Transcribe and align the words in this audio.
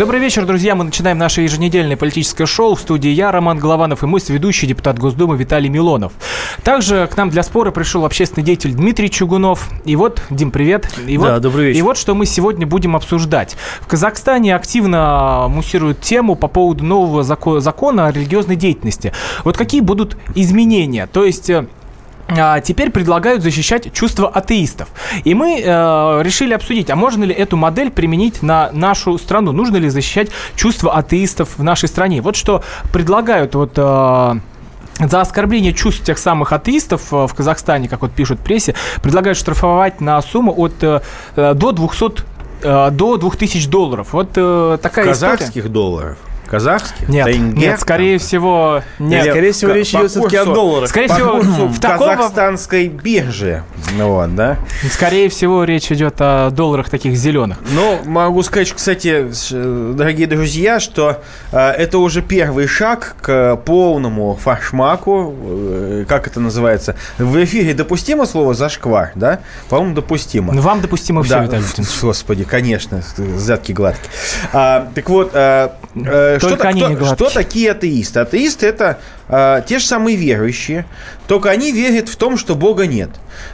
Добрый 0.00 0.18
вечер, 0.18 0.46
друзья. 0.46 0.74
Мы 0.74 0.84
начинаем 0.84 1.18
наше 1.18 1.42
еженедельное 1.42 1.94
политическое 1.94 2.46
шоу. 2.46 2.74
В 2.74 2.80
студии 2.80 3.10
я, 3.10 3.30
Роман 3.30 3.58
Голованов, 3.58 4.02
и 4.02 4.06
мой 4.06 4.22
сведущий 4.22 4.66
депутат 4.66 4.98
Госдумы 4.98 5.36
Виталий 5.36 5.68
Милонов. 5.68 6.14
Также 6.64 7.06
к 7.06 7.18
нам 7.18 7.28
для 7.28 7.42
спора 7.42 7.70
пришел 7.70 8.06
общественный 8.06 8.42
деятель 8.42 8.72
Дмитрий 8.72 9.10
Чугунов. 9.10 9.68
И 9.84 9.96
вот, 9.96 10.22
Дим, 10.30 10.52
привет. 10.52 10.88
И 11.06 11.18
да, 11.18 11.34
вот, 11.34 11.42
добрый 11.42 11.66
вечер. 11.66 11.80
И 11.80 11.82
вот 11.82 11.98
что 11.98 12.14
мы 12.14 12.24
сегодня 12.24 12.66
будем 12.66 12.96
обсуждать. 12.96 13.58
В 13.82 13.88
Казахстане 13.88 14.56
активно 14.56 15.48
муссируют 15.50 16.00
тему 16.00 16.34
по 16.34 16.48
поводу 16.48 16.82
нового 16.82 17.22
закона 17.22 18.06
о 18.06 18.10
религиозной 18.10 18.56
деятельности. 18.56 19.12
Вот 19.44 19.58
какие 19.58 19.82
будут 19.82 20.16
изменения? 20.34 21.08
То 21.08 21.26
есть 21.26 21.50
э, 21.50 21.66
теперь 22.62 22.90
предлагают 22.90 23.42
защищать 23.42 23.92
чувства 23.92 24.28
атеистов. 24.28 24.88
И 25.24 25.34
мы 25.34 25.60
э, 25.60 26.22
решили 26.22 26.52
обсудить, 26.52 26.90
а 26.90 26.96
можно 26.96 27.24
ли 27.24 27.34
эту 27.34 27.56
модель 27.56 27.90
применить 27.90 28.42
на 28.42 28.70
нашу 28.72 29.18
страну? 29.18 29.52
Нужно 29.52 29.76
ли 29.76 29.88
защищать 29.88 30.30
чувства 30.56 30.94
атеистов 30.94 31.58
в 31.58 31.62
нашей 31.62 31.88
стране? 31.88 32.20
Вот 32.20 32.36
что 32.36 32.62
предлагают 32.92 33.54
вот... 33.54 33.72
Э, 33.76 34.34
за 35.08 35.22
оскорбление 35.22 35.72
чувств 35.72 36.04
тех 36.04 36.18
самых 36.18 36.52
атеистов 36.52 37.12
э, 37.12 37.26
в 37.26 37.34
Казахстане, 37.34 37.88
как 37.88 38.02
вот 38.02 38.12
пишут 38.12 38.40
в 38.40 38.42
прессе, 38.42 38.74
предлагают 39.02 39.38
штрафовать 39.38 40.00
на 40.00 40.20
сумму 40.20 40.52
от 40.54 40.74
э, 40.82 41.00
до 41.36 41.72
200 41.72 42.22
э, 42.62 42.90
до 42.90 43.16
2000 43.16 43.68
долларов. 43.68 44.12
Вот 44.12 44.32
э, 44.36 44.78
такая 44.82 45.06
Казахских 45.06 45.48
история. 45.48 45.68
долларов? 45.68 46.18
Казахских? 46.50 47.08
Нет, 47.08 47.26
тенге, 47.26 47.68
нет, 47.68 47.80
скорее 47.80 48.18
всего, 48.18 48.82
нет. 48.98 49.24
Или 49.24 49.30
скорее 49.30 49.52
всего, 49.52 49.72
речь 49.72 49.94
идет 49.94 50.10
все-таки 50.10 50.36
о 50.36 50.44
долларах. 50.44 50.88
Скорее 50.88 51.08
по 51.08 51.14
всего, 51.14 51.30
курсу 51.32 51.66
в 51.68 51.80
такого, 51.80 52.16
казахстанской 52.16 52.88
бирже. 52.88 53.62
Ну 53.96 54.14
Вот, 54.14 54.34
да? 54.34 54.58
скорее 54.90 55.28
всего, 55.28 55.64
речь 55.64 55.90
идет 55.92 56.16
о 56.18 56.50
долларах 56.50 56.90
таких 56.90 57.16
зеленых. 57.16 57.58
Ну, 57.72 58.00
могу 58.04 58.42
сказать, 58.42 58.72
кстати, 58.72 59.30
э, 59.52 59.92
дорогие 59.96 60.26
друзья, 60.26 60.80
что 60.80 61.22
э, 61.52 61.58
это 61.58 61.98
уже 61.98 62.22
первый 62.22 62.66
шаг 62.66 63.16
к 63.20 63.56
полному 63.64 64.38
фашмаку. 64.40 65.34
Э, 65.42 66.04
как 66.08 66.26
это 66.26 66.40
называется? 66.40 66.96
В 67.18 67.42
эфире 67.44 67.74
допустимо 67.74 68.26
слово 68.26 68.54
зашквар, 68.54 69.12
да? 69.14 69.40
По-моему, 69.68 69.94
допустимо. 69.94 70.52
Ну, 70.52 70.60
вам 70.60 70.80
допустимо 70.80 71.22
все, 71.22 71.34
Да, 71.34 71.44
Виталий. 71.44 71.64
Господи, 72.02 72.44
конечно, 72.44 73.02
задки 73.16 73.72
гладкие. 73.72 74.10
А, 74.52 74.88
так 74.94 75.08
вот, 75.08 75.30
а, 75.34 75.76
что, 76.40 76.48
Только 76.48 76.62
так- 76.64 76.70
они 76.72 76.80
кто- 76.80 76.90
не 76.90 76.96
гладкие. 76.96 77.28
что 77.28 77.34
такие 77.34 77.70
атеисты? 77.70 78.20
Атеисты 78.20 78.66
это 78.66 78.98
а, 79.32 79.60
те 79.62 79.78
же 79.78 79.86
самые 79.86 80.16
верующие, 80.16 80.84
только 81.28 81.48
они 81.50 81.70
верят 81.72 82.08
в 82.08 82.16
том, 82.16 82.36
что 82.36 82.54
Бога 82.56 82.86
нет. 82.86 83.10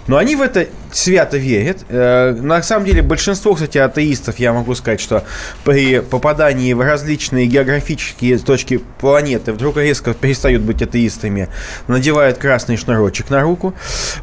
Но 0.07 0.17
они 0.17 0.35
в 0.35 0.41
это 0.41 0.67
свято 0.91 1.37
верят. 1.37 1.85
Э, 1.91 2.33
На 2.33 2.63
самом 2.63 2.87
деле 2.87 3.03
большинство, 3.03 3.55
кстати, 3.55 3.77
атеистов, 3.79 4.39
я 4.39 4.53
могу 4.55 4.75
сказать, 4.75 5.01
что 5.01 5.23
при 5.65 6.01
попадании 6.01 6.73
в 6.73 6.81
различные 6.81 7.47
географические 7.47 8.39
точки 8.39 8.81
планеты 9.01 9.53
вдруг 9.53 9.77
резко 9.77 10.15
перестают 10.15 10.63
быть 10.63 10.81
атеистами, 10.83 11.49
надевают 11.87 12.39
красный 12.39 12.79
шнурочек 12.79 13.29
на 13.31 13.43
руку. 13.43 13.75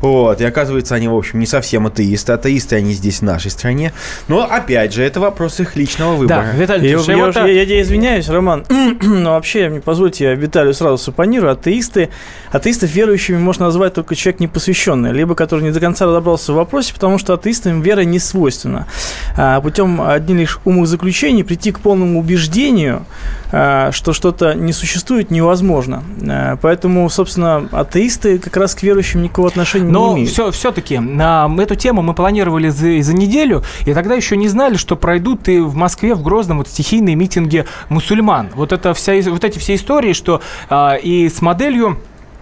Вот, 0.01 0.41
и 0.41 0.43
оказывается, 0.43 0.95
они, 0.95 1.07
в 1.07 1.15
общем, 1.15 1.39
не 1.39 1.45
совсем 1.45 1.85
атеисты. 1.85 2.33
Атеисты 2.33 2.75
они 2.77 2.93
здесь, 2.93 3.19
в 3.19 3.21
нашей 3.21 3.51
стране. 3.51 3.93
Но, 4.27 4.41
опять 4.43 4.93
же, 4.93 5.03
это 5.03 5.19
вопрос 5.19 5.59
их 5.59 5.75
личного 5.75 6.13
Да, 6.13 6.17
выбора. 6.41 6.51
Виталий 6.55 6.89
Я, 6.89 6.97
я 6.97 7.45
я- 7.45 7.63
я 7.63 7.81
извиняюсь, 7.83 8.27
Роман, 8.27 8.65
но 9.01 9.31
вообще, 9.33 9.69
мне 9.69 9.79
позвольте, 9.81 10.23
я 10.25 10.33
Виталию 10.33 10.73
сразу 10.73 10.97
сапонирую. 10.97 11.42
Атеисты, 11.49 12.09
атеистов 12.51 12.91
верующими 12.91 13.37
можно 13.37 13.65
назвать 13.65 13.95
только 13.95 14.15
человек 14.15 14.39
непосвященный, 14.39 15.11
либо 15.11 15.35
который 15.35 15.63
не 15.63 15.71
до 15.71 15.79
конца 15.79 16.05
разобрался 16.05 16.53
в 16.53 16.55
вопросе, 16.55 16.93
потому 16.93 17.17
что 17.17 17.33
атеистам 17.33 17.81
вера 17.81 18.01
не 18.01 18.19
свойственна. 18.19 18.87
А, 19.35 19.59
путем 19.61 20.01
одних 20.01 20.43
лишь 20.43 20.59
умозаключений 20.65 21.43
прийти 21.43 21.71
к 21.71 21.79
полному 21.79 22.19
убеждению, 22.19 23.05
а, 23.51 23.91
что 23.91 24.13
что-то 24.13 24.55
не 24.55 24.73
существует, 24.73 25.31
невозможно. 25.31 26.03
А, 26.27 26.57
поэтому, 26.57 27.09
собственно, 27.09 27.67
атеисты 27.71 28.39
как 28.39 28.57
раз 28.57 28.75
к 28.75 28.83
верующим 28.83 29.21
никакого 29.21 29.47
отношения 29.47 29.85
не 29.85 29.91
Но 29.91 30.13
имеют. 30.13 30.31
все, 30.31 30.51
все-таки 30.51 30.99
на 30.99 31.49
эту 31.59 31.75
тему 31.75 32.01
мы 32.01 32.13
планировали 32.13 32.69
за, 32.69 33.01
за 33.01 33.13
неделю, 33.13 33.63
и 33.85 33.93
тогда 33.93 34.15
еще 34.15 34.35
не 34.37 34.47
знали, 34.47 34.75
что 34.75 34.95
пройдут 34.95 35.47
и 35.47 35.59
в 35.59 35.75
Москве, 35.75 36.15
в 36.15 36.23
Грозном, 36.23 36.57
вот 36.57 36.67
стихийные 36.67 37.15
митинги 37.15 37.65
мусульман. 37.89 38.49
Вот, 38.55 38.71
это 38.71 38.93
вся, 38.93 39.13
вот 39.29 39.43
эти 39.43 39.59
все 39.59 39.75
истории, 39.75 40.13
что 40.13 40.41
а, 40.69 40.95
и 40.95 41.29
с 41.33 41.41
моделью 41.41 41.99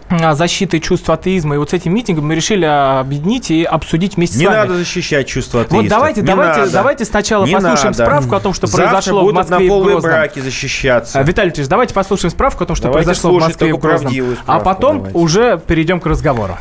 а, 0.10 0.36
защиты 0.36 0.80
чувств 0.80 1.10
атеизма, 1.10 1.56
и 1.56 1.58
вот 1.58 1.70
с 1.70 1.74
этим 1.74 1.94
митингом 1.94 2.28
мы 2.28 2.36
решили 2.36 2.66
объединить 2.66 3.50
и 3.50 3.64
обсудить 3.64 4.18
вместе 4.18 4.38
Не 4.40 4.46
с 4.46 4.48
вами. 4.48 4.58
надо 4.58 4.76
защищать 4.76 5.26
чувства 5.28 5.62
атеистов. 5.62 5.82
Вот 5.84 5.90
давайте, 5.90 6.22
Не 6.22 6.28
давайте, 6.28 6.60
надо. 6.62 6.72
давайте 6.74 7.06
сначала 7.06 7.46
Не 7.46 7.54
послушаем 7.54 7.92
надо. 7.94 8.04
справку 8.06 8.36
о 8.36 8.40
том, 8.42 8.54
что 8.54 8.68
Завтра 8.68 8.88
произошло 8.88 9.20
в 9.22 9.24
будут 9.24 9.36
Москве 9.38 9.56
и 9.56 9.60
в 9.60 9.72
однополые 9.72 9.94
Грозном. 9.94 10.12
браки 10.12 10.40
защищаться. 10.40 11.20
А, 11.20 11.24
Виталий 11.24 11.52
Ильич, 11.54 11.68
давайте 11.68 11.94
послушаем 11.94 12.32
справку 12.32 12.64
о 12.64 12.68
том, 12.68 12.76
что 12.76 12.88
Давайте 12.90 13.06
произошло 13.08 13.32
в 13.32 13.42
Москве 13.42 13.70
и 13.70 13.72
в 13.72 13.78
Грозном. 13.78 14.14
А 14.48 14.60
потом 14.60 14.98
давайте. 14.98 15.18
уже 15.18 15.62
перейдем 15.66 16.00
к 16.02 16.06
разговору. 16.06 16.58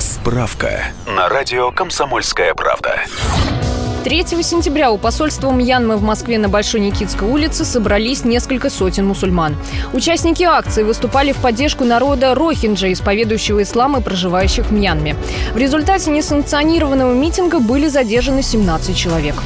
Справка 0.00 0.82
на 1.06 1.28
радио 1.28 1.70
«Комсомольская 1.70 2.54
правда». 2.54 2.96
3 4.04 4.26
сентября 4.42 4.92
у 4.92 4.98
посольства 4.98 5.50
Мьянмы 5.50 5.96
в 5.96 6.02
Москве 6.02 6.36
на 6.36 6.50
Большой 6.50 6.80
Никитской 6.80 7.26
улице 7.26 7.64
собрались 7.64 8.22
несколько 8.22 8.68
сотен 8.68 9.06
мусульман. 9.06 9.56
Участники 9.94 10.42
акции 10.42 10.82
выступали 10.82 11.32
в 11.32 11.38
поддержку 11.38 11.84
народа 11.84 12.34
Рохинджа, 12.34 12.92
исповедующего 12.92 13.62
ислам 13.62 13.96
и 13.96 14.02
проживающих 14.02 14.66
в 14.66 14.72
Мьянме. 14.74 15.16
В 15.54 15.56
результате 15.56 16.10
несанкционированного 16.10 17.14
митинга 17.14 17.60
были 17.60 17.88
задержаны 17.88 18.42
17 18.42 18.94
человек. 18.94 19.36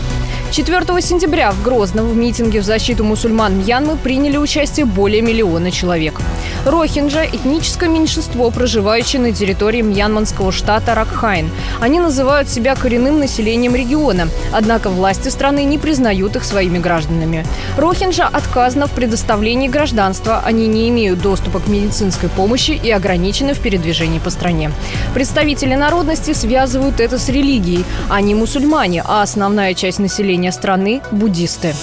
4 0.50 1.02
сентября 1.02 1.50
в 1.50 1.62
Грозном 1.62 2.08
в 2.08 2.16
митинге 2.16 2.60
в 2.60 2.64
защиту 2.64 3.04
мусульман 3.04 3.58
Мьянмы 3.58 3.96
приняли 3.96 4.38
участие 4.38 4.86
более 4.86 5.20
миллиона 5.20 5.70
человек. 5.70 6.20
Рохинджа– 6.64 7.24
этническое 7.32 7.88
меньшинство, 7.88 8.50
проживающее 8.50 9.20
на 9.20 9.32
территории 9.32 9.82
мьянманского 9.82 10.50
штата 10.50 10.94
Ракхайн. 10.94 11.50
Они 11.80 12.00
называют 12.00 12.48
себя 12.48 12.74
коренным 12.74 13.18
населением 13.18 13.74
региона, 13.74 14.28
однако 14.52 14.88
власти 14.88 15.28
страны 15.28 15.64
не 15.64 15.78
признают 15.78 16.34
их 16.36 16.44
своими 16.44 16.78
гражданами. 16.78 17.44
Рохинджа 17.76 18.26
отказано 18.26 18.86
в 18.86 18.92
предоставлении 18.92 19.68
гражданства, 19.68 20.42
они 20.44 20.66
не 20.66 20.88
имеют 20.88 21.20
доступа 21.20 21.60
к 21.60 21.68
медицинской 21.68 22.30
помощи 22.30 22.70
и 22.70 22.90
ограничены 22.90 23.52
в 23.52 23.60
передвижении 23.60 24.18
по 24.18 24.30
стране. 24.30 24.70
Представители 25.14 25.74
народности 25.74 26.32
связывают 26.32 27.00
это 27.00 27.18
с 27.18 27.28
религией. 27.28 27.84
Они 28.08 28.34
мусульмане, 28.34 29.02
а 29.06 29.22
основная 29.22 29.74
часть 29.74 29.98
населения 29.98 30.37
страны– 30.52 31.02
буддисты. 31.10 31.74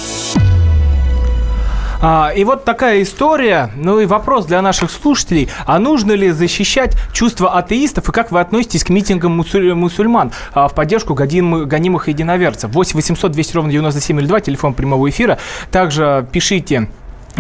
А, 2.02 2.32
и 2.36 2.44
вот 2.44 2.66
такая 2.66 3.02
история. 3.02 3.72
Ну 3.76 4.00
и 4.00 4.06
вопрос 4.06 4.46
для 4.46 4.62
наших 4.62 4.92
слушателей. 4.92 5.50
А 5.66 5.80
нужно 5.80 6.12
ли 6.12 6.32
защищать 6.32 6.96
чувства 7.14 7.58
атеистов? 7.58 8.10
И 8.10 8.12
как 8.12 8.32
вы 8.32 8.40
относитесь 8.42 8.84
к 8.84 8.90
митингам 8.90 9.40
мусуль- 9.42 9.74
мусульман 9.74 10.32
а, 10.54 10.68
в 10.68 10.76
поддержку 10.76 11.14
годим- 11.14 11.66
гонимых 11.66 12.08
единоверцев? 12.08 12.72
8 12.72 12.96
800 12.96 13.32
200 13.32 13.56
ровно 13.56 13.72
9702, 13.72 14.40
телефон 14.42 14.74
прямого 14.74 15.10
эфира. 15.10 15.40
Также 15.72 16.28
пишите 16.32 16.90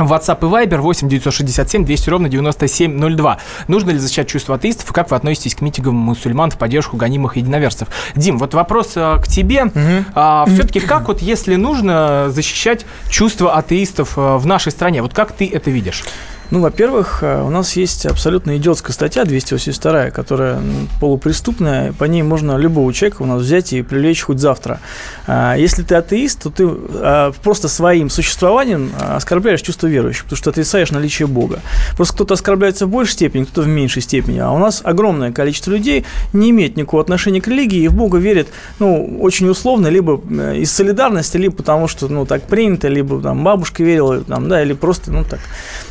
WhatsApp 0.03 0.39
и 0.41 0.67
Viber 0.67 0.77
8 0.77 1.07
967 1.09 1.85
200 1.85 2.09
ровно 2.09 2.29
9702. 2.29 3.37
Нужно 3.67 3.91
ли 3.91 3.97
защищать 3.97 4.27
чувства 4.27 4.55
атеистов? 4.55 4.91
И 4.91 4.93
как 4.93 5.11
вы 5.11 5.17
относитесь 5.17 5.55
к 5.55 5.61
митингам 5.61 5.95
мусульман 5.95 6.51
в 6.51 6.57
поддержку 6.57 6.97
гонимых 6.97 7.37
единоверцев? 7.37 7.87
Дим, 8.15 8.37
вот 8.37 8.53
вопрос 8.53 8.93
а, 8.95 9.19
к 9.19 9.27
тебе. 9.27 9.71
А, 10.13 10.45
все-таки 10.47 10.79
как 10.79 11.07
вот, 11.07 11.21
если 11.21 11.55
нужно 11.55 12.25
защищать 12.29 12.85
чувства 13.09 13.53
атеистов 13.53 14.13
а, 14.17 14.37
в 14.37 14.45
нашей 14.45 14.71
стране? 14.71 15.01
Вот 15.01 15.13
как 15.13 15.31
ты 15.31 15.49
это 15.51 15.69
видишь? 15.71 16.03
Ну, 16.51 16.59
во-первых, 16.61 17.19
э, 17.21 17.41
у 17.41 17.49
нас 17.49 17.75
есть 17.75 18.05
абсолютно 18.05 18.57
идиотская 18.57 18.93
статья 18.93 19.25
282, 19.25 20.11
которая 20.11 20.61
полупреступная. 20.99 21.91
По 21.93 22.03
ней 22.03 22.21
можно 22.21 22.55
любого 22.55 22.93
человека 22.93 23.23
у 23.23 23.25
нас 23.25 23.41
взять 23.41 23.73
и 23.73 23.81
привлечь 23.81 24.21
хоть 24.21 24.39
завтра. 24.39 24.79
А, 25.25 25.55
Если 25.55 25.81
ты 25.81 25.95
атеист, 25.95 26.43
то 26.43 26.49
ты 26.51 26.67
а, 26.67 27.31
просто 27.43 27.67
своим 27.67 28.11
существованием 28.11 28.91
а, 28.99 29.15
оскорбляешь 29.15 29.61
чувство 29.61 29.87
верующих, 29.87 30.25
потому 30.25 30.37
что 30.37 30.51
отрицаешь 30.51 30.91
наличие 30.91 31.27
Бога. 31.27 31.61
Просто 31.95 32.13
кто-то 32.13 32.35
оскорбляется 32.35 32.85
в 32.85 32.89
большей 32.89 33.13
степени, 33.13 33.43
кто-то 33.45 33.63
в 33.63 33.67
меньшей 33.67 34.03
степени. 34.03 34.37
А 34.37 34.51
у 34.51 34.59
нас 34.59 34.81
огромное 34.83 35.31
количество 35.31 35.71
людей 35.71 36.05
не 36.31 36.51
имеет 36.51 36.77
никакого 36.77 37.01
отношения 37.01 37.41
к 37.41 37.47
религии 37.47 37.79
и 37.79 37.87
в 37.87 37.95
Бога 37.95 38.19
верит, 38.19 38.49
ну, 38.77 39.17
очень 39.19 39.49
условно, 39.49 39.87
либо 39.87 40.21
э, 40.29 40.57
из 40.57 40.71
солидарности, 40.71 41.37
либо 41.37 41.55
потому 41.55 41.87
что, 41.87 42.07
ну, 42.07 42.27
так 42.27 42.43
принято, 42.43 42.87
либо 42.87 43.19
там 43.19 43.43
бабушка 43.43 43.83
верила, 43.83 44.21
там, 44.21 44.47
да, 44.47 44.61
или 44.61 44.73
просто, 44.73 45.11
ну, 45.11 45.23
так, 45.23 45.39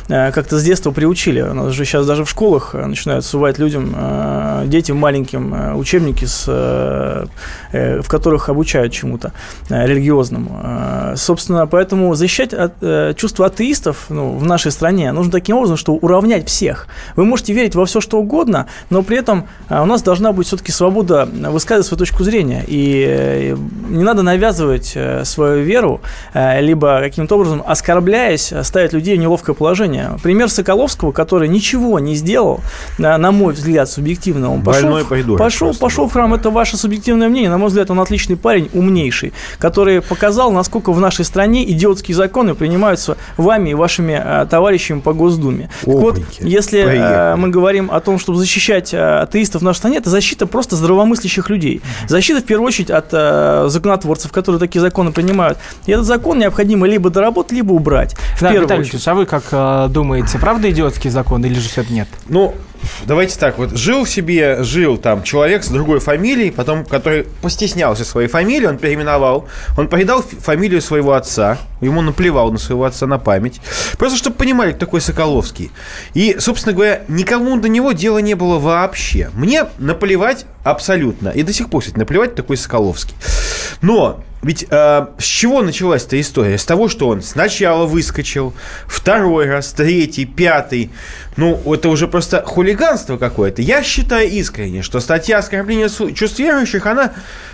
как-то 0.07 0.59
с 0.59 0.63
детства 0.63 0.91
приучили. 0.91 1.41
У 1.41 1.53
нас 1.53 1.73
же 1.73 1.85
сейчас 1.85 2.05
даже 2.05 2.25
в 2.25 2.29
школах 2.29 2.75
э, 2.75 2.85
начинают 2.85 3.25
сувать 3.25 3.57
людям, 3.57 3.93
э, 3.95 4.63
детям 4.67 4.97
маленьким 4.97 5.53
э, 5.53 5.73
учебники, 5.73 6.25
с, 6.25 6.45
э, 6.47 7.25
э, 7.71 8.01
в 8.01 8.07
которых 8.07 8.49
обучают 8.49 8.93
чему-то 8.93 9.31
э, 9.69 9.87
религиозному. 9.87 10.59
Э, 10.63 11.13
Собственно, 11.15 11.65
поэтому 11.65 12.13
защищать 12.13 12.53
от, 12.53 12.73
э, 12.81 13.13
чувства 13.15 13.47
атеистов 13.47 14.05
ну, 14.09 14.37
в 14.37 14.45
нашей 14.45 14.71
стране 14.71 15.11
нужно 15.11 15.31
таким 15.31 15.57
образом, 15.57 15.77
что 15.77 15.93
уравнять 15.93 16.47
всех. 16.47 16.87
Вы 17.15 17.25
можете 17.25 17.53
верить 17.53 17.75
во 17.75 17.85
все, 17.85 18.01
что 18.01 18.19
угодно, 18.19 18.67
но 18.89 19.01
при 19.01 19.17
этом 19.17 19.47
э, 19.69 19.81
у 19.81 19.85
нас 19.85 20.03
должна 20.03 20.33
быть 20.33 20.47
все-таки 20.47 20.71
свобода 20.71 21.27
высказывать 21.49 21.87
свою 21.87 21.99
точку 21.99 22.23
зрения. 22.23 22.63
И 22.67 23.05
э, 23.07 23.55
не 23.89 24.03
надо 24.03 24.21
навязывать 24.21 24.93
э, 24.95 25.23
свою 25.25 25.63
веру, 25.63 26.01
э, 26.33 26.61
либо 26.61 26.99
каким-то 26.99 27.35
образом, 27.35 27.63
оскорбляясь, 27.65 28.53
ставить 28.63 28.93
людей 28.93 29.17
в 29.17 29.19
неловкое 29.19 29.55
положение. 29.55 29.94
Пример 30.23 30.49
Соколовского, 30.49 31.11
который 31.11 31.47
ничего 31.47 31.99
не 31.99 32.15
сделал, 32.15 32.61
на 32.97 33.31
мой 33.31 33.53
взгляд, 33.53 33.89
субъективно. 33.89 34.53
Он 34.53 34.61
пошел, 34.61 34.83
Больной 34.83 35.05
пошел, 35.37 35.67
просто 35.67 35.81
пошел 35.81 36.03
был. 36.05 36.09
в 36.09 36.13
храм, 36.13 36.33
это 36.33 36.49
ваше 36.49 36.77
субъективное 36.77 37.29
мнение. 37.29 37.49
На 37.49 37.57
мой 37.57 37.67
взгляд, 37.67 37.91
он 37.91 37.99
отличный 37.99 38.37
парень, 38.37 38.69
умнейший, 38.73 39.33
который 39.59 40.01
показал, 40.01 40.51
насколько 40.51 40.91
в 40.91 40.99
нашей 40.99 41.25
стране 41.25 41.69
идиотские 41.71 42.15
законы 42.15 42.55
принимаются 42.55 43.17
вами 43.37 43.71
и 43.71 43.73
вашими 43.73 44.21
э, 44.23 44.45
товарищами 44.49 44.99
по 44.99 45.13
Госдуме. 45.13 45.69
Так 45.81 45.95
вот, 45.95 46.19
если 46.39 46.83
Поехали. 46.83 47.39
мы 47.39 47.49
говорим 47.49 47.89
о 47.91 47.99
том, 47.99 48.19
чтобы 48.19 48.37
защищать 48.37 48.93
э, 48.93 48.97
атеистов 48.97 49.61
в 49.61 49.65
нашей 49.65 49.77
стране, 49.79 49.97
это 49.97 50.09
защита 50.09 50.45
просто 50.47 50.75
здравомыслящих 50.75 51.49
людей. 51.49 51.81
Защита, 52.07 52.41
в 52.41 52.45
первую 52.45 52.67
очередь, 52.67 52.89
от 52.91 53.07
э, 53.11 53.65
законотворцев, 53.69 54.31
которые 54.31 54.59
такие 54.59 54.81
законы 54.81 55.11
принимают. 55.11 55.57
И 55.85 55.91
этот 55.91 56.05
закон 56.05 56.39
необходимо 56.39 56.87
либо 56.87 57.09
доработать, 57.09 57.53
либо 57.53 57.73
убрать. 57.73 58.15
В 58.37 58.41
Да, 58.41 58.51
первую 58.51 58.67
Виталий 58.67 59.01
а 59.05 59.13
вы 59.13 59.25
как 59.25 59.43
э, 59.51 59.84
думаете, 59.87 60.37
правда 60.39 60.69
идиотский 60.71 61.09
закон 61.09 61.43
или 61.45 61.55
же 61.55 61.69
все-таки 61.69 61.93
нет? 61.93 62.07
Ну, 62.27 62.55
давайте 63.05 63.37
так, 63.39 63.57
вот 63.57 63.75
жил 63.75 64.05
себе, 64.05 64.63
жил 64.63 64.97
там 64.97 65.23
человек 65.23 65.63
с 65.63 65.67
другой 65.67 65.99
фамилией, 65.99 66.51
потом, 66.51 66.85
который 66.85 67.23
постеснялся 67.41 68.05
своей 68.05 68.27
фамилии, 68.27 68.65
он 68.65 68.77
переименовал, 68.77 69.47
он 69.77 69.87
передал 69.87 70.21
фамилию 70.21 70.81
своего 70.81 71.13
отца, 71.13 71.57
ему 71.81 72.01
наплевал 72.01 72.51
на 72.51 72.57
своего 72.57 72.85
отца 72.85 73.07
на 73.07 73.17
память, 73.17 73.61
просто 73.97 74.17
чтобы 74.17 74.35
понимали, 74.35 74.71
кто 74.71 74.85
такой 74.85 75.01
Соколовский. 75.01 75.71
И, 76.13 76.37
собственно 76.39 76.73
говоря, 76.73 77.01
никому 77.07 77.57
до 77.59 77.69
него 77.69 77.91
дела 77.91 78.19
не 78.19 78.35
было 78.35 78.59
вообще. 78.59 79.29
Мне 79.33 79.65
наплевать 79.77 80.45
абсолютно, 80.63 81.29
и 81.29 81.43
до 81.43 81.53
сих 81.53 81.69
пор, 81.69 81.81
кстати, 81.81 81.97
наплевать, 81.97 82.35
такой 82.35 82.57
Соколовский. 82.57 83.15
Но 83.81 84.23
ведь 84.45 84.67
э, 84.69 85.07
с 85.17 85.23
чего 85.23 85.63
началась 85.63 86.05
эта 86.05 86.21
история? 86.21 86.59
С 86.59 86.65
того, 86.65 86.87
что 86.87 87.07
он 87.07 87.23
сначала 87.23 87.87
выскочил, 87.87 88.53
второй 88.85 89.47
раз, 89.47 89.73
третий, 89.73 90.25
пятый. 90.25 90.91
Ну, 91.37 91.61
это 91.73 91.89
уже 91.89 92.07
просто 92.07 92.43
хулиганство 92.45 93.17
какое-то. 93.17 93.61
Я 93.61 93.83
считаю 93.83 94.29
искренне, 94.29 94.81
что 94.81 94.99
статья 94.99 95.39
оскорбления 95.39 95.89
чувств 95.89 96.39
верующих, 96.39 96.85
она, 96.85 97.11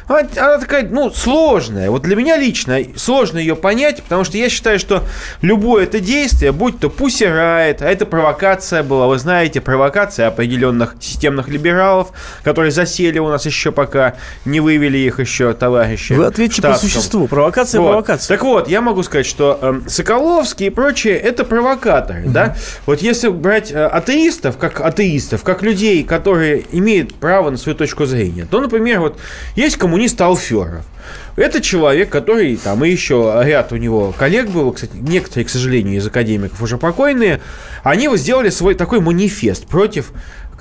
она, 0.07 0.19
она 0.37 0.57
такая, 0.59 0.87
ну, 0.87 1.09
сложная. 1.11 1.89
Вот 1.89 2.03
для 2.03 2.15
меня 2.15 2.37
лично 2.37 2.79
сложно 2.95 3.39
ее 3.39 3.55
понять, 3.55 4.03
потому 4.03 4.23
что 4.23 4.37
я 4.37 4.49
считаю, 4.49 4.77
что 4.77 5.03
любое 5.41 5.83
это 5.85 5.99
действие, 5.99 6.51
будь 6.51 6.79
то 6.79 6.89
Пусси 6.89 7.25
Райт, 7.25 7.81
а 7.81 7.89
это 7.89 8.05
провокация 8.05 8.83
была, 8.83 9.07
вы 9.07 9.17
знаете, 9.17 9.61
провокация 9.61 10.27
определенных 10.27 10.95
системных 10.99 11.47
либералов, 11.47 12.11
которые 12.43 12.71
засели 12.71 13.17
у 13.19 13.29
нас 13.29 13.45
еще 13.45 13.71
пока 13.71 14.15
не 14.45 14.59
вывели 14.59 14.97
их 14.99 15.19
еще 15.19 15.53
товарищи. 15.53 16.13
Вы 16.13 16.25
ответьте 16.25 16.61
по 16.61 16.69
штатском. 16.69 16.89
существу. 16.89 17.27
Провокация, 17.27 17.81
Вот. 17.81 17.87
провокация. 17.89 18.35
Так 18.37 18.43
вот, 18.45 18.67
я 18.67 18.81
могу 18.81 19.01
сказать, 19.03 19.25
что 19.25 19.57
эм, 19.61 19.89
Соколовский 19.89 20.67
и 20.67 20.69
прочие 20.69 21.15
это 21.17 21.43
провокаторы, 21.43 22.23
да. 22.27 22.55
Вот 22.85 23.01
если 23.01 23.29
брать 23.29 23.70
э, 23.71 23.85
атеистов, 23.85 24.57
как 24.57 24.81
атеистов, 24.81 25.43
как 25.43 25.63
людей, 25.63 26.03
которые 26.03 26.65
имеют 26.71 27.15
право 27.15 27.49
на 27.49 27.57
свою 27.57 27.77
точку 27.77 28.05
зрения, 28.05 28.45
то, 28.49 28.61
например, 28.61 28.99
вот 28.99 29.19
есть 29.55 29.77
коммунист 29.77 30.19
Алферов. 30.21 30.85
Это 31.35 31.61
человек, 31.61 32.09
который, 32.09 32.55
там, 32.57 32.83
и 32.85 32.89
еще 32.89 33.41
ряд 33.43 33.71
у 33.71 33.77
него 33.77 34.13
коллег 34.17 34.49
был, 34.49 34.71
кстати, 34.71 34.91
некоторые, 34.95 35.45
к 35.45 35.49
сожалению, 35.49 35.97
из 35.97 36.05
академиков 36.05 36.61
уже 36.61 36.77
покойные, 36.77 37.41
они 37.83 38.07
вот 38.07 38.19
сделали 38.19 38.49
свой 38.49 38.75
такой 38.75 38.99
манифест 38.99 39.65
против 39.65 40.11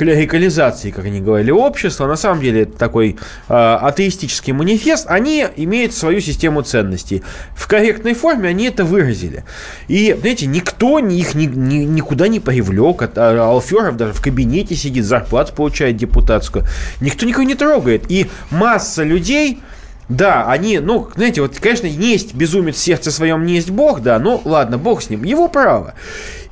клерикализации, 0.01 0.93
как 0.93 1.05
они 1.05 1.21
говорили, 1.21 1.51
общества. 1.51 2.07
На 2.07 2.17
самом 2.17 2.41
деле 2.41 2.63
это 2.63 2.79
такой 2.79 3.19
э, 3.51 3.53
атеистический 3.55 4.55
манифест. 4.55 5.05
Они 5.11 5.47
имеют 5.57 5.93
свою 5.93 6.21
систему 6.21 6.63
ценностей. 6.63 7.23
В 7.55 7.69
корректной 7.69 8.15
форме 8.15 8.49
они 8.49 8.65
это 8.65 8.87
выразили. 8.87 9.45
И, 9.89 10.17
знаете, 10.19 10.47
никто 10.47 11.01
ни- 11.01 11.19
их 11.19 11.35
ни- 11.35 11.45
ни- 11.45 11.85
никуда 11.85 12.29
не 12.29 12.41
привлек. 12.41 13.03
От, 13.03 13.19
а, 13.19 13.51
Алферов 13.51 13.99
даже 13.99 14.15
в 14.15 14.23
кабинете 14.23 14.75
сидит, 14.75 15.05
зарплату 15.05 15.53
получает 15.53 15.99
депутатскую. 15.99 16.65
Никто 17.03 17.27
никого 17.27 17.45
не 17.45 17.55
трогает. 17.55 18.11
И 18.11 18.31
масса 18.51 19.03
людей... 19.03 19.61
Да, 20.09 20.51
они, 20.51 20.81
ну, 20.81 21.09
знаете, 21.15 21.41
вот, 21.41 21.57
конечно, 21.61 21.87
есть 21.87 22.35
безумец 22.35 22.75
в 22.75 22.79
сердце 22.79 23.13
своем, 23.13 23.47
не 23.47 23.55
есть 23.55 23.71
Бог, 23.71 24.01
да, 24.03 24.19
ну, 24.19 24.43
ладно, 24.45 24.77
Бог 24.77 25.03
с 25.03 25.09
ним, 25.09 25.23
его 25.23 25.47
право. 25.47 25.95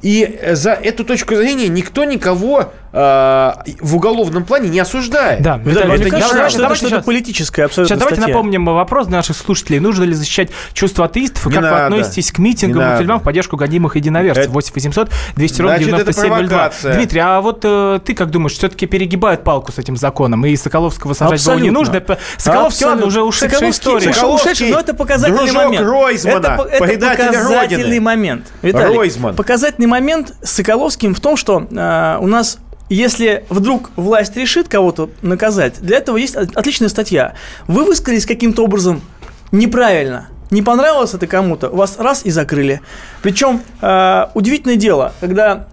И 0.00 0.22
э, 0.22 0.54
за 0.54 0.72
эту 0.72 1.04
точку 1.04 1.34
зрения 1.34 1.66
никто 1.66 2.04
никого 2.04 2.72
в 2.92 3.94
уголовном 3.96 4.44
плане 4.44 4.68
не 4.68 4.78
осуждает. 4.80 5.42
Да, 5.42 5.58
Виталий, 5.58 5.86
мне 5.88 5.94
это 5.96 6.10
кажется, 6.10 6.34
неправда. 6.34 6.48
что 6.50 6.58
это 6.58 6.62
давайте 6.62 6.86
сейчас- 6.86 7.04
политическое 7.04 7.64
абсолютно 7.64 7.88
Сейчас 7.88 7.98
давайте 7.98 8.20
статья. 8.20 8.34
напомним 8.34 8.64
вопрос 8.66 9.06
для 9.06 9.16
наших 9.18 9.36
слушателей. 9.36 9.78
Нужно 9.78 10.04
ли 10.04 10.14
защищать 10.14 10.50
чувства 10.72 11.04
атеистов? 11.06 11.46
И 11.46 11.48
Не 11.50 11.54
как 11.56 11.64
вы 11.64 11.70
надо. 11.70 11.86
относитесь 11.86 12.32
к 12.32 12.38
митингам 12.38 12.90
мусульман 12.92 13.20
в 13.20 13.22
поддержку 13.22 13.56
годимых 13.56 13.96
единоверцев? 13.96 14.44
Это- 14.44 14.52
8 14.52 14.72
800 14.74 15.10
200 15.36 15.60
ровно 15.62 15.76
Значит, 15.76 15.88
это 15.94 16.04
9702. 16.12 16.48
провокация. 16.48 16.94
Дмитрий, 16.94 17.20
а 17.20 17.40
вот 17.40 17.60
э, 17.64 18.00
ты 18.04 18.14
как 18.14 18.30
думаешь, 18.30 18.52
все-таки 18.54 18.86
перегибают 18.86 19.44
палку 19.44 19.70
с 19.72 19.78
этим 19.78 19.96
законом? 19.96 20.44
И 20.46 20.56
Соколовского 20.56 21.12
сажать 21.14 21.44
было 21.44 21.54
не 21.56 21.68
Абсолютно. 21.68 21.78
нужно? 21.78 22.16
Соколовский, 22.38 22.86
ладно, 22.86 23.04
Абсолютно. 23.04 23.06
уже 23.06 23.22
ушедшая 23.22 23.50
Соколовский 23.50 23.80
история. 23.82 23.98
ушел, 24.10 24.12
Соколовский 24.14 24.50
ушедший, 24.52 24.70
но 24.70 24.80
это 24.80 24.94
показательный 24.94 25.38
дружок 25.38 25.64
момент. 25.64 25.86
Ройзмана, 25.86 26.36
это, 26.36 26.62
это 26.86 27.06
показательный 27.08 27.60
Родины. 27.60 28.00
момент. 28.00 28.46
Виталий, 28.62 28.96
Ройзман. 28.96 29.36
показательный 29.36 29.86
момент 29.88 30.34
с 30.42 30.50
Соколовским 30.52 31.14
в 31.14 31.20
том, 31.20 31.36
что 31.36 31.66
э, 31.70 32.16
у 32.20 32.26
нас 32.26 32.58
если 32.88 33.44
вдруг 33.50 33.90
власть 33.96 34.36
решит 34.36 34.68
кого-то 34.68 35.10
наказать, 35.22 35.80
для 35.80 35.98
этого 35.98 36.16
есть 36.16 36.36
от- 36.36 36.56
отличная 36.56 36.88
статья. 36.88 37.34
Вы 37.66 37.84
высказались 37.84 38.26
каким-то 38.26 38.64
образом 38.64 39.02
неправильно, 39.52 40.28
не 40.50 40.62
понравилось 40.62 41.14
это 41.14 41.26
кому-то, 41.26 41.68
вас 41.68 41.98
раз 41.98 42.24
и 42.24 42.30
закрыли. 42.30 42.80
Причем 43.22 43.62
э, 43.82 44.26
удивительное 44.34 44.76
дело, 44.76 45.12
когда 45.20 45.68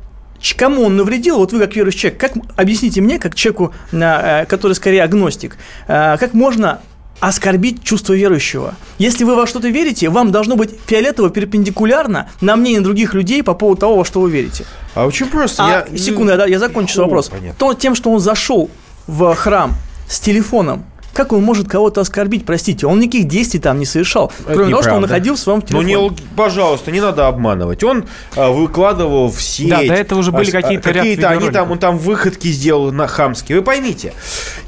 кому 0.57 0.83
он 0.83 0.97
навредил, 0.97 1.37
вот 1.37 1.53
вы 1.53 1.59
как 1.59 1.75
верующий 1.75 1.99
человек, 2.01 2.19
как 2.19 2.33
объясните 2.55 3.01
мне, 3.01 3.17
как 3.19 3.35
человеку, 3.35 3.73
на, 3.91 4.41
э, 4.41 4.45
который 4.45 4.73
скорее 4.73 5.03
агностик, 5.03 5.57
э, 5.87 6.17
как 6.19 6.33
можно 6.33 6.81
оскорбить 7.19 7.83
чувство 7.83 8.13
верующего. 8.13 8.75
Если 8.97 9.23
вы 9.23 9.35
во 9.35 9.47
что-то 9.47 9.69
верите, 9.69 10.09
вам 10.09 10.31
должно 10.31 10.55
быть 10.55 10.71
фиолетово 10.85 11.29
перпендикулярно 11.29 12.29
на 12.41 12.55
мнение 12.55 12.81
других 12.81 13.13
людей 13.13 13.43
по 13.43 13.53
поводу 13.53 13.81
того, 13.81 13.97
во 13.97 14.05
что 14.05 14.21
вы 14.21 14.29
верите. 14.29 14.65
А 14.93 15.05
очень 15.05 15.27
просто. 15.27 15.65
А, 15.65 15.87
я, 15.89 15.97
секунду, 15.97 16.33
я, 16.33 16.45
я 16.45 16.59
закончу 16.59 17.01
О, 17.01 17.03
вопрос. 17.05 17.29
понятно. 17.29 17.55
То, 17.57 17.73
тем, 17.73 17.95
что 17.95 18.11
он 18.11 18.19
зашел 18.19 18.69
в 19.07 19.33
храм 19.35 19.73
с 20.09 20.19
телефоном, 20.19 20.85
как 21.15 21.31
он 21.33 21.41
может 21.41 21.67
кого-то 21.67 22.01
оскорбить, 22.01 22.45
простите? 22.45 22.85
Он 22.87 22.99
никаких 22.99 23.27
действий 23.27 23.59
там 23.59 23.79
не 23.79 23.85
совершал, 23.85 24.31
кроме 24.45 24.69
того, 24.69 24.81
что 24.83 24.93
он 24.95 25.01
находил 25.01 25.35
в 25.35 25.39
своем 25.39 25.59
Ну, 25.59 25.65
телефоне. 25.65 25.87
не, 25.87 25.93
лг- 25.99 26.19
пожалуйста, 26.35 26.91
не 26.91 26.99
надо 27.01 27.27
обманывать. 27.27 27.83
Он 27.83 28.05
а, 28.35 28.51
выкладывал 28.51 29.31
в 29.31 29.41
сеть. 29.41 29.69
Да, 29.69 29.77
до 29.77 29.93
этого 29.93 30.19
уже 30.19 30.31
были 30.31 30.49
а, 30.49 30.61
какие-то 30.61 30.91
ряд 30.91 31.03
какие-то 31.03 31.29
они 31.29 31.49
там, 31.49 31.71
он 31.71 31.79
там 31.79 31.97
выходки 31.97 32.49
сделал 32.49 32.91
на 32.91 33.07
хамские. 33.07 33.57
Вы 33.59 33.63
поймите, 33.63 34.13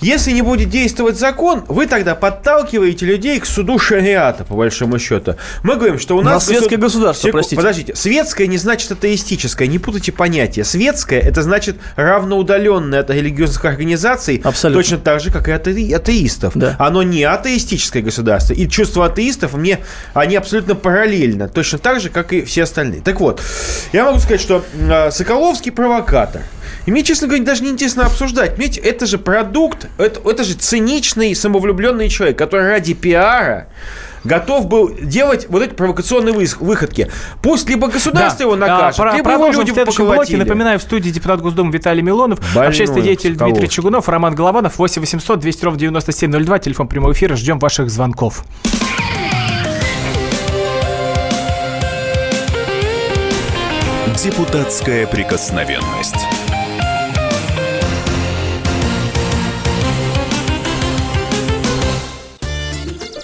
если 0.02 0.32
не 0.32 0.42
будет 0.42 0.70
действовать 0.70 1.18
закон, 1.20 1.64
вы 1.68 1.86
тогда 1.86 2.16
подталкиваете 2.16 3.06
людей 3.06 3.40
к 3.40 3.46
суду 3.46 3.78
шариата, 3.78 4.46
по 4.46 4.56
большому 4.56 4.98
счету. 5.00 5.36
Мы 5.64 5.76
говорим, 5.76 6.00
что 6.00 6.16
у 6.16 6.20
У 6.20 6.22
нас... 6.22 6.34
нас 6.36 6.46
светское 6.46 6.78
государство, 6.80 7.28
Секу- 7.28 7.34
простите. 7.38 7.56
Подождите, 7.58 7.96
светское 7.96 8.48
не 8.48 8.58
значит 8.58 8.90
атеистическое, 8.92 9.68
не 9.68 9.80
путайте 9.80 10.12
понятия. 10.14 10.64
Светское 10.64 11.20
это 11.20 11.42
значит 11.42 11.76
равноудаленное 11.98 13.02
от 13.02 13.10
религиозных 13.10 13.64
организаций, 13.66 14.42
Абсолютно. 14.44 14.82
точно 14.82 14.98
так 14.98 15.20
же, 15.20 15.32
как 15.32 15.48
и 15.48 15.52
от 15.52 15.68
ате- 15.68 15.94
атеистов. 16.38 16.54
Да. 16.56 16.76
Оно 16.80 17.04
не 17.04 17.24
атеистическое 17.24 18.02
государство. 18.02 18.54
И 18.54 18.68
чувства 18.68 19.08
атеистов 19.08 19.54
мне, 19.54 19.80
они 20.14 20.36
абсолютно 20.36 20.76
параллельно. 20.76 21.48
Точно 21.48 21.78
так 21.78 22.00
же, 22.00 22.10
как 22.10 22.34
и 22.34 22.44
все 22.44 22.64
остальные. 22.64 23.02
Так 23.02 23.20
вот, 23.20 23.42
я 23.94 24.06
могу 24.06 24.20
сказать, 24.20 24.42
что 24.42 24.64
э, 24.74 25.12
Соколовский 25.12 25.72
провокатор. 25.72 26.42
И 26.86 26.92
мне, 26.92 27.04
честно 27.04 27.28
говоря, 27.28 27.44
даже 27.44 27.64
не 27.64 27.70
интересно 27.70 28.06
обсуждать. 28.06 28.52
Понимаете, 28.56 28.82
это 28.82 29.06
же 29.06 29.18
продукт, 29.18 29.88
это, 29.98 30.22
это 30.28 30.44
же 30.44 30.54
циничный, 30.54 31.36
самовлюбленный 31.36 32.10
человек, 32.10 32.38
который 32.38 32.70
ради 32.70 32.94
пиара 32.94 33.68
готов 34.28 34.68
был 34.68 34.92
делать 35.02 35.48
вот 35.50 35.64
эти 35.64 35.74
провокационные 35.74 36.34
выходки. 36.60 37.10
Пусть 37.42 37.68
либо 37.70 37.88
государство 37.88 38.44
его 38.44 38.56
накажет, 38.56 39.00
А, 39.00 39.04
про- 39.04 39.16
либо 39.16 39.32
его 39.32 39.48
люди 39.48 39.72
в 39.72 39.74
следующем 39.74 40.04
блоке. 40.04 40.10
поколотили. 40.20 40.40
Напоминаю, 40.40 40.80
в 40.80 40.82
студии 40.84 41.10
депутат 41.10 41.42
Госдумы 41.42 41.72
Виталий 41.72 42.02
Милонов, 42.04 42.40
Больной 42.54 42.68
общественный 42.70 43.02
деятель 43.02 43.34
Соколовский. 43.34 43.60
Дмитрий 43.60 43.74
Чугунов, 43.76 44.10
Роман 44.10 44.36
Голованов, 44.36 44.78
8 44.78 45.02
800 45.02 45.40
200 45.40 45.66
ровно 45.66 45.80
9702, 45.80 46.60
телефон 46.60 46.88
прямого 46.88 47.14
эфира. 47.14 47.36
Ждем 47.36 47.58
ваших 47.60 47.90
звонков. 47.90 48.44
Депутатская 54.24 55.06
прикосновенность. 55.06 56.16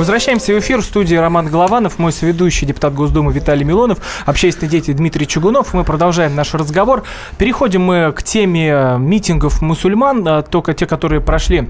Возвращаемся 0.00 0.54
в 0.54 0.58
эфир 0.58 0.80
в 0.80 0.84
студии 0.86 1.14
Роман 1.14 1.48
Голованов, 1.48 1.98
мой 1.98 2.10
соведущий, 2.10 2.66
депутат 2.66 2.94
Госдумы 2.94 3.34
Виталий 3.34 3.64
Милонов, 3.64 3.98
общественный 4.24 4.70
деятель 4.70 4.94
Дмитрий 4.94 5.26
Чугунов. 5.26 5.74
Мы 5.74 5.84
продолжаем 5.84 6.34
наш 6.34 6.54
разговор. 6.54 7.02
Переходим 7.36 7.82
мы 7.82 8.10
к 8.16 8.22
теме 8.22 8.96
митингов 8.98 9.60
мусульман, 9.60 10.26
а, 10.26 10.40
только 10.40 10.72
те, 10.72 10.86
которые 10.86 11.20
прошли 11.20 11.68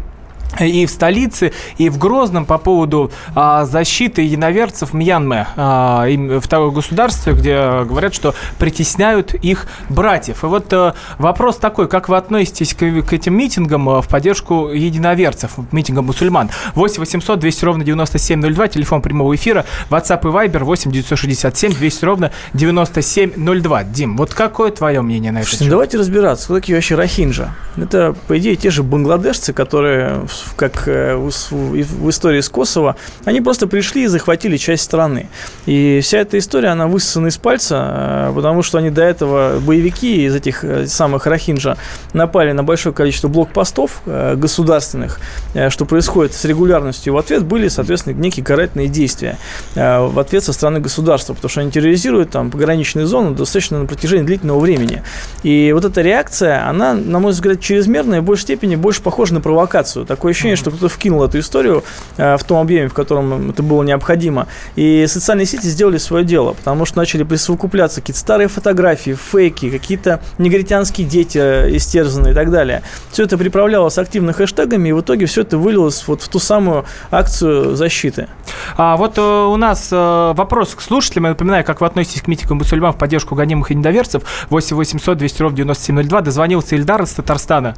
и 0.58 0.86
в 0.86 0.90
столице, 0.90 1.52
и 1.78 1.88
в 1.88 1.98
Грозном 1.98 2.44
по 2.44 2.58
поводу 2.58 3.10
а, 3.34 3.64
защиты 3.64 4.22
единоверцев 4.22 4.92
Мьянмы, 4.92 5.46
а, 5.56 6.06
им, 6.06 6.40
в 6.40 6.48
того 6.48 6.70
государстве, 6.70 7.34
где 7.34 7.84
говорят, 7.84 8.14
что 8.14 8.34
притесняют 8.58 9.34
их 9.34 9.66
братьев. 9.88 10.42
И 10.42 10.46
вот 10.46 10.72
а, 10.72 10.94
вопрос 11.18 11.56
такой, 11.56 11.88
как 11.88 12.08
вы 12.08 12.16
относитесь 12.16 12.74
к, 12.74 12.78
к 12.78 13.12
этим 13.12 13.36
митингам 13.36 13.88
а, 13.88 14.02
в 14.02 14.08
поддержку 14.08 14.68
единоверцев, 14.68 15.52
митингам 15.72 16.06
мусульман? 16.06 16.50
8 16.74 17.00
800 17.00 17.38
200 17.38 17.64
ровно 17.64 17.84
9702, 17.84 18.68
телефон 18.68 19.02
прямого 19.02 19.34
эфира, 19.34 19.64
WhatsApp 19.90 20.20
и 20.22 20.48
Viber 20.48 20.64
8 20.64 20.90
967 20.90 21.74
200 21.74 22.04
ровно 22.04 22.32
9702. 22.54 23.84
Дим, 23.84 24.16
вот 24.16 24.34
какое 24.34 24.70
твое 24.70 25.00
мнение 25.02 25.32
на 25.32 25.38
это? 25.38 25.48
Слушайте, 25.48 25.70
давайте 25.70 25.98
разбираться, 25.98 26.44
кто 26.46 26.54
такие 26.54 26.76
вообще 26.76 26.94
рахинджа. 26.94 27.54
Это, 27.76 28.14
по 28.26 28.38
идее, 28.38 28.56
те 28.56 28.70
же 28.70 28.82
бангладешцы, 28.82 29.52
которые 29.52 30.22
как 30.56 30.88
э, 30.88 31.16
в 31.16 32.10
истории 32.10 32.40
с 32.40 32.48
Косово, 32.48 32.96
они 33.24 33.40
просто 33.40 33.66
пришли 33.66 34.04
и 34.04 34.06
захватили 34.06 34.56
часть 34.56 34.84
страны. 34.84 35.28
И 35.66 36.00
вся 36.02 36.18
эта 36.18 36.38
история, 36.38 36.68
она 36.68 36.86
высосана 36.86 37.28
из 37.28 37.36
пальца, 37.36 38.28
э, 38.30 38.32
потому 38.34 38.62
что 38.62 38.78
они 38.78 38.90
до 38.90 39.02
этого, 39.02 39.60
боевики 39.60 40.24
из 40.24 40.34
этих 40.34 40.64
э, 40.64 40.86
самых 40.86 41.26
Рахинджа, 41.26 41.76
напали 42.12 42.52
на 42.52 42.62
большое 42.64 42.94
количество 42.94 43.28
блокпостов 43.28 44.02
государственных, 44.06 45.20
что 45.68 45.84
происходит 45.84 46.34
с 46.34 46.44
регулярностью. 46.44 47.14
В 47.14 47.18
ответ 47.18 47.44
были, 47.44 47.68
соответственно, 47.68 48.14
некие 48.14 48.44
карательные 48.44 48.88
действия 48.88 49.38
в 49.74 50.18
ответ 50.18 50.44
со 50.44 50.52
стороны 50.52 50.80
государства, 50.80 51.34
потому 51.34 51.50
что 51.50 51.60
они 51.60 51.70
терроризируют 51.70 52.30
там 52.30 52.50
пограничные 52.50 53.06
зоны 53.06 53.34
достаточно 53.34 53.78
на 53.78 53.86
протяжении 53.86 54.24
длительного 54.24 54.58
времени. 54.58 55.02
И 55.42 55.72
вот 55.72 55.84
эта 55.84 56.00
реакция, 56.02 56.68
она, 56.68 56.94
на 56.94 57.18
мой 57.18 57.32
взгляд, 57.32 57.60
чрезмерная, 57.60 58.20
в 58.20 58.24
большей 58.24 58.42
степени 58.42 58.76
больше 58.76 59.02
похожа 59.02 59.34
на 59.34 59.40
провокацию. 59.40 60.04
Такое 60.30 60.36
ощущение, 60.36 60.56
что 60.56 60.70
кто-то 60.70 60.88
вкинул 60.88 61.24
эту 61.24 61.40
историю 61.40 61.82
э, 62.16 62.36
в 62.36 62.44
том 62.44 62.58
объеме, 62.60 62.88
в 62.88 62.94
котором 62.94 63.50
это 63.50 63.64
было 63.64 63.82
необходимо. 63.82 64.46
И 64.76 65.04
социальные 65.08 65.46
сети 65.46 65.66
сделали 65.66 65.98
свое 65.98 66.24
дело, 66.24 66.52
потому 66.52 66.84
что 66.84 66.98
начали 66.98 67.24
присовокупляться 67.24 68.00
какие-то 68.00 68.20
старые 68.20 68.46
фотографии, 68.46 69.18
фейки, 69.20 69.70
какие-то 69.70 70.20
негритянские 70.38 71.08
дети 71.08 71.38
э, 71.38 71.76
истерзанные 71.76 72.30
и 72.30 72.34
так 72.36 72.52
далее. 72.52 72.82
Все 73.10 73.24
это 73.24 73.36
приправлялось 73.36 73.98
активно 73.98 74.32
хэштегами, 74.32 74.90
и 74.90 74.92
в 74.92 75.00
итоге 75.00 75.26
все 75.26 75.40
это 75.40 75.58
вылилось 75.58 76.06
вот 76.06 76.22
в 76.22 76.28
ту 76.28 76.38
самую 76.38 76.84
акцию 77.10 77.74
защиты. 77.74 78.28
А 78.76 78.96
вот 78.96 79.18
э, 79.18 79.20
у 79.20 79.56
нас 79.56 79.88
вопрос 79.90 80.76
к 80.76 80.80
слушателям. 80.80 81.24
Я 81.24 81.30
напоминаю, 81.30 81.64
как 81.64 81.80
вы 81.80 81.88
относитесь 81.88 82.22
к 82.22 82.28
митингам 82.28 82.58
мусульман 82.58 82.92
в 82.92 82.98
поддержку 82.98 83.34
гонимых 83.34 83.72
и 83.72 83.74
недоверцев. 83.74 84.22
8 84.48 84.76
800 84.76 85.18
200 85.18 85.42
ровно 85.42 85.56
9702. 85.56 86.20
Дозвонился 86.20 86.76
Ильдар 86.76 87.02
из 87.02 87.10
Татарстана. 87.10 87.74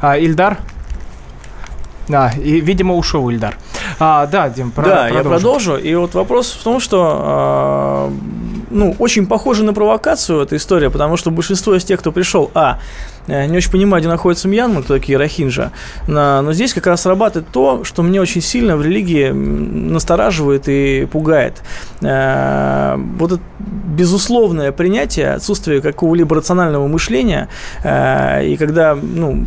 А, 0.00 0.16
Ильдар? 0.16 0.58
Да, 2.08 2.30
и, 2.30 2.60
видимо, 2.60 2.94
ушел 2.94 3.30
Ильдар. 3.30 3.56
А, 3.98 4.26
да, 4.26 4.48
Дим, 4.48 4.70
про, 4.70 4.84
Да, 4.84 4.90
продолжим. 5.08 5.16
я 5.16 5.22
продолжу. 5.22 5.76
И 5.76 5.94
вот 5.94 6.14
вопрос 6.14 6.52
в 6.52 6.62
том, 6.62 6.80
что 6.80 8.10
э, 8.10 8.14
ну, 8.70 8.94
очень 8.98 9.26
похоже 9.26 9.64
на 9.64 9.72
провокацию 9.72 10.40
эта 10.40 10.56
история, 10.56 10.90
потому 10.90 11.16
что 11.16 11.30
большинство 11.30 11.74
из 11.74 11.84
тех, 11.84 12.00
кто 12.00 12.12
пришел, 12.12 12.50
а, 12.54 12.78
не 13.26 13.56
очень 13.56 13.70
понимаю, 13.70 14.02
где 14.02 14.08
находится 14.08 14.48
Мьянма, 14.48 14.82
кто 14.82 14.94
такие 14.94 15.18
Рахинджа. 15.18 15.72
Но 16.06 16.52
здесь 16.52 16.74
как 16.74 16.86
раз 16.86 17.02
срабатывает 17.02 17.48
то, 17.50 17.84
что 17.84 18.02
мне 18.02 18.20
очень 18.20 18.40
сильно 18.40 18.76
в 18.76 18.82
религии 18.82 19.30
настораживает 19.30 20.68
и 20.68 21.06
пугает. 21.10 21.62
Э, 22.02 22.96
вот 23.18 23.32
это 23.32 23.42
безусловное 23.58 24.72
принятие, 24.72 25.32
отсутствие 25.32 25.80
какого-либо 25.80 26.36
рационального 26.36 26.86
мышления, 26.86 27.48
э, 27.82 28.46
и 28.46 28.56
когда 28.56 28.96
ну, 29.00 29.44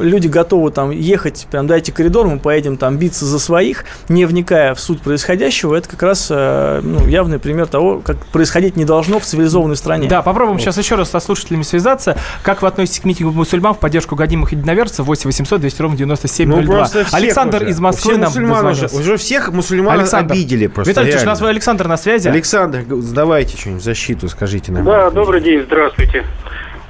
люди 0.00 0.26
готовы 0.26 0.70
там 0.70 0.90
ехать, 0.90 1.46
прям 1.50 1.66
дайте 1.66 1.92
коридор, 1.92 2.26
мы 2.26 2.38
поедем 2.38 2.76
там 2.76 2.96
биться 2.96 3.26
за 3.26 3.38
своих, 3.38 3.84
не 4.08 4.24
вникая 4.24 4.74
в 4.74 4.80
суть 4.80 5.02
происходящего, 5.02 5.74
это 5.74 5.88
как 5.88 6.02
раз 6.02 6.30
ну, 6.30 7.06
явный 7.06 7.38
пример 7.38 7.66
того, 7.66 8.00
как 8.04 8.24
происходить 8.26 8.76
не 8.76 8.84
должно 8.84 9.18
в 9.18 9.24
цивилизованной 9.24 9.76
стране. 9.76 10.08
Да, 10.08 10.22
попробуем 10.22 10.56
вот. 10.56 10.62
сейчас 10.62 10.78
еще 10.78 10.94
раз 10.94 11.10
со 11.10 11.20
слушателями 11.20 11.62
связаться. 11.62 12.16
Как 12.42 12.62
вы 12.62 12.68
относитесь 12.68 13.00
к 13.00 13.04
митингу 13.20 13.36
мусульман 13.36 13.74
в 13.74 13.78
поддержку 13.78 14.16
годимых 14.16 14.52
единоверцев 14.52 15.06
8 15.06 15.28
800 15.28 15.60
200 15.60 15.82
ровно 15.82 15.96
9702. 15.96 16.62
Ну, 16.62 17.04
Александр 17.12 17.62
уже. 17.62 17.70
из 17.70 17.80
Москвы 17.80 18.16
нам 18.16 18.30
уже, 18.70 18.86
уже 18.86 19.16
всех 19.16 19.52
мусульман 19.52 19.98
Александр. 20.00 20.32
обидели 20.32 20.66
просто. 20.66 20.90
Виталий 20.90 21.22
у 21.22 21.26
нас 21.26 21.42
Александр 21.42 21.86
на 21.86 21.96
связи. 21.96 22.28
Александр, 22.28 22.84
давайте 22.86 23.56
что-нибудь 23.56 23.82
защиту 23.82 24.28
скажите 24.28 24.72
нам. 24.72 24.84
Да, 24.84 25.10
добрый 25.10 25.40
день, 25.40 25.62
здравствуйте. 25.62 26.24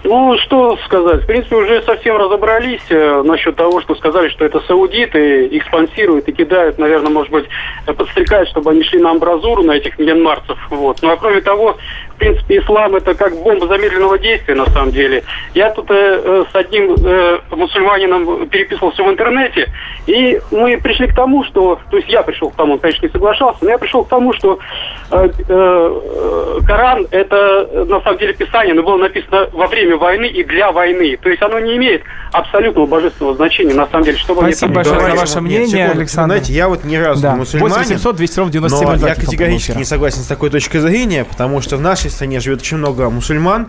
Ну, 0.02 0.36
что 0.38 0.78
сказать. 0.86 1.24
В 1.24 1.26
принципе, 1.26 1.56
уже 1.56 1.82
совсем 1.82 2.16
разобрались 2.16 2.80
э, 2.88 3.22
насчет 3.22 3.54
того, 3.56 3.82
что 3.82 3.94
сказали, 3.94 4.30
что 4.30 4.46
это 4.46 4.60
саудиты, 4.60 5.46
их 5.46 5.62
спонсируют 5.64 6.26
и 6.26 6.32
кидают, 6.32 6.78
наверное, 6.78 7.10
может 7.10 7.30
быть, 7.30 7.44
подстрекают, 7.84 8.48
чтобы 8.48 8.70
они 8.70 8.82
шли 8.82 8.98
на 8.98 9.10
амбразуру, 9.10 9.62
на 9.62 9.72
этих 9.72 9.98
мьянмарцев. 9.98 10.58
Вот. 10.70 11.00
Ну, 11.02 11.10
а 11.10 11.16
кроме 11.18 11.42
того, 11.42 11.76
принципе, 12.20 12.58
ислам 12.58 12.94
это 12.94 13.14
как 13.14 13.34
бомба 13.42 13.66
замедленного 13.66 14.18
действия, 14.18 14.54
на 14.54 14.66
самом 14.66 14.92
деле. 14.92 15.24
Я 15.54 15.70
тут 15.70 15.90
э, 15.90 15.94
э, 15.94 16.44
с 16.52 16.54
одним 16.54 16.94
э, 16.94 17.38
мусульманином 17.50 18.48
переписывался 18.48 19.02
в 19.02 19.08
интернете, 19.08 19.72
и 20.06 20.40
мы 20.50 20.78
пришли 20.78 21.08
к 21.08 21.14
тому, 21.14 21.42
что, 21.44 21.80
то 21.90 21.96
есть 21.96 22.08
я 22.08 22.22
пришел 22.22 22.50
к 22.50 22.54
тому, 22.54 22.74
он, 22.74 22.78
конечно, 22.78 23.06
не 23.06 23.12
соглашался, 23.12 23.58
но 23.62 23.70
я 23.70 23.78
пришел 23.78 24.04
к 24.04 24.08
тому, 24.08 24.32
что 24.34 24.58
э, 25.10 25.28
э, 25.48 26.60
Коран 26.66 27.06
это 27.10 27.86
на 27.88 28.00
самом 28.02 28.18
деле 28.18 28.34
писание, 28.34 28.74
но 28.74 28.82
было 28.82 28.98
написано 28.98 29.48
во 29.52 29.66
время 29.66 29.96
войны 29.96 30.26
и 30.26 30.44
для 30.44 30.70
войны. 30.72 31.18
То 31.20 31.30
есть 31.30 31.42
оно 31.42 31.58
не 31.58 31.76
имеет 31.76 32.02
абсолютного 32.32 32.86
божественного 32.86 33.34
значения, 33.34 33.74
на 33.74 33.86
самом 33.88 34.04
деле, 34.04 34.18
чтобы 34.18 34.42
Спасибо 34.42 34.74
большое 34.74 35.00
за 35.00 35.16
ваше 35.16 35.40
мнение, 35.40 35.86
Нет, 35.86 35.96
Александр. 35.96 36.34
Знаете, 36.34 36.52
я 36.52 36.68
вот 36.68 36.84
ни 36.84 36.96
разу 36.96 37.22
да. 37.22 37.32
не 37.32 37.38
мусульманин, 37.38 37.74
8700 37.74 38.16
200 38.16 38.38
ровно 38.38 38.52
97 38.52 39.00
но 39.00 39.08
я 39.08 39.14
категорически 39.14 39.78
не 39.78 39.84
согласен 39.84 40.22
с 40.22 40.26
такой 40.26 40.50
точкой 40.50 40.78
зрения, 40.80 41.24
потому 41.24 41.62
что 41.62 41.76
в 41.76 41.80
нашей 41.80 42.09
нашей 42.10 42.16
стране 42.16 42.40
живет 42.40 42.60
очень 42.60 42.76
много 42.76 43.08
мусульман, 43.08 43.68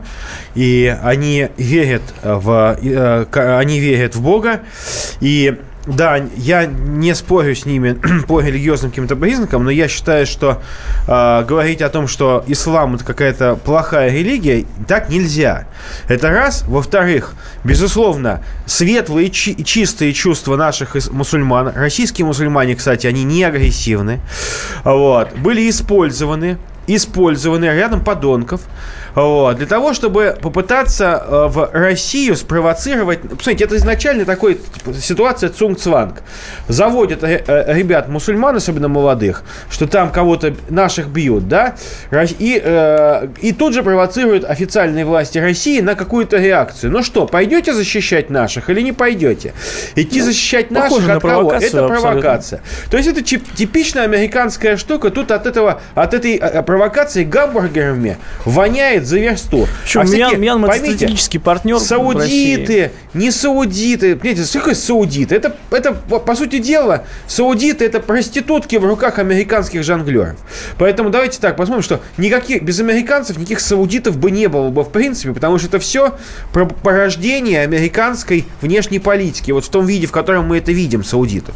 и 0.56 0.96
они 1.04 1.50
верят 1.58 2.02
в, 2.24 2.78
э, 2.82 3.26
они 3.58 3.80
верят 3.80 4.16
в 4.16 4.22
Бога, 4.22 4.62
и 5.22 5.58
да, 5.88 6.18
я 6.38 6.66
не 6.66 7.16
спорю 7.16 7.56
с 7.56 7.66
ними 7.66 7.98
по 8.28 8.40
религиозным 8.40 8.92
каким-то 8.92 9.16
признакам, 9.16 9.64
но 9.64 9.72
я 9.72 9.88
считаю, 9.88 10.28
что 10.28 10.62
э, 11.08 11.44
говорить 11.48 11.82
о 11.82 11.90
том, 11.90 12.08
что 12.08 12.44
ислам 12.48 12.96
это 12.96 13.04
какая-то 13.04 13.56
плохая 13.56 14.12
религия, 14.12 14.66
так 14.88 15.10
нельзя. 15.10 15.66
Это 16.08 16.30
раз. 16.30 16.64
Во-вторых, 16.68 17.34
безусловно, 17.64 18.44
светлые 18.68 19.28
и 19.28 19.32
чи- 19.32 19.64
чистые 19.64 20.14
чувства 20.14 20.56
наших 20.56 20.96
мусульман, 21.12 21.74
российские 21.76 22.28
мусульмане, 22.28 22.76
кстати, 22.76 23.08
они 23.08 23.24
не 23.24 23.44
агрессивны, 23.44 24.20
вот, 24.84 25.36
были 25.38 25.68
использованы 25.68 26.58
использованы 26.88 27.66
рядом 27.66 28.04
подонков 28.04 28.62
вот, 29.16 29.58
для 29.58 29.66
того, 29.66 29.94
чтобы 29.94 30.38
попытаться 30.42 31.24
э, 31.26 31.48
в 31.48 31.70
Россию 31.74 32.36
спровоцировать... 32.36 33.22
Посмотрите, 33.22 33.66
это 33.66 33.76
изначально 33.76 34.26
такой 34.26 34.56
типа, 34.56 34.94
ситуация 34.94 35.50
цунг-цванг. 35.50 36.22
Заводят 36.68 37.24
э, 37.24 37.44
э, 37.46 37.74
ребят 37.74 38.08
мусульман, 38.08 38.56
особенно 38.56 38.88
молодых, 38.88 39.44
что 39.70 39.88
там 39.88 40.12
кого-то 40.12 40.54
наших 40.70 41.10
бьют, 41.10 41.48
да, 41.48 41.76
и, 42.12 43.32
и 43.42 43.54
тут 43.54 43.74
же 43.74 43.84
провоцируют 43.84 44.46
официальные 44.46 45.06
власти 45.06 45.38
России 45.40 45.82
на 45.82 45.96
какую-то 45.96 46.38
реакцию. 46.38 46.92
Ну 46.92 47.04
что, 47.04 47.26
пойдете 47.26 47.74
защищать 47.74 48.30
наших 48.30 48.70
или 48.70 48.82
не 48.82 48.94
пойдете? 48.94 49.54
Идти 49.96 50.20
ну, 50.20 50.26
защищать 50.26 50.72
наших 50.72 51.10
от 51.10 51.22
кого? 51.22 51.52
Это 51.52 51.88
провокация. 51.88 52.62
То 52.90 52.98
есть 52.98 53.10
это 53.10 53.22
типичная 53.22 54.04
американская 54.04 54.78
штука. 54.78 55.10
Тут 55.10 55.32
от 55.32 55.46
этого, 55.46 55.82
от 55.96 56.14
этой 56.14 56.36
провокации 56.72 57.25
гамбургерами 57.25 58.18
воняет 58.46 59.06
за 59.06 59.20
версту. 59.20 59.68
Причем 59.84 60.00
а 60.00 60.06
всякие, 60.06 60.38
Мьянма 60.38 60.70
поймите, 60.70 60.96
стратегический 60.96 61.38
партнер 61.38 61.80
Саудиты, 61.80 62.94
не 63.13 63.30
саудиты. 63.30 64.16
Понимаете, 64.16 64.46
что 64.46 64.60
такое 64.60 64.75
саудиты? 64.75 65.36
Это, 65.36 65.54
это, 65.70 65.92
по 65.92 66.34
сути 66.34 66.60
дела, 66.60 67.04
саудиты 67.28 67.84
это 67.84 68.00
проститутки 68.00 68.78
в 68.78 68.86
руках 68.86 69.20
американских 69.20 69.84
жонглеров. 69.84 70.38
Поэтому 70.78 71.10
давайте 71.10 71.42
так 71.42 71.58
посмотрим, 71.58 71.84
что 71.84 72.00
никаких, 72.16 72.63
без 72.63 72.80
американцев 72.80 73.36
никаких 73.36 73.60
саудитов 73.60 74.16
бы 74.16 74.32
не 74.32 74.48
было 74.48 74.70
бы 74.70 74.86
в 74.86 74.92
принципе, 74.92 75.34
потому 75.34 75.58
что 75.58 75.68
это 75.68 75.80
все 75.80 76.16
порождение 76.54 77.63
американской 77.63 78.46
внешней 78.62 79.00
политики. 79.00 79.51
Вот 79.51 79.66
в 79.66 79.70
том 79.70 79.86
виде, 79.86 80.08
в 80.08 80.13
котором 80.13 80.48
мы 80.48 80.60
это 80.60 80.72
видим, 80.72 81.04
саудитов. 81.04 81.54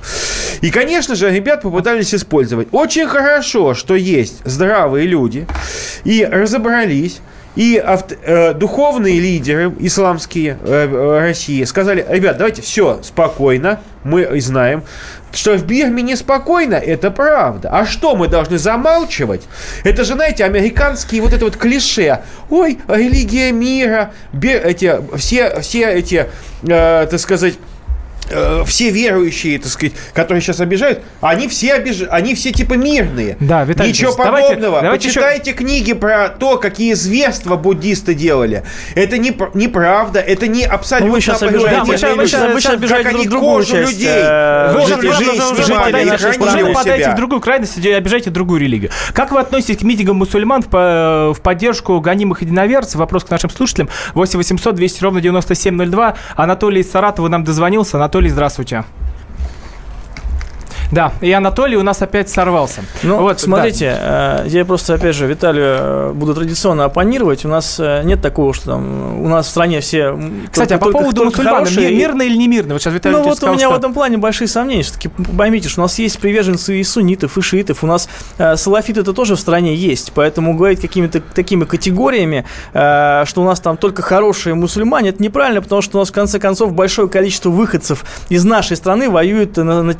И, 0.59 0.69
конечно 0.71 1.15
же, 1.15 1.29
ребят 1.31 1.61
попытались 1.61 2.13
использовать. 2.13 2.67
Очень 2.73 3.07
хорошо, 3.07 3.73
что 3.75 3.95
есть 3.95 4.41
здравые 4.43 5.04
люди 5.05 5.47
и 6.03 6.25
разобрались 6.25 7.21
и 7.55 7.77
авто, 7.77 8.15
э, 8.21 8.53
духовные 8.53 9.19
лидеры 9.19 9.73
исламские 9.79 10.57
э, 10.61 10.87
э, 10.91 11.19
России 11.19 11.63
сказали, 11.63 12.05
ребят, 12.09 12.37
давайте 12.37 12.61
все 12.61 12.99
спокойно, 13.01 13.79
мы 14.03 14.39
знаем, 14.41 14.83
что 15.31 15.57
в 15.57 15.65
Бирме 15.65 16.01
неспокойно, 16.01 16.75
это 16.75 17.11
правда. 17.11 17.69
А 17.71 17.85
что, 17.85 18.15
мы 18.15 18.27
должны 18.27 18.57
замалчивать? 18.57 19.43
Это 19.83 20.03
же, 20.03 20.13
знаете, 20.13 20.43
американские 20.43 21.21
вот 21.21 21.33
это 21.33 21.45
вот 21.45 21.57
клише. 21.57 22.21
Ой, 22.49 22.79
религия 22.87 23.51
мира, 23.51 24.13
эти, 24.41 24.99
все, 25.17 25.59
все 25.61 25.91
эти, 25.93 26.27
э, 26.63 27.07
так 27.09 27.19
сказать, 27.19 27.55
все 28.65 28.89
верующие, 28.89 29.59
так 29.59 29.71
сказать, 29.71 29.93
которые 30.13 30.41
сейчас 30.41 30.59
обижают, 30.59 31.01
они 31.21 31.47
все 31.47 31.73
обиж... 31.73 32.03
они 32.09 32.35
все 32.35 32.51
типа 32.51 32.73
мирные. 32.73 33.37
Да, 33.39 33.63
Виталий 33.63 33.91
Ничего 33.91 34.13
подобного. 34.13 34.81
Давайте, 34.81 34.81
давайте 34.81 35.07
Почитайте 35.07 35.51
еще... 35.51 35.59
книги 35.59 35.93
про 35.93 36.29
то, 36.29 36.57
какие 36.57 36.93
зверства 36.93 37.55
буддисты 37.55 38.13
делали. 38.13 38.63
Это 38.95 39.17
не 39.17 39.35
неправда, 39.53 40.19
это 40.19 40.47
не 40.47 40.63
абсолютно. 40.63 41.07
Ну, 41.07 41.13
вы 41.13 41.21
сейчас 41.21 41.41
обижаете, 41.43 41.75
да, 41.75 41.83
вы 41.83 41.97
сейчас, 41.97 42.15
вы 42.15 42.27
сейчас, 42.27 42.53
вы 42.53 42.61
сейчас 42.61 42.73
обижаете 42.73 43.11
друг 43.11 43.27
другую 43.29 43.65
часть. 43.65 43.91
людей. 43.91 44.09
Э, 44.11 44.73
вы 44.73 44.83
уже, 44.83 44.95
уже 44.95 46.65
попадаете 46.65 47.11
в 47.11 47.15
другую 47.15 47.41
крайность 47.41 47.77
и 47.77 47.91
обижаете 47.91 48.29
другую 48.29 48.61
религию. 48.61 48.91
Как 49.13 49.31
вы 49.31 49.39
относитесь 49.39 49.77
к 49.77 49.83
митингам 49.83 50.17
мусульман 50.17 50.61
в, 50.61 51.33
в 51.33 51.41
поддержку 51.41 51.99
гонимых 51.99 52.41
единоверцев? 52.41 52.95
Вопрос 52.95 53.23
к 53.23 53.29
нашим 53.29 53.49
слушателям. 53.49 53.89
8 54.13 54.37
800 54.37 54.75
200 54.75 55.03
ровно 55.03 55.21
9702. 55.21 56.15
Анатолий 56.35 56.81
из 56.81 56.91
Саратова 56.91 57.27
нам 57.27 57.43
дозвонился. 57.43 57.97
Анатолий 57.97 58.14
Анатолий, 58.15 58.29
здравствуйте. 58.31 58.85
Да, 60.91 61.13
и 61.21 61.31
Анатолий 61.31 61.77
у 61.77 61.83
нас 61.83 62.01
опять 62.01 62.29
сорвался. 62.29 62.81
Ну, 63.03 63.21
вот, 63.21 63.39
смотрите, 63.39 63.97
да. 63.99 64.43
Э, 64.45 64.47
я 64.47 64.65
просто, 64.65 64.93
опять 64.93 65.15
же, 65.15 65.27
Виталию 65.27 65.65
э, 65.79 66.11
буду 66.13 66.33
традиционно 66.35 66.85
оппонировать. 66.85 67.45
У 67.45 67.47
нас 67.47 67.79
э, 67.79 68.01
нет 68.03 68.21
такого, 68.21 68.53
что 68.53 68.71
там 68.71 69.21
у 69.21 69.27
нас 69.27 69.47
в 69.47 69.49
стране 69.49 69.81
все... 69.81 70.17
Кстати, 70.51 70.69
только, 70.69 70.85
а 70.85 70.91
по 70.91 70.91
поводу 70.91 71.25
мусульман, 71.25 71.53
хорошие... 71.53 71.95
мирно 71.95 72.21
или 72.21 72.35
не 72.35 72.47
мирно? 72.47 72.73
Вот 72.73 72.81
сейчас 72.81 72.93
Виталий 72.93 73.17
Ну, 73.17 73.23
вот 73.23 73.37
сказал, 73.37 73.53
у 73.53 73.57
меня 73.57 73.67
что... 73.67 73.75
в 73.75 73.79
этом 73.79 73.93
плане 73.93 74.17
большие 74.17 74.47
сомнения. 74.47 74.83
Все-таки 74.83 75.09
поймите, 75.37 75.69
что 75.69 75.81
у 75.81 75.83
нас 75.83 75.97
есть 75.99 76.19
приверженцы 76.19 76.79
и 76.79 76.83
суннитов, 76.83 77.37
и 77.37 77.41
шиитов. 77.41 77.83
У 77.83 77.87
нас 77.87 78.07
э, 78.37 78.55
салафиты 78.55 79.01
это 79.01 79.13
тоже 79.13 79.35
в 79.35 79.39
стране 79.39 79.75
есть. 79.75 80.11
Поэтому 80.13 80.55
говорить 80.55 80.81
какими-то 80.81 81.21
такими 81.21 81.65
категориями, 81.65 82.45
э, 82.73 83.23
что 83.25 83.41
у 83.41 83.45
нас 83.45 83.59
там 83.59 83.77
только 83.77 84.01
хорошие 84.01 84.55
мусульмане, 84.55 85.09
это 85.09 85.21
неправильно, 85.21 85.61
потому 85.61 85.81
что 85.81 85.97
у 85.97 86.01
нас, 86.01 86.09
в 86.09 86.13
конце 86.13 86.39
концов, 86.39 86.73
большое 86.73 87.09
количество 87.09 87.49
выходцев 87.49 88.05
из 88.29 88.43
нашей 88.43 88.77
страны 88.77 89.09
воюют 89.09 89.57
на, 89.57 89.83
на, 89.83 89.93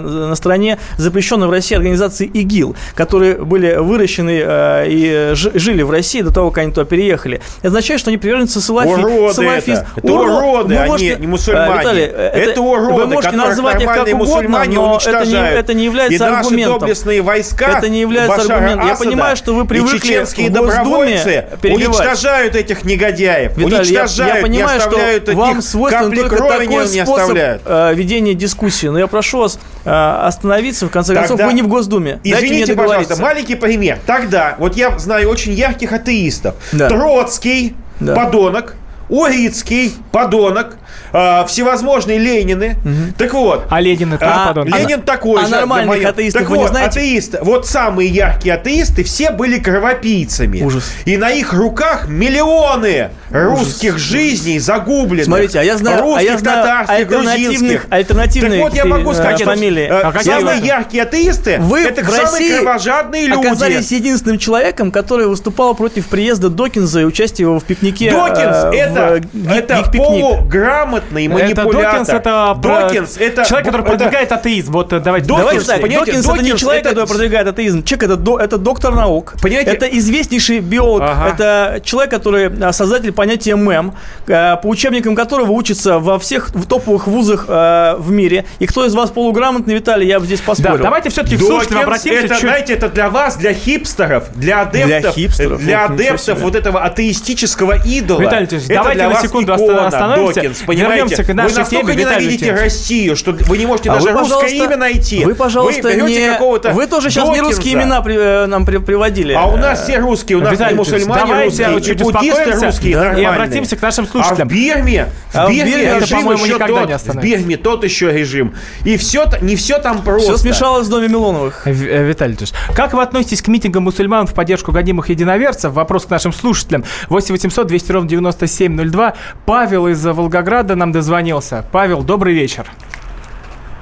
на 0.00 0.23
на 0.26 0.34
стороне 0.36 0.78
запрещенной 0.96 1.46
в 1.46 1.50
России 1.50 1.74
организации 1.74 2.26
ИГИЛ, 2.26 2.76
которые 2.94 3.36
были 3.36 3.76
выращены 3.76 4.42
э, 4.44 4.86
и 4.88 5.30
жили 5.34 5.82
в 5.82 5.90
России 5.90 6.22
до 6.22 6.32
того, 6.32 6.50
как 6.50 6.64
они 6.64 6.72
туда 6.72 6.84
переехали. 6.84 7.40
Это 7.58 7.68
означает, 7.68 8.00
что 8.00 8.10
они 8.10 8.18
приверженцы 8.18 8.60
салафи, 8.60 8.88
уроды 8.88 9.34
салафизм. 9.34 9.82
Это, 9.96 10.06
это 10.06 10.12
Уро... 10.12 10.22
уроды, 10.22 10.78
вы 10.78 10.86
можете, 10.86 11.12
они 11.12 11.20
не 11.20 11.26
мусульмане. 11.26 11.80
Виталий, 11.80 12.02
это, 12.04 12.50
это 12.50 12.60
уроды, 12.60 12.92
вы 12.92 13.06
можете 13.06 13.36
назвать 13.36 13.82
их 13.82 13.88
как 13.88 14.08
угодно, 14.08 14.64
но 14.66 15.00
это 15.04 15.26
не, 15.26 15.50
это 15.50 15.74
не 15.74 15.84
является 15.84 16.24
и 16.24 16.28
аргументом. 16.28 16.78
доблестные 16.80 17.22
войска 17.22 17.78
это 17.78 17.88
не 17.88 18.00
является 18.00 18.38
Башара 18.38 18.54
аргументом. 18.56 18.88
Я 18.88 18.96
понимаю, 18.96 19.36
что 19.36 19.54
вы 19.54 19.64
привыкли 19.64 19.98
чеченские 19.98 20.50
в 20.50 20.52
Госдуме 20.52 21.48
уничтожают 21.62 22.54
этих 22.56 22.84
негодяев. 22.84 23.56
Виталий, 23.56 23.76
уничтожают, 23.76 24.32
я, 24.32 24.36
я 24.36 24.42
понимаю, 24.42 24.80
что 24.80 25.34
вам 25.34 25.62
свойствен 25.62 26.12
только 26.12 26.36
такой 26.36 26.88
способ 26.88 27.36
э, 27.36 27.94
ведения 27.94 28.34
дискуссии. 28.34 28.86
Но 28.86 28.98
я 28.98 29.06
прошу 29.06 29.40
вас 29.40 29.58
э, 29.84 29.90
остановиться. 30.22 30.86
В 30.86 30.90
конце 30.90 31.14
концов, 31.14 31.38
Тогда... 31.38 31.46
вы 31.46 31.52
не 31.52 31.62
в 31.62 31.68
Госдуме. 31.68 32.20
Извините, 32.24 32.74
пожалуйста, 32.74 33.16
маленький 33.16 33.54
пример. 33.54 33.98
Тогда, 34.06 34.56
вот 34.58 34.76
я 34.76 34.98
знаю 34.98 35.28
очень 35.28 35.52
ярких 35.52 35.92
атеистов. 35.92 36.54
Да. 36.72 36.88
Троцкий, 36.88 37.74
да. 38.00 38.14
подонок, 38.14 38.76
Урицкий, 39.08 39.94
подонок, 40.12 40.76
э, 41.14 41.46
всевозможные 41.46 42.18
Ленины. 42.18 42.76
Угу. 42.84 43.14
Так 43.16 43.32
вот. 43.32 43.66
А 43.70 43.80
Ленин 43.80 44.12
это 44.12 44.26
а, 44.26 44.48
подонок? 44.48 44.76
Ленин 44.78 45.00
а, 45.00 45.02
такой 45.02 45.42
а 45.42 45.46
же. 45.46 45.52
нормальных 45.52 45.88
моем... 45.88 46.08
атеистов 46.08 46.42
так 46.42 46.50
вы 46.50 46.56
вот, 46.56 46.62
не 46.64 46.68
знаете? 46.68 47.00
атеисты, 47.00 47.38
вот 47.42 47.66
самые 47.66 48.10
яркие 48.10 48.54
атеисты, 48.54 49.04
все 49.04 49.30
были 49.30 49.58
кровопийцами. 49.58 50.60
Ужас. 50.60 50.92
И 51.04 51.16
на 51.16 51.30
их 51.30 51.52
руках 51.52 52.08
миллионы 52.08 53.10
русских 53.30 53.94
Ужас. 53.94 54.02
жизней 54.02 54.58
загубленных. 54.58 55.26
Смотрите, 55.26 55.60
а 55.60 55.62
я 55.62 55.76
знаю, 55.76 56.02
русских, 56.02 56.28
а 56.28 56.32
я 56.32 56.38
знаю 56.38 56.84
альтернативных, 56.88 57.86
альтернативных 57.90 58.52
так 58.52 58.62
вот 58.62 58.74
я 58.74 58.84
могу 58.84 59.12
сказать, 59.12 59.40
э, 59.40 59.44
фамилии. 59.44 59.84
Э, 59.84 60.00
а 60.02 60.22
самые 60.22 60.60
вы? 60.60 60.66
яркие 60.66 61.02
атеисты, 61.04 61.58
вы 61.60 61.80
это 61.80 62.04
самые 62.04 62.58
кровожадные 62.58 63.26
люди. 63.26 63.46
оказались 63.46 63.92
единственным 63.92 64.38
человеком, 64.38 64.90
который 64.90 65.26
выступал 65.26 65.74
против 65.74 66.06
приезда 66.06 66.48
Докинза 66.48 67.00
и 67.00 67.04
участия 67.04 67.44
его 67.44 67.60
в 67.60 67.64
пикнике. 67.64 68.10
Докинз, 68.10 68.56
э, 68.64 68.76
это, 68.76 69.20
в, 69.32 69.50
это 69.50 69.82
полуграмотный 69.92 71.03
манипулятор. 71.10 71.54
Это 71.54 71.64
Докинс, 71.64 72.08
это, 72.08 72.58
Докинс, 72.62 73.16
это 73.18 73.44
человек, 73.44 73.66
который 73.66 73.82
это... 73.82 73.90
продвигает 73.90 74.32
атеизм. 74.32 74.72
Вот 74.72 74.92
э, 74.92 75.00
давайте. 75.00 75.26
Докинс, 75.26 75.66
давайте 75.66 75.98
Докинс, 75.98 76.24
Докинс 76.24 76.26
это 76.26 76.52
не 76.52 76.58
человек, 76.58 76.80
это... 76.82 76.90
который 76.90 77.08
продвигает 77.08 77.48
атеизм. 77.48 77.82
Человек 77.84 78.02
это, 78.04 78.16
до, 78.16 78.38
это 78.38 78.58
доктор 78.58 78.94
наук. 78.94 79.34
Понимаете? 79.42 79.70
Это 79.72 79.86
известнейший 79.86 80.60
биолог. 80.60 81.02
Ага. 81.02 81.28
Это 81.28 81.80
человек, 81.84 82.10
который 82.10 82.48
э, 82.48 82.72
создатель 82.72 83.12
понятия 83.12 83.56
мем, 83.56 83.94
э, 84.26 84.56
по 84.56 84.66
учебникам 84.66 85.14
которого 85.14 85.52
учится 85.52 85.98
во 85.98 86.18
всех 86.18 86.50
в 86.54 86.66
топовых 86.66 87.06
вузах 87.06 87.46
в 87.48 88.10
мире. 88.10 88.44
И 88.58 88.66
кто 88.66 88.84
из 88.84 88.94
вас 88.94 89.10
полуграмотный, 89.10 89.74
Виталий, 89.74 90.06
я 90.06 90.20
бы 90.20 90.26
здесь 90.26 90.40
поспорил. 90.40 90.78
Да, 90.78 90.84
давайте 90.84 91.10
все-таки 91.10 91.36
к 91.36 91.40
слушателям 91.40 91.82
обратимся. 91.82 92.18
Это, 92.18 92.34
чуть... 92.34 92.42
знаете, 92.42 92.72
это 92.74 92.88
для 92.88 93.10
вас, 93.10 93.36
для 93.36 93.52
хипстеров, 93.54 94.24
для 94.34 94.62
адептов, 94.62 95.00
для, 95.00 95.12
хипстеров, 95.12 95.60
для 95.60 95.84
адептов 95.84 96.38
вот 96.40 96.54
этого 96.54 96.82
атеистического 96.82 97.76
идола. 97.84 98.20
Виталий, 98.20 98.48
давайте 98.68 99.08
на 99.08 99.20
секунду 99.20 99.52
остановимся. 99.52 100.40
Докинс, 100.40 100.62
понимаете? 100.62 100.93
Вернемся 100.94 101.24
к 101.24 101.34
нашей 101.34 101.52
Вы 101.52 101.58
настолько 101.58 101.92
теме, 101.92 102.04
ненавидите 102.04 102.44
Виталий 102.46 102.62
Россию, 102.62 103.16
что 103.16 103.32
вы 103.32 103.58
не 103.58 103.66
можете 103.66 103.90
а 103.90 103.94
даже 103.94 104.12
вы, 104.12 104.18
русское 104.20 104.50
имя 104.50 104.76
найти. 104.76 105.24
Вы, 105.24 105.34
пожалуйста, 105.34 105.88
вы 105.88 105.94
не... 105.94 106.72
Вы 106.72 106.86
тоже 106.86 107.10
сейчас 107.10 107.28
Докинза. 107.28 107.42
не 107.42 107.48
русские 107.48 107.74
имена 107.74 108.00
при, 108.02 108.16
э, 108.16 108.46
нам 108.46 108.64
при, 108.64 108.78
приводили. 108.78 109.32
А 109.32 109.46
у 109.46 109.56
нас 109.56 109.82
все 109.84 109.98
русские, 109.98 110.38
у 110.38 110.40
нас 110.40 110.52
Виталий, 110.52 110.74
и 110.74 110.76
мусульмане 110.76 111.44
русские, 111.44 111.94
и 111.94 112.02
буддисты 112.02 112.52
русские, 112.52 112.94
да, 112.94 113.12
И 113.12 113.24
обратимся 113.24 113.76
к 113.76 113.82
нашим 113.82 114.06
слушателям. 114.06 114.48
А 114.48 114.50
в 114.50 114.54
Бирме, 114.54 115.08
а 115.32 115.46
в 115.46 115.50
Бирме, 115.50 115.82
это, 115.82 116.08
по-моему, 116.08 116.46
никогда 116.46 116.84
не 116.84 116.92
остановится. 116.92 117.20
В 117.20 117.22
Бирме 117.22 117.56
тот 117.56 117.84
еще 117.84 118.12
режим. 118.12 118.54
И 118.84 118.96
все, 118.96 119.26
не 119.40 119.56
все 119.56 119.78
там 119.78 120.02
просто. 120.02 120.34
Все 120.34 120.38
смешалось 120.38 120.86
в 120.86 120.90
доме 120.90 121.08
Милоновых. 121.08 121.66
Э, 121.66 122.04
Виталий, 122.04 122.36
как 122.74 122.92
вы 122.92 123.02
относитесь 123.02 123.42
к 123.42 123.48
митингам 123.48 123.84
мусульман 123.84 124.26
в 124.26 124.34
поддержку 124.34 124.72
годимых 124.72 125.08
единоверцев? 125.08 125.72
Вопрос 125.72 126.06
к 126.06 126.10
нашим 126.10 126.32
слушателям. 126.32 126.84
8 127.08 127.32
800 127.32 127.66
200 127.66 127.92
ровно 127.92 128.08
9702. 128.08 129.14
Павел 129.46 129.86
из 129.88 130.04
Волгограда 130.04 130.74
нам 130.84 130.92
дозвонился. 130.92 131.64
Павел, 131.72 132.02
добрый 132.02 132.34
вечер. 132.34 132.66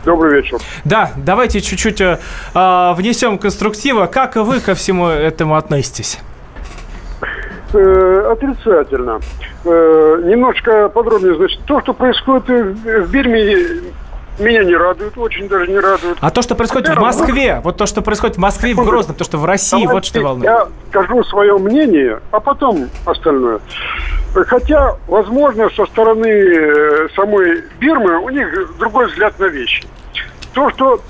Добрый 0.04 0.36
вечер. 0.36 0.58
Да, 0.84 1.10
давайте 1.16 1.60
чуть-чуть 1.60 2.00
э, 2.00 2.18
а, 2.54 2.94
внесем 2.94 3.38
конструктива. 3.38 4.06
Как 4.06 4.36
вы 4.36 4.60
ко 4.60 4.74
всему 4.74 5.08
этому 5.08 5.56
относитесь? 5.56 6.20
Э, 7.74 8.32
отрицательно. 8.32 9.18
Э, 9.64 10.22
немножко 10.24 10.88
подробнее. 10.90 11.34
Значит, 11.34 11.60
то, 11.66 11.80
что 11.80 11.92
происходит 11.92 12.48
в 12.48 13.10
Бирме, 13.10 13.82
меня 14.38 14.64
не 14.64 14.74
радует, 14.74 15.16
очень 15.18 15.48
даже 15.48 15.70
не 15.70 15.78
радует. 15.78 16.16
А 16.20 16.30
то, 16.30 16.42
что 16.42 16.54
происходит 16.54 16.88
в 16.88 17.00
Москве, 17.00 17.60
вот 17.62 17.76
то, 17.76 17.86
что 17.86 18.02
происходит 18.02 18.36
в 18.36 18.40
Москве 18.40 18.74
в 18.74 18.84
Грозном, 18.84 19.16
то, 19.16 19.24
что 19.24 19.38
в 19.38 19.44
России, 19.44 19.86
вот 19.86 20.04
что 20.04 20.20
волнует. 20.20 20.44
Я 20.44 20.68
скажу 20.88 21.22
свое 21.24 21.58
мнение, 21.58 22.20
а 22.30 22.40
потом 22.40 22.88
остальное. 23.04 23.60
Хотя, 24.34 24.96
возможно, 25.08 25.68
со 25.76 25.84
стороны 25.86 26.26
э, 26.26 27.08
самой 27.14 27.64
Бирмы 27.78 28.18
у 28.18 28.30
них 28.30 28.76
другой 28.78 29.06
взгляд 29.08 29.38
на 29.38 29.44
вещи. 29.44 29.84
То, 30.54 30.70
что 30.70 31.00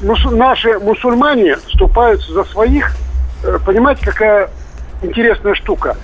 мусу- 0.00 0.30
наши 0.30 0.78
мусульмане 0.78 1.56
вступаются 1.56 2.32
за 2.32 2.44
своих, 2.44 2.92
э, 3.42 3.58
понимаете, 3.66 4.06
какая 4.06 4.50
интересная 5.02 5.54
штука. 5.54 5.96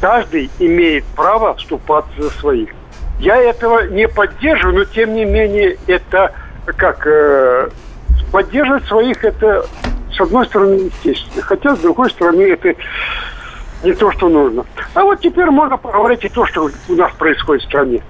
Каждый 0.00 0.50
имеет 0.58 1.04
право 1.16 1.54
вступаться 1.54 2.10
за 2.22 2.30
своих. 2.30 2.68
Я 3.18 3.36
этого 3.36 3.86
не 3.88 4.08
поддерживаю, 4.08 4.78
но 4.78 4.84
тем 4.84 5.14
не 5.14 5.24
менее 5.24 5.78
это 5.86 6.34
как 6.66 7.06
э, 7.06 7.70
поддерживать 8.32 8.84
своих 8.84 9.24
это 9.24 9.66
с 10.12 10.20
одной 10.20 10.46
стороны 10.46 10.90
естественно, 11.02 11.42
хотя 11.42 11.76
с 11.76 11.78
другой 11.78 12.10
стороны 12.10 12.42
это 12.42 12.74
не 13.82 13.92
то, 13.92 14.10
что 14.12 14.28
нужно. 14.28 14.64
А 14.94 15.02
вот 15.02 15.20
теперь 15.20 15.50
можно 15.50 15.76
поговорить 15.76 16.24
и 16.24 16.28
то, 16.28 16.46
что 16.46 16.70
у 16.88 16.94
нас 16.94 17.12
происходит 17.12 17.62
в 17.62 17.66
стране. 17.66 18.02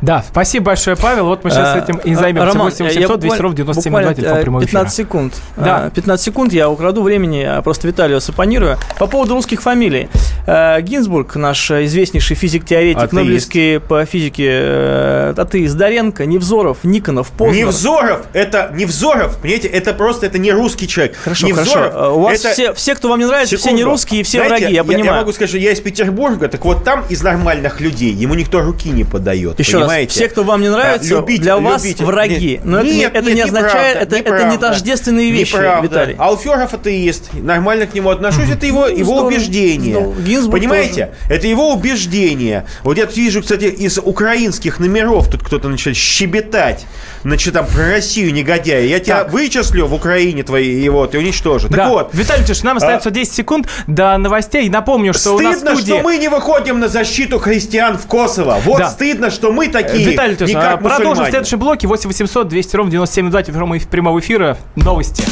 Да, 0.00 0.24
спасибо 0.28 0.66
большое, 0.66 0.96
Павел. 0.96 1.26
Вот 1.26 1.44
мы 1.44 1.50
сейчас 1.50 1.76
Э, 1.76 1.78
этим 1.82 1.96
и 1.98 2.14
займемся. 2.14 2.46
Роман, 2.52 2.70
8 2.70 2.84
я 2.86 2.90
800 2.90 3.20
200 3.20 3.22
буквально- 3.22 3.42
ровно 3.42 3.56
97 3.56 3.90
буквально, 3.92 4.14
телефон 4.14 4.38
э, 4.38 4.42
прямого 4.42 4.60
эфира. 4.64 4.70
15 4.80 4.96
секунд. 4.96 5.34
Да. 5.56 5.86
Э, 5.86 5.90
15 5.94 6.24
секунд 6.24 6.52
я 6.52 6.68
украду 6.70 7.02
времени, 7.02 7.42
а 7.42 7.62
просто 7.62 7.88
Виталию 7.88 8.20
сапонирую. 8.20 8.76
По 8.98 9.06
поводу 9.06 9.34
русских 9.34 9.62
фамилий. 9.62 10.08
Э, 10.46 10.80
Гинзбург, 10.80 11.36
наш 11.36 11.70
э, 11.70 11.84
известнейший 11.84 12.36
физик-теоретик, 12.36 12.98
Атеист. 12.98 13.12
Нобелевский 13.12 13.80
по 13.80 14.04
физике, 14.04 14.48
э, 14.50 15.34
атеист, 15.36 15.76
Доренко, 15.76 16.26
Невзоров, 16.26 16.78
Никонов, 16.84 17.30
Познер. 17.30 17.66
Невзоров, 17.66 18.26
это 18.32 18.70
Невзоров, 18.74 19.38
понимаете, 19.38 19.68
это 19.68 19.92
просто 19.94 20.26
это 20.26 20.38
не 20.38 20.52
русский 20.52 20.88
человек. 20.88 21.16
Хорошо, 21.22 21.46
Невзоров, 21.46 21.92
хорошо. 21.92 21.98
Э, 21.98 22.10
У 22.12 22.20
вас 22.20 22.40
это- 22.40 22.52
все, 22.52 22.74
все, 22.74 22.94
кто 22.94 23.08
вам 23.08 23.18
не 23.20 23.26
нравится, 23.26 23.56
все 23.56 23.64
Секунду. 23.64 23.76
не 23.78 23.84
русские 23.84 24.20
и 24.20 24.24
все 24.24 24.38
Знаете, 24.38 24.64
враги, 24.64 24.74
я 24.74 24.84
понимаю. 24.84 25.04
Я 25.04 25.12
могу 25.14 25.32
сказать, 25.32 25.48
что 25.50 25.58
я 25.58 25.72
из 25.72 25.80
Петербурга, 25.80 26.48
так 26.48 26.64
вот 26.64 26.84
там 26.84 27.04
из 27.08 27.22
нормальных 27.22 27.80
людей 27.80 28.12
ему 28.12 28.34
никто 28.34 28.60
руки 28.60 28.90
не 28.90 29.04
подает. 29.04 29.58
Еще 29.58 29.71
раз, 29.78 29.86
понимаете? 29.88 30.10
все, 30.12 30.28
кто 30.28 30.44
вам 30.44 30.60
не 30.62 30.68
нравится, 30.70 31.14
А, 31.16 31.20
любить- 31.20 31.40
для 31.40 31.56
вас 31.56 31.82
любить- 31.84 32.00
враги. 32.00 32.50
Нет, 32.52 32.64
Но 32.64 32.78
это, 32.78 32.86
не- 32.86 32.94
нет, 32.96 33.10
это 33.14 33.26
нет, 33.26 33.34
не 33.34 33.40
означает, 33.42 33.94
неправда, 33.96 34.16
это, 34.16 34.34
это 34.34 34.44
не 34.50 34.58
тождественные 34.58 35.30
вещи, 35.30 35.52
Неправда. 35.54 35.86
Виталий. 35.88 36.16
Алферов 36.18 36.74
атеист, 36.74 37.32
нормально 37.34 37.86
к 37.86 37.94
нему 37.94 38.10
отношусь, 38.10 38.50
это 38.50 38.66
его, 38.66 38.86
его 38.86 39.04
здорово, 39.04 39.26
убеждение. 39.28 39.94
здорово. 39.94 40.20
Гинзбург 40.20 40.60
Понимаете? 40.60 41.14
Это 41.28 41.46
его 41.46 41.72
убеждение. 41.72 42.66
Вот 42.82 42.98
я 42.98 43.06
вижу, 43.06 43.42
кстати, 43.42 43.64
из 43.64 43.98
украинских 43.98 44.78
номеров 44.80 45.28
тут 45.30 45.42
кто-то 45.44 45.68
начинает 45.68 45.96
щебетать. 45.96 46.86
Значит, 47.22 47.54
там 47.54 47.66
про 47.66 47.88
Россию, 47.90 48.32
негодяя. 48.32 48.82
Я 48.84 48.98
тебя 49.00 49.24
Так. 49.24 49.32
вычислю 49.32 49.86
в 49.86 49.94
Украине 49.94 50.42
твои, 50.42 50.80
его, 50.80 51.06
ты 51.06 51.18
уничтожу. 51.18 51.68
Да. 51.68 51.76
Так 51.76 51.88
вот, 51.88 52.10
А. 52.12 52.16
Виталий 52.16 52.44
Ильич, 52.44 52.62
нам 52.62 52.76
остается 52.78 53.10
10 53.10 53.32
секунд 53.34 53.68
до 53.86 54.16
новостей. 54.18 54.68
Напомню, 54.68 55.12
что 55.14 55.36
у 55.36 55.40
нас 55.40 55.56
Стыдно, 55.56 55.76
студии... 55.76 55.92
что 55.92 56.02
мы 56.02 56.16
не 56.18 56.28
выходим 56.28 56.80
на 56.80 56.88
защиту 56.88 57.38
христиан 57.38 57.96
в 57.98 58.06
Коsovo. 58.06 58.60
Вот 58.64 58.78
Да. 58.78 58.90
стыдно, 58.90 59.30
что 59.30 59.52
мы 59.52 59.61
такие, 59.68 60.10
Виталий 60.10 60.36
не 60.46 60.54
а, 60.54 60.76
продолжим 60.76 61.24
в 61.24 61.28
следующем 61.28 61.58
блоке. 61.58 61.86
8 61.86 62.08
800 62.08 62.48
200 62.48 62.76
ровно 62.76 62.90
9702 62.90 63.42
телефон 63.42 63.80
прямого 63.90 64.18
эфира. 64.20 64.56
Новости. 64.76 65.24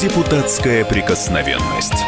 Депутатская 0.00 0.84
прикосновенность. 0.84 2.04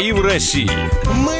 И 0.00 0.12
в 0.12 0.22
России. 0.22 0.70
Мысли 1.12 1.39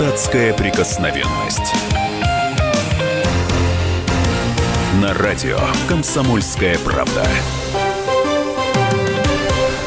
Депутатская 0.00 0.54
прикосновенность. 0.54 1.74
На 5.02 5.12
радио 5.12 5.58
«Комсомольская 5.90 6.78
правда». 6.78 7.22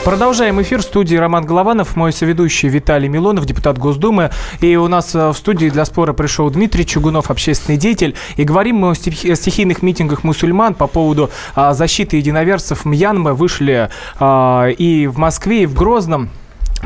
Продолжаем 0.06 0.62
эфир 0.62 0.82
в 0.82 0.84
студии 0.84 1.16
Роман 1.16 1.48
Голованов, 1.48 1.96
мой 1.96 2.14
соведущий 2.14 2.70
Виталий 2.70 3.08
Милонов, 3.08 3.48
депутат 3.48 3.80
Госдумы. 3.80 4.30
И 4.62 4.76
у 4.76 4.88
нас 4.88 5.16
э, 5.16 5.30
в 5.30 5.34
студии 5.36 5.70
для 5.70 5.84
спора 5.84 6.14
пришел 6.14 6.48
Дмитрий 6.52 6.86
Чугунов, 6.86 7.32
общественный 7.32 7.80
деятель. 7.80 8.16
И 8.36 8.44
говорим 8.44 8.76
мы 8.76 8.92
о 8.92 8.94
стих- 8.94 9.26
о 9.26 9.36
стихийных 9.36 9.82
митингах 9.82 10.24
мусульман 10.24 10.76
по 10.76 10.86
поводу 10.86 11.32
а, 11.56 11.74
защиты 11.74 12.18
единоверцев 12.18 12.86
Мьянмы. 12.86 13.34
Вышли 13.34 13.90
а, 14.20 14.68
и 14.68 15.08
в 15.08 15.18
Москве, 15.18 15.64
и 15.64 15.66
в 15.66 15.74
Грозном. 15.74 16.30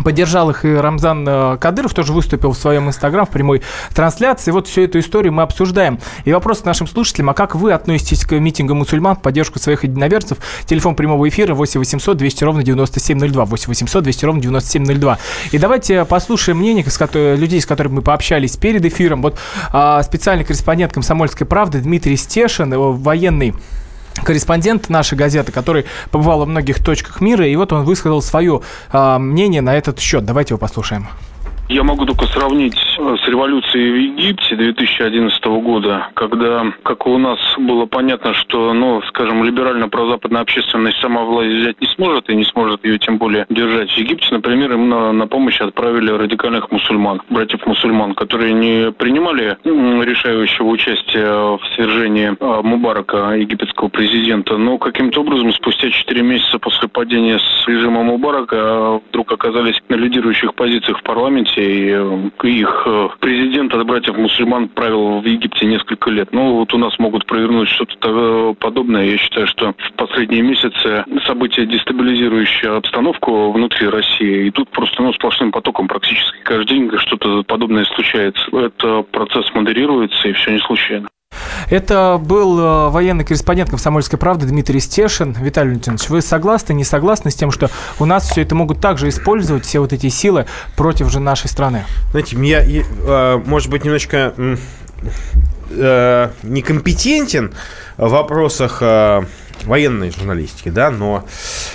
Поддержал 0.04 0.50
их 0.50 0.64
и 0.66 0.74
Рамзан 0.74 1.26
э, 1.28 1.58
Кадыров, 1.58 1.94
тоже 1.94 2.14
выступил 2.14 2.52
в 2.52 2.58
своем 2.58 2.88
инстаграм 2.88 3.26
в 3.26 3.30
прямой 3.30 3.62
трансляции. 3.94 4.52
Вот 4.52 4.68
всю 4.68 4.82
эту 4.82 5.00
историю 5.00 5.34
мы 5.34 5.44
обсуждаем. 5.44 6.00
И 6.26 6.32
вопрос 6.32 6.62
к 6.62 6.66
нашим 6.66 6.88
слушателям, 6.88 7.30
а 7.30 7.34
как 7.34 7.56
вы 7.56 7.74
относитесь 7.74 8.24
к 8.26 8.34
митингам 8.34 8.78
мусульман 8.78 9.16
в 9.16 9.22
поддержку 9.22 9.60
своих 9.60 9.84
единоверцев? 9.84 10.38
Телефон 10.66 10.96
прямого 10.96 11.28
эфира 11.28 11.54
8 11.54 11.80
800 11.80 12.18
200 12.18 12.44
ровно 12.44 12.64
9702. 12.64 13.46
8 13.46 13.68
800 13.68 14.04
200 14.04 14.26
ровно 14.26 14.42
9702. 14.42 15.18
И 15.52 15.58
давайте 15.58 16.06
послушаем 16.06 16.60
мнение 16.60 16.86
с 16.88 16.98
ко- 16.98 17.36
людей, 17.36 17.62
с 17.62 17.66
которыми 17.66 17.96
мы 17.96 18.02
пообщались 18.02 18.56
перед 18.58 18.86
эфиром. 18.86 19.22
Вот 19.22 19.38
а, 19.72 20.02
специальный 20.04 20.46
корреспондент 20.46 20.94
«Комсомольской 20.94 21.48
правды» 21.48 21.80
Дмитрий 21.80 22.18
Стешин, 22.18 22.74
э, 22.74 22.78
военный 22.78 23.54
корреспондент 24.24 24.90
нашей 24.90 25.18
газеты, 25.18 25.52
который 25.52 25.86
побывал 26.12 26.40
во 26.40 26.46
многих 26.46 26.84
точках 26.84 27.22
мира, 27.22 27.48
и 27.48 27.56
вот 27.56 27.74
он 27.74 27.84
высказал 27.84 28.22
свое 28.22 28.62
а, 28.92 29.20
мнение 29.20 29.62
на 29.62 29.76
этот 29.76 30.00
счет. 30.00 30.26
Давайте 30.26 30.54
его 30.54 30.60
послушаем. 30.60 31.08
Я 31.70 31.84
могу 31.84 32.06
только 32.06 32.26
сравнить 32.28 32.78
э, 32.98 33.16
с 33.22 33.28
революцией 33.28 33.92
в 33.92 33.96
Египте 33.96 34.56
2011 34.56 35.44
года, 35.44 36.08
когда, 36.14 36.72
как 36.84 37.06
и 37.06 37.10
у 37.10 37.18
нас, 37.18 37.40
было 37.58 37.86
понятно, 37.86 38.34
что, 38.34 38.72
ну, 38.72 39.02
скажем, 39.10 39.44
либерально-прозападная 39.44 40.44
общественность 40.44 40.98
сама 41.02 41.24
власть 41.24 41.52
взять 41.52 41.82
не 41.82 41.88
сможет 41.88 42.30
и 42.30 42.36
не 42.38 42.46
сможет 42.46 42.86
ее 42.86 42.98
тем 43.00 43.18
более 43.18 43.46
держать. 43.50 43.92
В 43.92 43.98
Египте, 43.98 44.28
например, 44.32 44.72
им 44.74 44.88
на, 44.88 45.12
на 45.12 45.28
помощь 45.28 45.60
отправили 45.60 46.10
радикальных 46.10 46.72
мусульман, 46.72 47.22
братьев-мусульман, 47.30 48.14
которые 48.14 48.54
не 48.54 48.94
принимали 48.94 49.58
решающего 49.66 50.68
участия 50.68 51.58
в 51.58 51.62
свержении 51.76 52.32
э, 52.40 52.62
Мубарака, 52.64 53.34
египетского 53.36 53.90
президента, 53.90 54.56
но 54.56 54.78
каким-то 54.78 55.20
образом 55.20 55.52
спустя 55.52 55.90
4 55.90 56.22
месяца 56.22 56.60
после 56.60 56.88
падения 56.88 57.40
с 57.40 57.68
режима 57.68 58.04
Мубарака 58.04 58.56
э, 58.56 59.00
вдруг 59.10 59.34
оказались 59.34 59.82
на 59.90 59.96
лидирующих 59.96 60.56
позициях 60.56 61.00
в 61.00 61.04
парламенте, 61.04 61.57
и 61.58 61.90
э, 61.92 62.30
их 62.44 62.84
э, 62.86 63.10
президент 63.20 63.74
от 63.74 63.86
братьев-мусульман 63.86 64.70
правил 64.70 65.20
в 65.20 65.26
Египте 65.26 65.66
несколько 65.66 66.10
лет. 66.10 66.30
Ну, 66.32 66.54
вот 66.54 66.74
у 66.74 66.78
нас 66.78 66.98
могут 67.00 67.26
провернуть 67.26 67.70
что-то 67.70 67.98
того- 67.98 68.54
подобное. 68.54 69.06
Я 69.06 69.18
считаю, 69.18 69.48
что 69.48 69.74
в 69.74 69.94
последние 69.94 70.44
месяцы 70.44 71.04
события, 71.26 71.66
дестабилизирующие 71.66 72.72
обстановку 72.72 73.52
внутри 73.52 73.88
России, 73.88 74.50
идут 74.50 74.70
просто 74.70 75.02
ну, 75.02 75.14
сплошным 75.14 75.52
потоком 75.52 75.88
практически 75.88 76.38
каждый 76.44 76.68
день 76.68 76.92
что-то 76.98 77.44
подобное 77.44 77.86
случается. 77.86 78.46
Это 78.52 79.02
процесс 79.04 79.54
модерируется, 79.54 80.28
и 80.28 80.34
все 80.34 80.52
не 80.52 80.60
случайно. 80.60 81.08
Это 81.70 82.18
был 82.22 82.60
э, 82.60 82.90
военный 82.90 83.26
корреспондент 83.26 83.70
«Комсомольской 83.70 84.18
правды» 84.18 84.46
Дмитрий 84.46 84.80
Стешин. 84.80 85.36
Виталий 85.38 85.72
Валентинович, 85.72 86.08
вы 86.08 86.22
согласны, 86.22 86.72
не 86.72 86.86
согласны 86.86 87.30
с 87.30 87.36
тем, 87.36 87.52
что 87.52 87.70
у 88.00 88.06
нас 88.06 88.30
все 88.30 88.44
это 88.44 88.56
могут 88.56 88.80
также 88.80 89.10
использовать, 89.10 89.66
все 89.66 89.80
вот 89.80 89.92
эти 89.92 90.08
силы 90.08 90.46
против 90.78 91.10
же 91.12 91.20
нашей 91.20 91.50
страны? 91.50 91.84
Знаете, 92.12 92.38
я, 92.38 92.64
э, 92.64 93.42
может 93.46 93.70
быть, 93.70 93.84
немножечко 93.84 94.34
э, 95.72 96.30
некомпетентен 96.44 97.54
в 97.98 98.10
вопросах 98.12 98.78
э, 98.82 99.24
военной 99.66 100.12
журналистики, 100.12 100.70
да, 100.70 100.90
но 100.90 101.26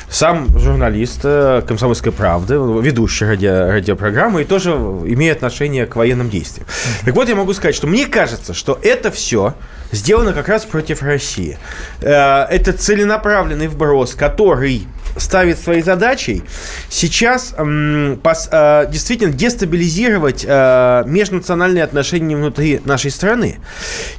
сам 0.09 0.59
журналист 0.59 1.21
«Комсомольской 1.21 2.13
правды», 2.13 2.55
ведущий 2.55 3.27
радио, 3.27 3.67
радиопрограммы, 3.67 4.43
и 4.43 4.45
тоже 4.47 4.71
имеет 4.71 5.39
отношение 5.39 5.85
к 5.85 5.97
военным 5.97 6.31
действиям. 6.31 6.67
Так 7.05 7.15
вот, 7.15 7.29
я 7.29 7.35
могу 7.35 7.53
сказать, 7.53 7.75
что 7.75 7.87
мне 7.87 8.07
кажется, 8.07 8.55
что 8.55 8.79
это 8.83 9.11
все 9.11 9.55
сделано 9.93 10.33
как 10.33 10.49
раз 10.49 10.65
против 10.65 11.03
России. 11.03 11.59
Э, 12.01 12.45
это 12.45 12.73
целенаправленный 12.73 13.69
вброс, 13.69 14.15
который 14.15 14.87
ставит 15.17 15.59
своей 15.59 15.83
задачей 15.83 16.43
сейчас 16.89 17.55
э, 17.59 18.87
действительно 18.91 19.33
дестабилизировать 19.33 20.45
э, 20.47 21.03
межнациональные 21.07 21.85
отношения 21.85 22.37
внутри 22.37 22.81
нашей 22.85 23.11
страны. 23.11 23.59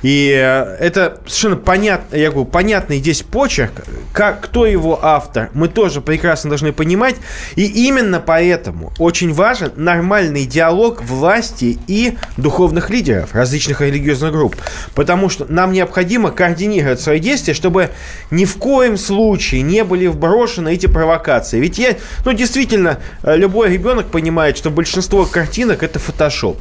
И 0.01 0.31
э, 0.31 0.77
это 0.79 1.19
совершенно 1.25 1.55
понятно, 1.55 2.15
я 2.15 2.29
говорю, 2.29 2.45
понятный 2.45 2.99
здесь 2.99 3.23
почерк, 3.23 3.71
как, 4.13 4.41
кто 4.41 4.65
его 4.65 4.99
автор, 5.01 5.49
мы 5.53 5.67
тоже 5.67 6.01
прекрасно 6.01 6.49
должны 6.49 6.73
понимать. 6.73 7.15
И 7.55 7.65
именно 7.87 8.19
поэтому 8.19 8.93
очень 8.99 9.33
важен 9.33 9.71
нормальный 9.75 10.45
диалог 10.45 11.01
власти 11.03 11.79
и 11.87 12.17
духовных 12.37 12.89
лидеров 12.89 13.33
различных 13.33 13.81
религиозных 13.81 14.31
групп. 14.31 14.55
Потому 14.93 15.29
что 15.29 15.45
нам 15.49 15.71
необходимо 15.71 16.31
координировать 16.31 17.01
свои 17.01 17.19
действия, 17.19 17.53
чтобы 17.53 17.89
ни 18.29 18.45
в 18.45 18.57
коем 18.57 18.97
случае 18.97 19.61
не 19.61 19.83
были 19.83 20.07
вброшены 20.07 20.72
эти 20.73 20.88
провокации. 20.88 21.59
Ведь 21.59 21.77
я, 21.77 21.95
ну, 22.25 22.33
действительно, 22.33 22.99
э, 23.23 23.38
любой 23.38 23.71
ребенок 23.71 24.07
понимает, 24.07 24.57
что 24.57 24.69
большинство 24.69 25.25
картинок 25.25 25.83
это 25.83 25.99
фотошоп. 25.99 26.59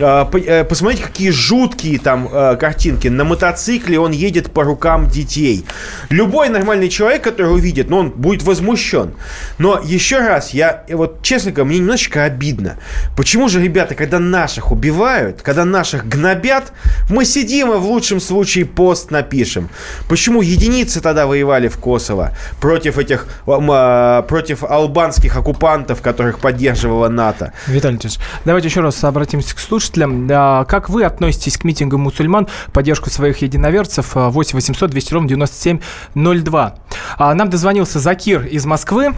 А, 0.00 0.28
э, 0.32 0.64
Посмотрите, 0.64 1.04
какие 1.04 1.30
жуткие 1.30 1.98
там 1.98 2.28
э, 2.30 2.56
картинки. 2.56 3.08
На 3.08 3.24
мотоцикле 3.24 3.98
он 3.98 4.12
едет 4.12 4.52
по 4.52 4.62
рукам 4.62 5.08
детей. 5.08 5.64
Любой 6.10 6.48
нормальный 6.48 6.88
человек, 6.88 7.22
который 7.22 7.52
увидит, 7.52 7.90
ну, 7.90 7.98
он 7.98 8.10
будет 8.10 8.42
возмущен. 8.42 9.14
Но 9.58 9.80
еще 9.82 10.18
раз, 10.18 10.50
я 10.50 10.84
э, 10.88 10.94
вот, 10.94 11.22
честно 11.22 11.50
говоря, 11.50 11.70
мне 11.70 11.78
немножечко 11.78 12.24
обидно. 12.24 12.76
Почему 13.16 13.48
же, 13.48 13.60
ребята, 13.60 13.94
когда 13.94 14.18
наших 14.18 14.70
убивают, 14.70 15.42
когда 15.42 15.64
наших 15.64 16.08
гнобят, 16.08 16.72
мы 17.10 17.24
сидим 17.24 17.72
и 17.72 17.76
в 17.76 17.86
лучшем 17.86 18.20
случае 18.20 18.66
пост 18.66 19.10
напишем. 19.10 19.68
Почему 20.08 20.42
единицы 20.42 21.00
тогда 21.00 21.26
воевали 21.26 21.68
в 21.68 21.78
Косово 21.78 22.32
против 22.60 22.98
этих, 22.98 23.26
против 23.44 24.64
албанских 24.64 25.36
оккупантов, 25.36 26.02
которых 26.02 26.38
поддерживала 26.38 27.08
НАТО? 27.08 27.52
Виталий 27.66 27.98
Ильич, 27.98 28.18
давайте 28.44 28.68
еще 28.68 28.80
раз 28.80 29.02
обратимся 29.02 29.54
к 29.54 29.58
слушателям. 29.58 29.87
А, 30.30 30.64
Как 30.64 30.88
вы 30.88 31.04
относитесь 31.04 31.56
к 31.56 31.64
митингам 31.64 32.00
мусульман 32.02 32.46
в 32.66 32.72
поддержку 32.72 33.10
своих 33.10 33.38
единоверцев? 33.38 34.16
А, 34.16 34.28
8 34.30 34.56
800 34.56 34.90
200 34.90 35.14
ровно 35.14 35.28
9702. 35.28 36.74
А, 37.18 37.34
Нам 37.34 37.50
дозвонился 37.50 37.98
Закир 37.98 38.44
из 38.46 38.64
Москвы. 38.66 39.14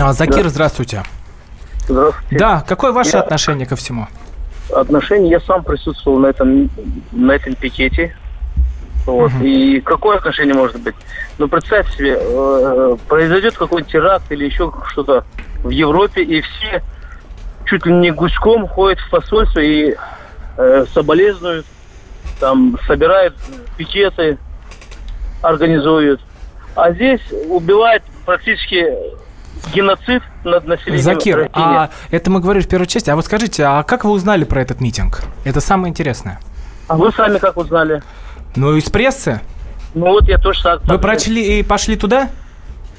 А, 0.00 0.12
Закир, 0.12 0.48
здравствуйте. 0.48 1.02
Здравствуйте. 1.88 2.38
Да, 2.38 2.64
какое 2.66 2.92
ваше 2.92 3.16
Я- 3.16 3.22
отношение 3.22 3.66
ко 3.66 3.76
всему? 3.76 4.06
Отношения, 4.74 5.30
я 5.30 5.40
сам 5.40 5.62
присутствовал 5.64 6.18
на 6.20 6.28
этом, 6.28 6.70
на 7.12 7.32
этом 7.32 7.54
пикете. 7.54 8.16
Вот. 9.04 9.32
И 9.42 9.80
какое 9.80 10.16
отношение 10.18 10.54
может 10.54 10.80
быть? 10.80 10.94
Ну, 11.38 11.48
представь 11.48 11.92
себе, 11.96 12.16
э, 12.18 12.96
произойдет 13.08 13.56
какой-нибудь 13.56 13.92
теракт 13.92 14.30
или 14.30 14.44
еще 14.44 14.72
что-то 14.92 15.24
в 15.64 15.70
Европе, 15.70 16.22
и 16.22 16.40
все 16.40 16.82
чуть 17.72 17.86
ли 17.86 17.92
не 17.94 18.10
гуськом 18.10 18.68
ходят 18.68 18.98
в 19.00 19.08
посольство 19.08 19.60
и 19.60 19.96
э, 20.58 20.84
соболезнуют, 20.92 21.64
там, 22.38 22.78
собирают 22.86 23.34
пикеты, 23.78 24.36
организуют. 25.40 26.20
А 26.76 26.92
здесь 26.92 27.22
убивают 27.48 28.02
практически 28.26 28.86
геноцид 29.72 30.22
над 30.44 30.66
населением 30.66 31.02
Закир, 31.02 31.36
России. 31.38 31.50
а 31.54 31.88
это 32.10 32.30
мы 32.30 32.40
говорили 32.40 32.62
в 32.62 32.68
первой 32.68 32.86
части. 32.86 33.08
А 33.08 33.16
вот 33.16 33.24
скажите, 33.24 33.64
а 33.64 33.82
как 33.84 34.04
вы 34.04 34.10
узнали 34.10 34.44
про 34.44 34.60
этот 34.60 34.82
митинг? 34.82 35.22
Это 35.44 35.62
самое 35.62 35.90
интересное. 35.90 36.40
А 36.88 36.96
вы 36.96 37.10
сами 37.12 37.38
как 37.38 37.56
узнали? 37.56 38.02
Ну, 38.54 38.76
из 38.76 38.90
прессы? 38.90 39.40
Ну 39.94 40.08
вот 40.08 40.28
я 40.28 40.36
тоже 40.36 40.62
так. 40.62 40.84
Вы 40.84 40.98
прочли 40.98 41.58
и 41.58 41.62
пошли 41.62 41.96
туда? 41.96 42.28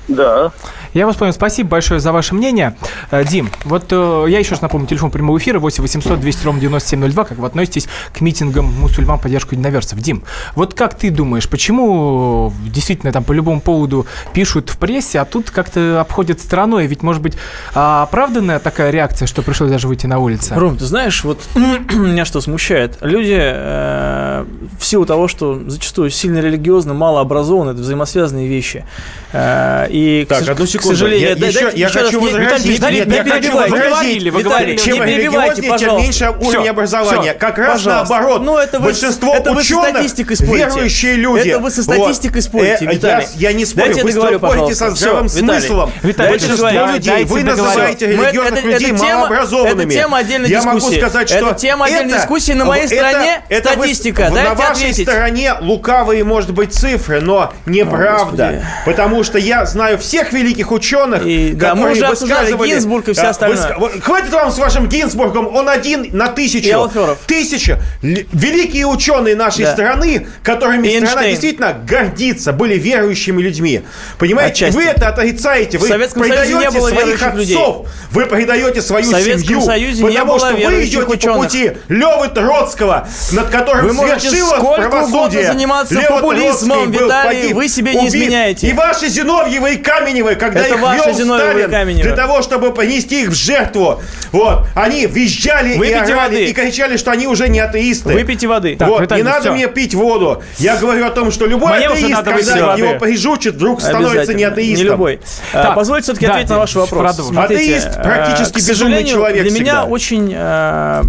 Да. 0.08 0.52
Я 0.94 1.08
вас 1.08 1.16
понял. 1.16 1.34
Спасибо 1.34 1.70
большое 1.70 2.00
за 2.00 2.12
ваше 2.12 2.36
мнение. 2.36 2.76
Э, 3.10 3.24
Дим, 3.26 3.50
вот 3.66 3.86
э, 3.90 4.26
я 4.30 4.40
еще 4.40 4.52
раз 4.52 4.62
напомню, 4.62 4.88
телефон 4.88 5.10
прямого 5.10 5.38
эфира 5.38 5.60
8 5.60 5.82
800 5.82 6.20
200 6.20 6.46
ровно 6.46 6.62
9702. 6.62 7.24
Как 7.26 7.38
вы 7.40 7.48
относитесь 7.48 7.88
к 8.14 8.22
митингам 8.22 8.66
мусульман 8.66 9.18
поддержку 9.20 9.56
единоверцев? 9.56 9.98
Дим, 10.00 10.24
вот 10.56 10.76
как 10.76 10.96
ты 10.96 11.10
думаешь, 11.10 11.50
почему 11.50 12.54
э, 12.66 12.70
действительно 12.70 13.12
там 13.12 13.24
по 13.24 13.32
любому 13.32 13.60
поводу 13.60 14.06
пишут 14.34 14.70
в 14.70 14.78
прессе, 14.78 15.20
а 15.20 15.26
тут 15.26 15.50
как-то 15.50 16.02
обходят 16.02 16.40
стороной? 16.40 16.86
Ведь, 16.86 17.02
может 17.02 17.22
быть, 17.22 17.38
а, 17.74 18.04
оправданная 18.04 18.60
такая 18.60 18.92
реакция, 18.92 19.26
что 19.26 19.42
пришлось 19.42 19.72
даже 19.72 19.88
выйти 19.88 20.06
на 20.06 20.20
улицу? 20.20 20.54
Ром, 20.56 20.78
ты 20.78 20.86
знаешь, 20.86 21.24
вот 21.24 21.40
меня 21.56 22.26
что 22.26 22.40
смущает? 22.40 22.98
Люди 23.02 23.40
э, 23.40 24.46
в 24.80 24.86
силу 24.86 25.06
того, 25.06 25.28
что 25.28 25.60
зачастую 25.68 26.12
сильно 26.12 26.38
религиозно, 26.40 26.94
мало 26.94 27.20
образованы, 27.22 27.72
это 27.72 27.80
взаимосвязанные 27.80 28.48
вещи. 28.48 28.86
Э, 29.32 29.88
и, 29.94 30.26
Так, 30.28 30.44
к, 30.44 30.50
одну 30.50 30.66
к 30.66 30.70
секунду. 30.70 30.98
сожалению, 30.98 31.30
Я- 31.30 31.36
да- 31.36 31.48
еще- 31.48 31.72
я 31.76 31.88
еще 31.88 32.00
хочу 32.00 32.20
раз, 32.20 32.34
возразить. 32.34 32.66
Виталий, 32.66 32.98
Нет, 33.00 33.08
не 33.10 33.16
я 33.16 33.24
хочу 33.24 33.52
возразить. 33.54 33.86
Виталий, 33.86 34.30
вы 34.32 34.42
говорили, 34.44 34.78
Чем 34.78 35.06
не 35.06 35.12
религиознее, 35.18 35.56
тем 35.62 35.70
пожалуйста. 35.72 36.02
меньше 36.04 36.30
уровень 36.42 36.70
образования. 36.70 37.30
всё, 37.32 37.40
как 37.40 37.58
раз 37.60 37.82
пожалуйста. 37.84 38.14
наоборот. 38.14 38.42
Ну, 38.44 38.58
это 38.58 38.80
вы- 38.80 38.86
Большинство 38.86 39.36
это 39.36 39.52
вы 39.54 39.60
ученых, 39.62 40.10
спорите. 40.10 40.56
верующие 40.58 41.16
люди. 41.16 41.50
Это 41.50 41.60
вы 41.60 41.70
со 41.70 41.84
статистикой 41.84 42.42
Вот. 42.42 42.44
спорите, 42.50 42.78
Э, 42.82 42.86
я- 42.86 42.92
Виталий. 42.92 43.28
Я, 43.36 43.54
не 43.54 43.66
спорю, 43.66 43.86
Дайте 43.86 44.00
я 44.00 44.04
вы 44.06 44.12
договорю, 44.14 44.40
спорите 44.40 44.76
со 44.76 44.90
здравым 44.92 45.30
смыслом. 45.30 45.92
Виталий, 46.02 46.30
Большинство 46.32 46.70
людей, 46.70 47.24
вы 47.26 47.44
называете 47.44 48.08
религиозных 48.08 48.60
это- 48.60 48.68
людей 48.68 48.92
это 48.94 49.04
малообразованными. 49.04 49.94
это 49.94 50.02
тема 50.02 50.18
отдельной 50.18 50.50
Я 50.50 50.62
могу 50.64 50.80
дискуссии. 50.80 50.98
сказать, 51.00 51.32
Это 51.32 51.46
что 51.46 51.56
тема 51.56 51.86
отдельной 51.86 52.10
это- 52.14 52.18
дискуссии 52.22 52.54
на 52.54 52.66
моей 52.66 52.86
это- 52.86 52.96
стороне 52.96 53.42
это 53.50 53.70
вы- 53.70 53.76
статистика. 53.76 54.30
На 54.32 54.54
вашей 54.56 54.94
стороне 54.94 55.54
лукавые, 55.62 56.24
может 56.24 56.52
быть, 56.52 56.74
цифры, 56.74 57.22
но 57.22 57.54
неправда. 57.68 58.44
Господи. 58.46 58.66
Потому 58.86 59.24
что 59.24 59.38
я 59.38 59.66
знаю 59.66 59.83
всех 60.00 60.34
великих 60.34 60.72
ученых, 60.72 61.26
И, 61.26 61.52
да, 61.54 61.76
мы 61.76 61.92
уже 61.92 62.08
высказывали- 62.08 62.70
Гинзбург 62.70 63.10
и 63.10 63.14
всё 63.14 63.28
А, 63.28 63.30
остальное. 63.30 63.58
выска- 63.58 63.76
вот 63.80 63.92
Хватит 64.04 64.32
вам 64.34 64.52
с 64.52 64.58
вашим 64.58 64.88
Гинзбургом, 64.88 65.48
он 65.56 65.70
один 65.70 66.08
на 66.12 66.28
тысячу. 66.28 66.68
И. 66.68 67.26
Тысяча. 67.28 67.80
Великие 68.02 68.86
ученые 68.86 69.36
нашей 69.36 69.66
Да. 69.66 69.74
страны, 69.74 70.28
которыми 70.44 70.88
И 70.88 70.92
страна 70.98 71.06
Эйнштейн. 71.26 71.30
действительно 71.32 71.74
гордится, 71.88 72.52
были 72.54 72.78
верующими 72.78 73.42
людьми. 73.42 73.82
Понимаете? 74.18 74.66
Отчасти. 74.68 74.76
Вы 74.76 74.84
это 74.86 75.08
отрицаете. 75.10 75.78
Вы 75.78 75.88
предаете 75.88 76.54
не 76.54 76.70
было 76.70 76.90
своих 76.90 77.06
верующих 77.06 77.34
людей. 77.36 77.56
отцов. 77.58 77.88
Вы 78.12 78.26
предаете 78.26 78.82
свою 78.82 79.06
В 79.06 79.10
Советском 79.10 79.48
семью. 79.50 79.62
Союзе 79.66 80.04
не 80.04 80.10
потому 80.10 80.26
было 80.34 80.40
что 80.40 80.56
вы 80.56 80.84
идете 80.84 81.04
ученых. 81.04 81.38
по 81.38 81.44
пути 81.44 81.72
Левы 81.90 82.28
Троцкого, 82.30 83.08
над 83.32 83.50
которым 83.50 83.88
Вы 83.88 83.94
можете 83.94 84.30
свершилось 84.30 84.60
сколько 84.60 84.90
правосудие. 84.90 85.20
угодно 85.22 85.44
заниматься 85.54 85.94
Лев 85.96 86.08
популизмом, 86.10 86.92
Виталий, 86.92 87.54
вы 87.54 87.68
себе 87.68 87.94
не 87.96 88.08
изменяете. 88.08 88.68
И 88.68 88.74
ваши 88.74 89.08
Зиновьевы 89.10 89.73
и 89.74 89.78
Каменевы, 89.78 90.36
когда 90.36 90.62
Это 90.62 90.76
их 90.76 90.82
ваши 90.82 90.98
вел 90.98 91.10
и 91.10 91.24
Сталин 91.24 91.70
Каменевы. 91.72 92.04
для 92.04 92.16
того, 92.16 92.42
чтобы 92.42 92.74
понести 92.74 93.24
их 93.24 93.30
в 93.30 93.34
жертву, 93.34 94.02
вот, 94.32 94.68
они 94.76 95.06
визжали 95.06 95.76
и 95.76 95.78
Выпейте 95.78 96.14
орали, 96.14 96.16
воды. 96.36 96.46
и 96.46 96.54
кричали, 96.54 96.98
что 96.98 97.12
они 97.12 97.28
уже 97.28 97.50
не 97.50 97.60
атеисты. 97.60 98.10
Выпейте 98.14 98.48
воды. 98.48 98.76
Так, 98.76 98.88
вот, 98.88 99.02
Виталий, 99.02 99.24
не 99.24 99.30
надо 99.30 99.42
всё. 99.42 99.54
мне 99.54 99.68
пить 99.68 99.94
воду. 99.96 100.42
Я 100.58 100.78
говорю 100.78 101.06
о 101.06 101.10
том, 101.10 101.32
что 101.32 101.46
любой 101.46 101.78
Мне 101.78 101.88
атеист, 101.88 102.24
когда 102.24 102.76
его 102.76 103.00
прижучат, 103.00 103.56
вдруг 103.56 103.82
становится 103.82 104.34
не 104.34 104.44
атеистом. 104.44 104.86
Не 104.86 104.92
любой. 104.92 105.20
А, 105.54 105.64
Так, 105.64 105.76
Позвольте 105.76 106.04
все-таки 106.04 106.26
да, 106.28 106.32
ответить 106.34 106.50
на 106.52 106.58
ваш 106.60 106.76
вопрос. 106.76 107.16
Смотрите, 107.18 107.76
Атеист 107.78 108.02
практически 108.02 108.58
э, 108.60 108.62
к 108.64 108.68
безумный 108.70 109.04
человек 109.04 109.42
Для 109.44 109.52
меня 109.52 109.74
всегда. 109.82 109.84
очень 109.86 110.34
э, 110.36 111.02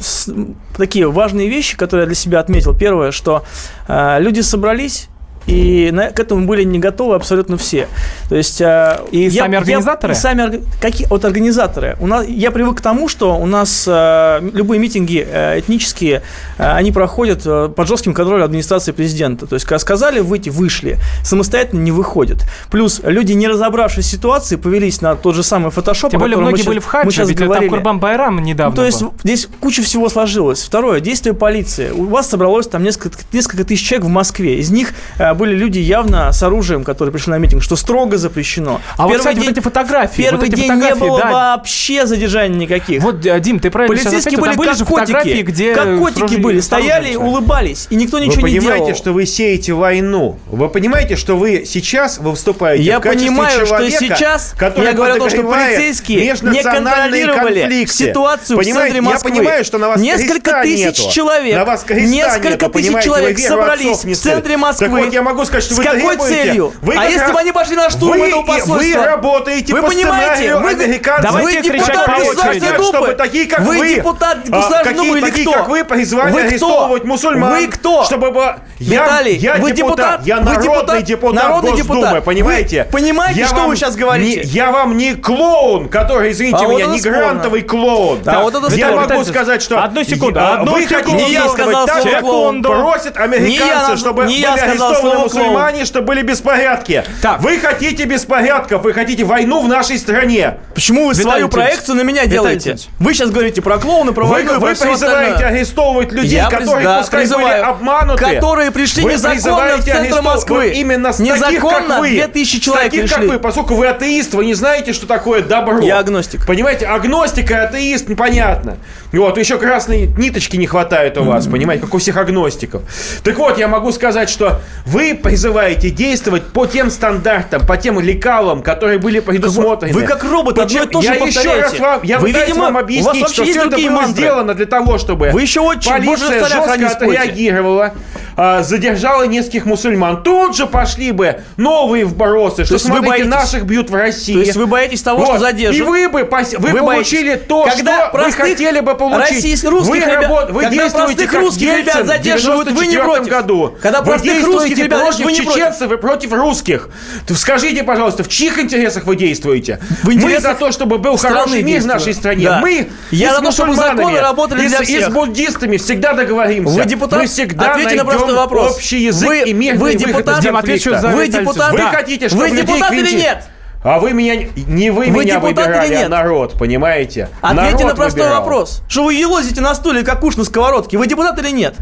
с- 0.00 0.28
такие 0.76 1.10
важные 1.10 1.48
вещи, 1.48 1.76
которые 1.76 2.02
я 2.04 2.06
для 2.06 2.14
себя 2.14 2.40
отметил. 2.40 2.74
Первое, 2.76 3.10
что 3.12 3.44
э, 3.88 4.18
люди 4.20 4.40
собрались. 4.40 5.08
И 5.46 5.90
на, 5.92 6.10
к 6.10 6.20
этому 6.20 6.46
были 6.46 6.62
не 6.64 6.78
готовы 6.78 7.14
абсолютно 7.16 7.56
все. 7.56 7.88
То 8.28 8.36
есть 8.36 8.60
э, 8.60 9.00
И 9.10 9.22
я- 9.28 9.42
сами 9.42 9.52
я- 9.54 9.58
организаторы? 9.58 10.12
и 10.12 10.16
сами 10.16 10.60
какие 10.80 11.06
вот 11.08 11.24
организаторы. 11.24 11.96
У 12.00 12.06
нас 12.06 12.26
я 12.28 12.50
привык 12.50 12.78
к 12.78 12.80
тому, 12.80 13.08
что 13.08 13.36
у 13.36 13.46
нас 13.46 13.84
э, 13.88 14.40
любые 14.52 14.78
митинги 14.78 15.26
э, 15.28 15.58
этнические, 15.58 16.22
э, 16.58 16.64
они 16.72 16.92
проходят 16.92 17.42
э, 17.44 17.68
под 17.74 17.88
жестким 17.88 18.14
контролем 18.14 18.44
администрации 18.44 18.92
президента. 18.92 19.46
То 19.46 19.54
есть, 19.56 19.66
когда 19.66 19.78
сказали 19.80 20.20
выйти, 20.20 20.48
вышли, 20.48 20.98
самостоятельно 21.24 21.80
не 21.80 21.90
выходят. 21.92 22.38
Плюс 22.70 23.00
люди, 23.04 23.32
не 23.32 23.48
разобравшись 23.48 24.06
в 24.06 24.10
ситуации, 24.10 24.56
повелись 24.56 25.00
на 25.00 25.16
тот 25.16 25.34
же 25.34 25.42
самый 25.42 25.70
фотошоп. 25.70 26.10
Тем 26.12 26.20
более 26.20 26.36
мы 26.36 26.42
многие 26.42 26.58
щас- 26.58 26.66
были 26.66 26.78
в 26.78 26.84
мы 26.84 26.90
хадже, 26.90 27.10
щас 27.16 27.28
ведь 27.28 27.38
там 27.38 27.48
говорили. 27.48 27.68
Курбан 27.68 27.98
Байрам 27.98 28.38
недавно 28.42 28.70
Ну, 28.70 28.76
то 28.76 28.84
есть 28.84 29.02
был. 29.02 29.12
здесь 29.24 29.48
куча 29.60 29.82
всего 29.82 30.08
сложилось. 30.08 30.62
Второе, 30.62 31.00
действие 31.00 31.34
полиции. 31.34 31.90
У 31.90 32.04
вас 32.06 32.28
собралось 32.30 32.66
там 32.68 32.82
несколько, 32.84 33.18
несколько 33.32 33.64
тысяч 33.64 33.86
человек 33.86 34.06
в 34.06 34.10
Москве. 34.10 34.58
Из 34.58 34.70
них 34.70 34.92
э, 35.18 35.31
э, 35.32 35.34
были 35.34 35.54
люди 35.54 35.78
явно 35.78 36.32
с 36.32 36.42
оружием, 36.42 36.84
которые 36.84 37.12
пришли 37.12 37.30
на 37.32 37.38
митинг, 37.38 37.62
что 37.62 37.76
строго 37.76 38.18
запрещено. 38.18 38.80
А 38.96 39.02
В 39.02 39.04
вот, 39.04 39.08
первый 39.08 39.18
кстати, 39.18 39.36
день- 39.36 39.44
вот 39.46 39.52
эти 39.52 39.60
фотографии. 39.60 40.12
В 40.12 40.16
первый 40.24 40.36
вот 40.40 40.48
эти 40.48 40.54
день 40.54 40.64
не 40.64 40.70
фотографии, 40.80 41.00
было 41.00 41.18
да. 41.20 41.30
вообще 41.30 42.06
задержаний 42.06 42.56
никаких. 42.56 43.02
Вот, 43.02 43.24
э, 43.26 43.40
Дим, 43.40 43.58
ты 43.60 43.70
правильно 43.70 43.96
Полицейские 43.96 44.38
были 44.38 44.56
как 44.56 44.76
же 44.76 44.84
фотографии, 44.84 45.30
котики, 45.30 45.42
где 45.42 45.74
как 45.74 45.98
котики 45.98 46.36
были, 46.36 46.60
стояли, 46.60 47.12
и 47.12 47.16
улыбались, 47.16 47.86
и 47.90 47.94
никто 47.96 48.18
Вы 48.18 48.26
ничего 48.26 48.46
не 48.48 48.58
понимаете, 48.58 48.84
делал. 48.86 48.98
что 48.98 49.12
вы 49.12 49.26
сеете 49.26 49.72
войну? 49.72 50.38
Вы 50.46 50.68
понимаете, 50.68 51.16
что 51.16 51.36
вы 51.36 51.64
сейчас 51.66 52.18
вы 52.18 52.30
выступаете 52.32 52.82
Я 52.84 52.98
в 52.98 53.02
качестве 53.02 53.28
понимаю, 53.28 53.50
что 53.58 53.66
человека, 53.66 54.04
сейчас 54.04 54.54
который 54.56 54.86
я 54.86 54.92
говорю 54.92 55.14
о 55.14 55.18
том, 55.18 55.30
что 55.30 55.42
полицейские 55.42 56.32
не 56.42 56.62
контролировали 56.62 57.60
конфликты. 57.60 57.94
ситуацию 57.94 58.56
в 58.56 58.60
Понимаете, 58.62 58.94
центре 58.94 59.00
Москвы. 59.00 59.30
Я 59.30 59.36
понимаю, 59.36 59.64
что 59.64 59.78
на 59.78 59.88
вас 59.88 60.00
Несколько 60.00 60.62
тысяч 60.62 60.98
нету. 60.98 61.10
человек, 61.12 61.56
На 61.56 61.64
вас 61.64 61.84
несколько 61.88 62.48
нету, 62.48 62.70
тысяч 62.70 62.86
понимаете, 62.86 63.08
человек 63.08 63.36
вы 63.36 63.42
собрались 63.42 64.04
не 64.04 64.14
в 64.14 64.18
центре. 64.18 64.56
Москвы. 64.56 64.86
Так 64.88 65.04
вот, 65.04 65.12
я 65.12 65.21
могу 65.22 65.44
сказать, 65.44 65.64
что 65.64 65.74
С 65.74 65.78
вы 65.78 65.84
какой 65.84 66.00
требуете- 66.16 66.42
целью? 66.44 66.72
Вы 66.82 66.94
а 66.96 67.04
если 67.04 67.18
раз- 67.20 67.32
бы 67.32 67.38
они 67.40 67.52
пошли 67.52 67.76
на 67.76 67.90
штурм 67.90 68.18
вы, 68.20 68.28
этого 68.28 68.42
посольства? 68.42 68.76
Вы 69.00 69.06
работаете 69.06 69.72
вы 69.74 69.82
по 69.82 69.88
понимаете, 69.88 70.34
сценарию 70.34 70.60
вы, 70.60 70.70
американцев. 70.70 71.30
Давайте 71.30 71.62
вы 71.62 71.68
кричать 71.68 71.86
депутат 71.88 72.06
по 72.06 72.10
очереди. 72.22 72.66
Думы, 72.76 72.84
чтобы 72.84 73.12
такие, 73.14 73.46
как 73.46 73.60
вы, 73.60 73.78
вы, 73.78 73.94
депутат 73.96 74.38
а, 74.46 74.50
Государственной 74.50 74.94
Думы 74.96 75.18
или 75.18 75.24
такие, 75.24 75.46
кто? 75.46 75.52
как 75.58 75.68
вы, 75.68 75.84
призвали 75.84 76.32
Вы 76.32 76.38
кто? 76.40 76.48
арестовывать 76.48 77.04
мусульман. 77.04 77.50
Вы 77.52 77.66
кто? 77.68 78.04
Чтобы 78.04 78.30
бы- 78.30 78.54
я, 78.78 79.04
Виталий, 79.04 79.36
я 79.36 79.54
вы 79.56 79.72
депутат, 79.72 80.22
депутат? 80.22 80.26
я 80.26 80.36
Вы 80.38 80.42
народный 80.44 80.64
депутат? 80.74 81.04
депутат, 81.04 81.42
Народный 81.44 81.70
Госдумы, 81.72 81.96
депутат. 82.00 82.24
понимаете? 82.24 82.84
Вы 82.90 82.98
понимаете, 82.98 83.40
Я 83.40 83.46
что 83.46 83.56
вам 83.56 83.68
вы 83.68 83.76
сейчас 83.76 83.94
говорите? 83.96 84.40
не- 84.40 84.46
я 84.46 84.70
вам 84.72 84.96
не 84.96 85.14
клоун, 85.14 85.88
который, 85.88 86.32
извините 86.32 86.64
А 86.64 86.68
меня, 86.68 86.86
не 86.86 86.98
спорно. 87.00 87.18
грантовый 87.18 87.62
клоун. 87.62 88.22
Да, 88.22 88.40
вот 88.40 88.54
это 88.54 88.74
я 88.74 88.88
спорно. 88.88 89.08
могу 89.14 89.24
сказать, 89.24 89.62
что 89.62 89.82
Одну 89.82 90.02
секунду, 90.04 90.40
а, 90.40 90.54
одну 90.54 90.72
вы 90.72 90.82
секунду. 90.82 91.10
хотите 91.10 91.24
Не 91.26 91.32
я 91.32 91.48
сказал 91.48 91.86
так, 91.86 92.02
слово 92.02 92.20
клоун. 92.20 92.56
американцы, 92.66 93.42
Не 93.48 93.56
я- 93.56 93.96
чтобы 93.96 94.22
я 94.26 94.50
были 94.52 94.60
арестованы 94.62 95.11
клоун. 95.12 95.22
мусульмане, 95.24 95.84
чтобы 95.84 96.06
были 96.08 96.22
беспорядки. 96.22 97.04
Так. 97.20 97.40
Вы 97.40 97.58
хотите 97.58 98.04
беспорядков, 98.04 98.82
вы 98.82 98.92
хотите 98.92 99.24
войну 99.24 99.62
в 99.62 99.68
нашей 99.68 99.98
стране. 99.98 100.58
Почему 100.74 101.06
вы 101.06 101.12
Виталий 101.12 101.22
свою 101.22 101.34
Валентинович, 101.48 101.52
проекцию 101.68 101.96
на 101.96 102.02
меня 102.02 102.22
Виталий 102.24 102.32
делаете? 102.58 102.76
Вы 102.98 103.14
сейчас 103.14 103.30
говорите 103.30 103.62
про 103.62 103.78
клоуна, 103.78 104.12
про 104.12 104.24
Вы, 104.24 104.30
войну 104.32 104.58
вы 104.58 104.68
призываете 104.68 104.94
остальное. 105.06 105.46
арестовывать 105.48 106.12
людей, 106.12 106.36
Я 106.36 106.48
приз- 106.48 106.58
которые 106.58 106.84
да, 106.84 106.98
пускай 106.98 107.26
были 107.26 107.44
обмануты. 107.60 108.24
Которые 108.24 108.70
пришли 108.70 109.02
Вы 109.02 109.12
незаконно 109.12 109.32
в 109.32 109.36
призываете 109.36 109.82
центр 109.82 110.00
арестовывать 110.00 110.24
Москвы. 110.34 110.68
Именно 110.70 111.12
с 111.12 111.16
таких, 111.16 111.34
Незаконно 111.36 111.88
как 111.88 112.00
вы. 112.00 112.08
2000 112.10 112.56
С 112.56 112.60
человек 112.60 112.90
таких, 112.90 113.08
как 113.08 113.18
пришли. 113.18 113.32
вы, 113.32 113.38
поскольку 113.38 113.74
вы 113.74 113.86
атеист, 113.86 114.34
вы 114.34 114.44
не 114.46 114.54
знаете, 114.54 114.92
что 114.92 115.06
такое 115.06 115.42
добро. 115.42 115.78
Я 115.80 115.98
агностик. 115.98 116.46
Понимаете, 116.46 116.86
агностик 116.86 117.50
и 117.50 117.54
атеист, 117.54 118.08
непонятно. 118.08 118.76
Вот, 119.12 119.36
еще 119.38 119.58
красной 119.58 120.06
ниточки 120.06 120.56
не 120.56 120.66
хватает 120.66 121.18
у 121.18 121.24
вас, 121.24 121.46
понимаете, 121.46 121.84
как 121.84 121.94
у 121.94 121.98
всех 121.98 122.16
агностиков. 122.16 122.82
Так 123.22 123.36
вот, 123.36 123.58
я 123.58 123.68
могу 123.68 123.92
сказать, 123.92 124.30
что 124.30 124.60
вы 124.86 125.01
призываете 125.12 125.90
действовать 125.90 126.44
по 126.52 126.66
тем 126.66 126.90
стандартам, 126.90 127.66
по 127.66 127.76
тем 127.76 127.98
лекалам, 128.00 128.62
которые 128.62 128.98
были 128.98 129.20
предусмотрены. 129.20 129.92
Вы 129.92 130.02
как 130.02 130.22
робот 130.24 130.58
одно 130.58 130.82
и 130.84 130.86
то 130.86 131.00
же 131.02 131.08
Я 131.08 131.14
еще 131.14 131.24
повторяете. 131.26 131.62
раз 131.62 131.78
вам, 131.80 132.00
я 132.04 132.18
Вы, 132.18 132.28
видимо, 132.32 132.60
вам 132.64 132.70
у 132.70 132.74
вас 132.74 132.82
объяснить, 132.84 133.06
вообще 133.06 133.32
что 133.34 133.42
есть 133.44 133.58
все 133.58 133.68
это 133.68 133.76
было 133.76 133.90
мантры. 133.90 134.12
сделано 134.12 134.54
для 134.54 134.66
того, 134.66 134.98
чтобы 134.98 135.30
Вы 135.30 135.42
еще 135.42 135.60
очень 135.60 135.90
полиция 135.90 136.40
не 136.40 136.46
жестко 136.46 136.88
спорите. 136.90 137.22
отреагировала, 137.22 137.94
а, 138.36 138.62
задержала 138.62 139.24
нескольких 139.24 139.66
мусульман. 139.66 140.22
Тут 140.22 140.56
же 140.56 140.66
пошли 140.66 141.12
бы 141.12 141.40
новые 141.56 142.04
вбросы, 142.04 142.64
что 142.64 142.74
вы 142.74 142.78
смотрите, 142.80 143.08
боитесь- 143.10 143.28
наших 143.28 143.64
бьют 143.66 143.90
в 143.90 143.94
России. 143.94 144.34
То 144.34 144.40
есть 144.40 144.56
вы 144.56 144.66
боитесь 144.66 145.02
того, 145.02 145.22
что 145.24 145.32
Вот. 145.32 145.40
задержат? 145.40 145.76
И 145.78 145.82
вы 145.82 146.08
бы 146.08 146.20
пос- 146.22 146.56
вы, 146.58 146.70
Вы 146.70 146.78
получили 146.78 147.30
боитесь. 147.30 147.46
то, 147.46 147.64
Когда 147.64 148.08
что 148.08 148.18
вы 148.18 148.32
хотели 148.32 148.80
бы 148.80 148.94
получить. 148.94 149.30
российских 149.32 149.70
русских 149.70 149.90
вы, 149.90 149.98
ребят- 149.98 150.22
работ- 150.24 150.50
вы 150.50 150.62
когда 150.62 150.76
действуете 150.82 151.06
простых 151.14 151.30
как 151.30 151.40
русских 151.40 151.62
Ельцин 151.66 151.82
ребят 151.82 152.06
задерживают, 152.06 152.70
вы 152.72 152.86
не 152.86 152.92
94 152.92 153.04
против. 153.04 153.28
году. 153.32 153.74
Когда 153.82 154.00
вы 154.00 154.06
простых 154.06 154.44
русских 154.46 154.78
ребят 154.78 154.91
против 155.00 155.24
вы 155.24 155.32
не 155.32 155.40
против. 155.42 155.54
чеченцев 155.54 155.92
и 155.92 155.96
против 155.96 156.32
русских. 156.32 156.88
То 157.26 157.34
Скажите, 157.34 157.82
пожалуйста, 157.82 158.22
в 158.24 158.28
чьих 158.28 158.58
интересах 158.58 159.04
вы 159.04 159.16
действуете? 159.16 159.80
В 160.02 160.14
Мы 160.14 160.38
за 160.40 160.54
то, 160.54 160.72
чтобы 160.72 160.98
был 160.98 161.16
хороший 161.16 161.62
мир 161.62 161.80
в 161.82 161.86
нашей 161.86 162.14
стране. 162.14 162.44
Да. 162.46 162.60
Мы 162.60 162.88
Я 163.10 163.34
за 163.34 163.40
то, 163.42 163.50
чтобы 163.52 163.74
законы 163.74 164.20
работали 164.20 164.64
и 164.64 164.68
для 164.68 164.78
с- 164.78 164.80
И 164.82 164.84
всех. 164.84 165.08
с 165.08 165.12
буддистами 165.12 165.76
всегда 165.76 166.12
договоримся. 166.12 166.74
Вы 166.74 166.84
депутат? 166.84 167.20
Мы 167.20 167.26
всегда 167.26 167.70
Ответьте 167.72 167.96
на 167.96 168.04
простой 168.04 168.34
вопрос. 168.34 168.76
общий 168.76 168.98
язык 169.04 169.28
Вы- 169.28 169.42
и 169.42 169.52
мирный 169.52 169.78
вы 169.78 169.86
выход 169.92 170.00
из 170.00 170.06
депутат? 170.06 170.34
Конфликта. 170.36 170.58
отвечу 170.58 170.90
за 170.98 171.08
Вы 171.08 171.28
депутат? 171.28 171.72
Вы 171.72 171.78
Да. 171.78 171.90
хотите, 171.90 172.28
чтобы 172.28 172.48
Вы 172.48 172.56
депутат 172.56 172.92
или 172.92 173.12
нет? 173.16 173.44
А 173.84 173.98
вы 173.98 174.12
меня... 174.12 174.36
Не 174.54 174.90
вы, 174.90 175.06
Вы 175.06 175.10
меня 175.10 175.34
депутат 175.36 175.42
или 175.42 175.64
выбирали, 175.64 175.94
а 175.94 175.98
нет? 176.02 176.08
народ, 176.08 176.52
понимаете? 176.56 177.28
Ответьте 177.40 177.72
Народ 177.72 177.82
на 177.82 177.94
простой 177.96 178.22
выбирал. 178.22 178.40
вопрос. 178.42 178.82
Что 178.88 179.04
вы 179.04 179.14
елозите 179.14 179.60
на 179.60 179.74
стуле, 179.74 180.04
как 180.04 180.22
уж 180.22 180.36
на 180.36 180.44
сковородке? 180.44 180.98
Вы 180.98 181.08
депутат 181.08 181.36
или 181.40 181.50
нет? 181.50 181.74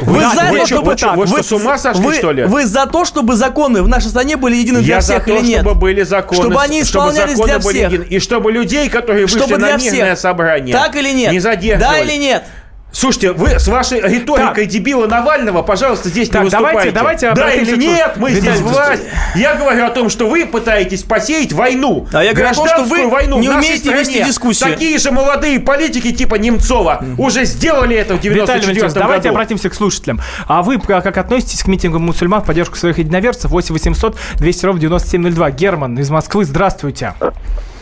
Вы 0.00 0.20
Да, 0.20 0.34
за 0.34 0.42
вы 0.50 0.58
то, 0.60 0.66
что, 0.66 0.74
чтобы 0.76 0.90
вы 0.92 0.96
что, 0.98 1.12
вы 1.14 1.26
что, 1.26 1.42
с 1.42 1.52
ума 1.52 1.78
сошли, 1.78 2.02
вы- 2.02 2.14
что 2.14 2.32
ли? 2.32 2.44
Вы 2.44 2.66
за 2.66 2.86
то, 2.86 3.04
чтобы 3.04 3.36
законы 3.36 3.82
в 3.82 3.88
нашей 3.88 4.08
стране 4.08 4.36
были 4.36 4.56
едины 4.56 4.80
для 4.80 4.96
Я 4.96 5.00
за 5.00 5.14
всех 5.14 5.24
то, 5.26 5.36
или 5.36 5.46
нет? 5.46 5.60
чтобы 5.60 5.74
были 5.80 6.02
законы, 6.02 6.40
Чтобы 6.40 6.60
они 6.60 6.82
чтобы 6.84 7.10
исполнялись 7.10 7.36
законы 7.36 7.52
для 7.52 7.58
всех. 7.60 7.92
едины, 7.92 8.04
и 8.04 8.18
чтобы 8.18 8.52
людей, 8.52 8.88
которые 8.88 9.26
вышли 9.26 9.38
Чтобы 9.38 9.58
на 9.58 9.76
мирное 9.76 9.78
всех. 10.14 10.18
собрание, 10.18 10.74
Так 10.74 10.96
или 10.96 11.12
нет? 11.12 11.32
не 11.32 11.40
задерживали. 11.40 11.94
Да 11.94 11.98
или 12.00 12.16
нет? 12.18 12.44
Слушайте, 12.92 13.32
вы 13.32 13.58
с 13.58 13.66
вашей 13.68 14.00
риторикой 14.00 14.66
дебила 14.66 15.06
Навального, 15.06 15.62
пожалуйста, 15.62 16.10
здесь 16.10 16.28
Так, 16.28 16.44
не 16.44 16.50
давайте- 16.50 16.90
выступайте. 16.90 16.92
давайте 16.92 17.26
да 17.26 17.32
обратимся 17.32 17.72
или 17.72 17.84
нет, 17.86 18.12
мы 18.16 18.30
здесь 18.32 18.60
власть. 18.60 19.02
Я 19.34 19.54
говорю 19.54 19.86
о 19.86 19.90
том, 19.90 20.10
что 20.10 20.28
вы 20.28 20.44
пытаетесь 20.44 21.02
посеять 21.02 21.52
войну. 21.54 22.06
А 22.12 22.22
я 22.22 22.32
говорю 22.34 22.50
о 22.50 22.54
том, 22.54 22.66
что 22.66 22.74
гражданскую 22.76 23.04
вы 23.04 23.10
войну 23.10 23.38
не 23.40 23.48
умеете 23.48 23.78
стране. 23.78 24.00
вести 24.00 24.22
дискуссию. 24.24 24.70
Такие 24.70 24.98
же 24.98 25.10
молодые 25.10 25.58
политики 25.58 26.12
типа 26.12 26.34
Немцова 26.34 27.02
уже 27.16 27.46
сделали 27.46 27.96
это 27.96 28.14
в 28.14 28.16
Виталий 28.18 28.34
94 28.34 28.60
Валентинович, 28.66 28.92
году. 28.94 29.00
давайте 29.00 29.28
обратимся 29.30 29.70
к 29.70 29.74
слушателям. 29.74 30.20
А 30.46 30.62
вы 30.62 30.78
как, 30.78 31.02
как 31.02 31.16
относитесь 31.16 31.62
к 31.62 31.66
митингам 31.68 32.02
мусульман 32.02 32.42
в 32.42 32.44
поддержку 32.44 32.76
своих 32.76 32.98
единоверцев? 32.98 33.50
8 33.50 33.72
800 33.72 34.16
200 34.36 34.66
ровно 34.66 34.80
9702. 34.82 35.50
Герман 35.52 35.98
из 35.98 36.10
Москвы, 36.10 36.44
здравствуйте. 36.44 37.14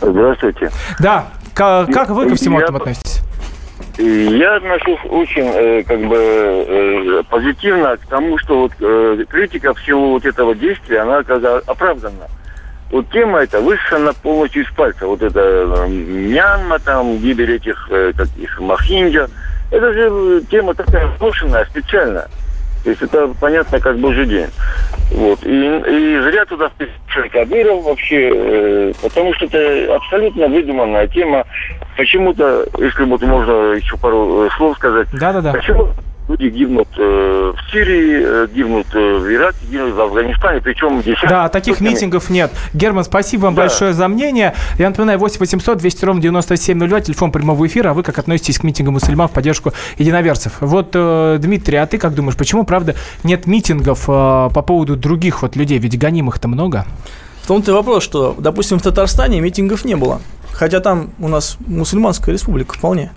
Здравствуйте. 0.01 0.71
Да, 0.99 1.25
ка- 1.53 1.85
как 1.91 2.09
вы 2.11 2.29
ко 2.29 2.35
всему 2.35 2.57
Я- 2.59 2.63
этому 2.63 2.77
относитесь? 2.79 3.19
Я 3.97 4.55
отношусь 4.55 4.99
очень 5.09 5.45
э, 5.45 5.83
как 5.83 5.99
бы 6.07 6.15
э, 6.17 7.23
позитивно 7.29 7.97
к 7.97 8.05
тому, 8.07 8.37
что 8.37 8.61
вот 8.61 8.71
э, 8.79 9.25
критика 9.29 9.73
всего 9.73 10.11
вот 10.11 10.25
этого 10.25 10.55
действия, 10.55 10.99
она 10.99 11.23
бы 11.23 11.57
оправдана. 11.67 12.27
Вот 12.91 13.09
тема 13.09 13.39
эта 13.39 13.61
высосана 13.61 14.13
полностью 14.13 14.63
из 14.63 14.71
пальца. 14.71 15.07
Вот 15.07 15.21
это 15.21 15.39
э, 15.39 15.87
Мьянма, 15.87 16.79
там, 16.79 17.17
гибель 17.17 17.55
этих, 17.55 17.87
э, 17.89 18.11
как 18.15 18.27
их, 18.37 18.59
Махинджа. 18.59 19.27
Это 19.71 19.93
же 19.93 20.43
тема 20.49 20.73
такая 20.73 21.07
брошенная 21.17 21.65
специально. 21.65 22.27
То 22.83 22.89
есть 22.89 23.01
это 23.01 23.33
понятно, 23.39 23.79
как 23.79 23.97
божий 23.99 24.25
день. 24.25 24.47
Вот. 25.11 25.39
И, 25.43 25.49
и 25.49 26.21
зря 26.21 26.45
туда 26.45 26.69
вписали 26.69 27.27
Кадыров 27.29 27.83
вообще, 27.83 28.31
э, 28.33 28.93
потому 29.01 29.33
что 29.35 29.45
это 29.45 29.95
абсолютно 29.95 30.47
выдуманная 30.47 31.07
тема. 31.07 31.45
Почему-то, 31.97 32.65
если 32.77 33.03
вот 33.03 33.21
можно 33.21 33.73
еще 33.73 33.97
пару 33.97 34.45
э, 34.45 34.49
слов 34.57 34.77
сказать, 34.77 35.07
Да-да-да. 35.13 35.51
почему 35.51 35.89
люди 36.31 36.49
гибнут 36.49 36.87
э, 36.97 37.53
в 37.55 37.71
Сирии, 37.71 38.21
э, 38.23 38.47
гибнут 38.53 38.87
э, 38.93 39.17
в 39.17 39.33
Ираке, 39.33 39.57
гибнут 39.69 39.93
в 39.95 40.01
Афганистане, 40.01 40.61
причем 40.61 41.01
десятками. 41.01 41.29
Да, 41.29 41.49
таких 41.49 41.81
митингов 41.81 42.29
нет. 42.29 42.51
Герман, 42.73 43.03
спасибо 43.03 43.43
вам 43.43 43.55
Да. 43.55 43.63
большое 43.63 43.93
за 43.93 44.07
мнение. 44.07 44.53
Я 44.77 44.89
напоминаю, 44.89 45.19
8 45.19 45.39
800 45.39 45.77
200 45.77 46.05
ровно 46.05 46.21
9702, 46.21 47.01
телефон 47.01 47.31
прямого 47.31 47.65
эфира. 47.67 47.91
А 47.91 47.93
вы 47.93 48.03
как 48.03 48.17
относитесь 48.19 48.59
к 48.59 48.63
митингам 48.63 48.93
мусульман 48.93 49.27
в 49.27 49.31
поддержку 49.31 49.73
единоверцев? 49.97 50.53
Вот, 50.61 50.91
э, 50.93 51.37
Дмитрий, 51.39 51.77
а 51.77 51.85
ты 51.85 51.97
как 51.97 52.13
думаешь, 52.15 52.37
почему, 52.37 52.63
правда, 52.63 52.95
нет 53.23 53.47
митингов 53.47 54.05
э, 54.07 54.49
по 54.53 54.61
поводу 54.65 54.95
других 54.95 55.41
вот 55.41 55.55
людей? 55.55 55.77
Ведь 55.79 55.97
гонимых-то 55.97 56.47
много. 56.47 56.85
В 57.41 57.47
том-то 57.47 57.71
и 57.71 57.73
вопрос, 57.73 58.03
что, 58.03 58.35
допустим, 58.37 58.79
в 58.79 58.83
Татарстане 58.83 59.41
митингов 59.41 59.83
не 59.85 59.95
было. 59.95 60.21
Хотя 60.51 60.79
там 60.79 61.11
у 61.19 61.27
нас 61.27 61.57
мусульманская 61.65 62.33
республика 62.33 62.75
вполне. 62.75 63.11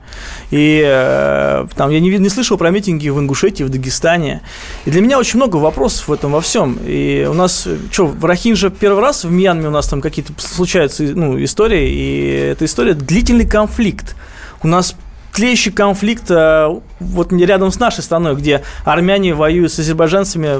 И 0.50 0.82
э, 0.82 1.66
там 1.76 1.90
я 1.90 2.00
не, 2.00 2.08
не 2.16 2.28
слышал 2.30 2.56
про 2.56 2.70
митинги 2.70 3.08
в 3.08 3.18
Ингушетии, 3.18 3.64
в 3.64 3.68
Дагестане. 3.68 4.40
И 4.86 4.90
для 4.90 5.02
меня 5.02 5.18
очень 5.18 5.36
много 5.36 5.56
вопросов 5.56 6.08
в 6.08 6.12
этом 6.12 6.32
во 6.32 6.40
всем. 6.40 6.78
И 6.86 7.28
у 7.28 7.34
нас, 7.34 7.68
что, 7.90 8.06
в 8.06 8.24
Рахинже 8.24 8.70
первый 8.70 9.02
раз 9.02 9.24
в 9.24 9.30
Мьянме 9.30 9.68
у 9.68 9.72
нас 9.72 9.88
там 9.88 10.00
какие-то 10.00 10.32
случаются 10.38 11.02
ну, 11.02 11.42
истории, 11.42 11.90
и 11.90 12.30
эта 12.52 12.64
история 12.64 12.94
длительный 12.94 13.46
конфликт. 13.46 14.16
У 14.62 14.68
нас 14.68 14.94
тлеющий 15.34 15.72
конфликт 15.72 16.30
э, 16.30 16.80
вот 17.04 17.32
рядом 17.32 17.70
с 17.70 17.78
нашей 17.78 18.02
страной, 18.02 18.34
где 18.34 18.62
армяне 18.84 19.34
воюют 19.34 19.72
с 19.72 19.78
азербайджанцами 19.78 20.56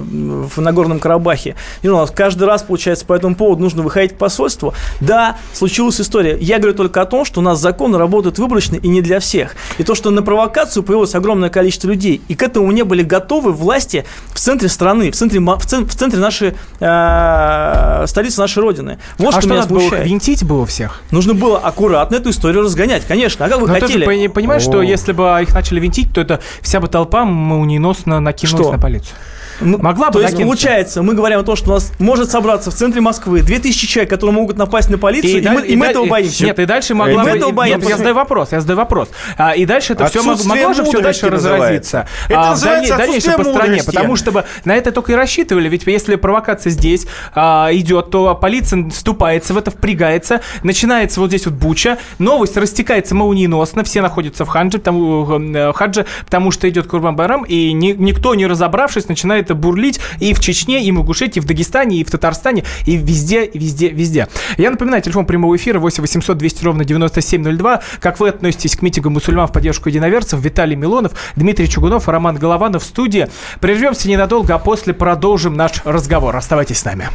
в 0.55 0.61
Нагорном 0.61 0.99
Карабахе. 1.01 1.55
И 1.83 1.89
у 1.89 1.97
нас 1.97 2.11
каждый 2.11 2.45
раз, 2.45 2.63
получается, 2.63 3.05
по 3.07 3.13
этому 3.15 3.35
поводу 3.35 3.63
нужно 3.63 3.83
выходить 3.83 4.13
к 4.15 4.17
посольству. 4.19 4.75
Да, 5.01 5.37
случилась 5.53 6.01
история. 6.01 6.37
Я 6.41 6.59
говорю 6.59 6.75
только 6.75 7.01
о 7.03 7.07
том, 7.07 7.25
что 7.25 7.41
у 7.41 7.43
нас 7.43 7.59
законы 7.61 7.99
работают 7.99 8.39
выборочно 8.39 8.77
и 8.77 8.89
не 8.89 9.01
для 9.03 9.21
всех. 9.21 9.55
И 9.79 9.83
то, 9.85 9.95
что 9.95 10.11
на 10.11 10.23
провокацию 10.23 10.83
появилось 10.83 11.15
огромное 11.15 11.49
количество 11.51 11.89
людей, 11.89 12.21
и 12.29 12.35
к 12.35 12.43
этому 12.43 12.71
не 12.73 12.83
были 12.83 13.03
готовы 13.03 13.53
власти 13.53 14.05
в 14.33 14.39
центре 14.39 14.69
страны, 14.69 15.11
в 15.11 15.15
центре, 15.17 15.41
в 15.41 15.67
цен- 15.67 15.87
в 15.87 15.95
центре 15.95 16.21
нашей 16.21 16.55
э, 16.81 18.05
столицы 18.07 18.41
нашей 18.41 18.63
родины. 18.63 18.99
Вот 19.19 19.29
а 19.29 19.33
что, 19.33 19.41
что 19.43 19.49
меня 19.51 19.61
надо 19.61 19.71
было 19.75 19.81
смущает. 19.81 20.07
винтить 20.07 20.45
было 20.45 20.67
всех? 20.67 21.01
Нужно 21.11 21.35
было 21.35 21.59
аккуратно 21.59 22.17
эту 22.17 22.31
историю 22.31 22.63
разгонять, 22.63 23.05
конечно. 23.07 23.45
А 23.47 23.49
как 23.49 23.61
вы 23.61 23.69
Но 23.69 23.75
ты 23.75 23.81
же 23.81 23.87
хотели? 23.87 24.05
пони- 24.05 24.27
понимаешь, 24.29 24.63
что 24.63 24.83
если 24.83 25.13
бы 25.13 25.25
их 25.43 25.53
начали 25.55 25.81
винтить, 25.81 26.13
то 26.13 26.21
это 26.21 26.34
вся 26.63 26.81
бы 26.81 26.89
толпа 26.89 27.25
молниеносно 27.25 28.21
накинулась 28.21 28.67
Что? 28.67 28.73
на 28.73 28.79
полицию. 28.79 29.17
Могла 29.61 30.09
бы 30.09 30.13
То 30.15 30.21
есть, 30.21 30.35
накинуться. 30.35 30.45
получается, 30.67 31.03
мы 31.03 31.15
говорим 31.15 31.39
о 31.39 31.43
том, 31.43 31.57
что 31.57 31.71
у 31.71 31.75
нас 31.75 31.93
может 31.99 32.31
собраться 32.31 32.71
в 32.71 32.75
центре 32.75 33.01
Москвы 33.01 33.43
2000 33.43 33.87
человек, 33.87 34.11
которые 34.11 34.35
могут 34.35 34.57
напасть 34.57 34.91
на 34.91 34.99
полицию, 34.99 35.39
и, 35.39 35.41
даль- 35.41 35.55
мы, 35.55 35.67
и 35.67 35.77
мы 35.77 35.87
даль- 35.87 35.91
этого 35.93 36.07
боимся. 36.07 36.45
Нет, 36.45 36.59
и 36.59 36.65
дальше 36.67 36.95
могла 36.95 37.13
И 37.15 37.17
мы 37.17 37.23
бы... 37.25 37.37
этого 37.37 37.49
Нет, 37.51 37.57
боимся. 37.57 37.89
я 37.89 37.97
задаю 37.97 38.15
вопрос, 38.15 38.53
я 38.53 38.61
задаю 38.61 38.79
вопрос. 38.79 39.09
А, 39.39 39.55
и 39.55 39.65
дальше 39.65 39.93
это 39.95 40.07
все 40.07 40.23
могло 40.23 40.73
же 40.75 40.85
все 40.85 41.01
дальше 41.01 41.29
разразиться. 41.31 42.07
Это 42.29 42.51
а, 42.51 42.55
в 42.55 42.61
дальнейшем 42.61 43.35
по 43.35 43.45
стране. 43.45 43.83
Потому 43.85 44.17
что 44.17 44.33
бы 44.33 44.45
на 44.65 44.75
это 44.75 44.93
только 44.93 45.13
и 45.13 45.15
рассчитывали. 45.15 45.69
Ведь 45.69 45.87
если 45.87 46.17
провокация 46.17 46.71
здесь 46.71 47.07
а, 47.35 47.69
идет, 47.73 48.11
то 48.11 48.35
полиция 48.35 48.89
вступается 48.91 49.55
в 49.55 49.59
это, 49.59 49.71
впрягается. 49.71 50.41
Начинается 50.63 51.21
вот 51.21 51.29
здесь 51.29 51.47
вот 51.47 51.55
буча. 51.55 51.99
Новость 52.19 52.57
растекается 52.57 53.15
молниеносно. 53.15 53.85
Все 53.85 54.01
находятся 54.03 54.45
в 54.45 54.49
ханже, 54.49 54.79
потому, 54.79 55.39
э, 55.39 55.73
хадже, 55.73 56.07
потому 56.25 56.51
что 56.51 56.69
идет 56.69 56.87
Курбан 56.87 57.17
Байрам. 57.17 57.45
И 57.45 57.73
ни- 57.73 57.93
никто, 57.93 58.35
не 58.35 58.47
разобравшись, 58.47 59.09
начинает 59.09 59.44
бурлить 59.53 60.01
и 60.21 60.33
в 60.33 60.41
Чечне, 60.41 60.83
и 60.83 60.91
в 60.91 60.95
Ингушетии, 60.97 61.41
и 61.41 61.43
в 61.43 61.45
Дагестане, 61.45 61.99
и 61.99 62.05
в 62.05 62.11
Татарстане, 62.11 62.65
и 62.87 62.97
везде, 62.97 63.51
везде, 63.53 63.89
везде. 63.89 64.29
Я 64.57 64.71
напоминаю, 64.71 65.03
телефон 65.03 65.27
прямого 65.27 65.57
эфира 65.57 65.79
8 65.79 66.01
800 66.01 66.39
200 66.39 66.65
ровно 66.65 66.85
9702. 66.85 67.83
Как 68.01 68.21
вы 68.21 68.29
относитесь 68.31 68.77
к 68.77 68.83
митингу 68.83 69.11
мусульман 69.11 69.47
в 69.47 69.53
поддержку 69.53 69.89
единоверцев? 69.89 70.41
Виталий 70.41 70.77
Милонов, 70.77 71.13
Дмитрий 71.37 71.69
Чугунов, 71.69 72.09
Роман 72.09 72.37
Голованов 72.37 72.83
в 72.83 72.87
студии. 72.87 73.29
Прервемся 73.61 74.09
ненадолго, 74.09 74.55
а 74.55 74.59
после 74.59 74.95
продолжим 74.95 75.55
наш 75.55 75.83
разговор. 75.85 76.37
Оставайтесь 76.37 76.79
с 76.79 76.85
нами. 76.85 77.09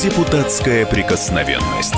Депутатская 0.00 0.86
прикосновенность. 0.86 1.97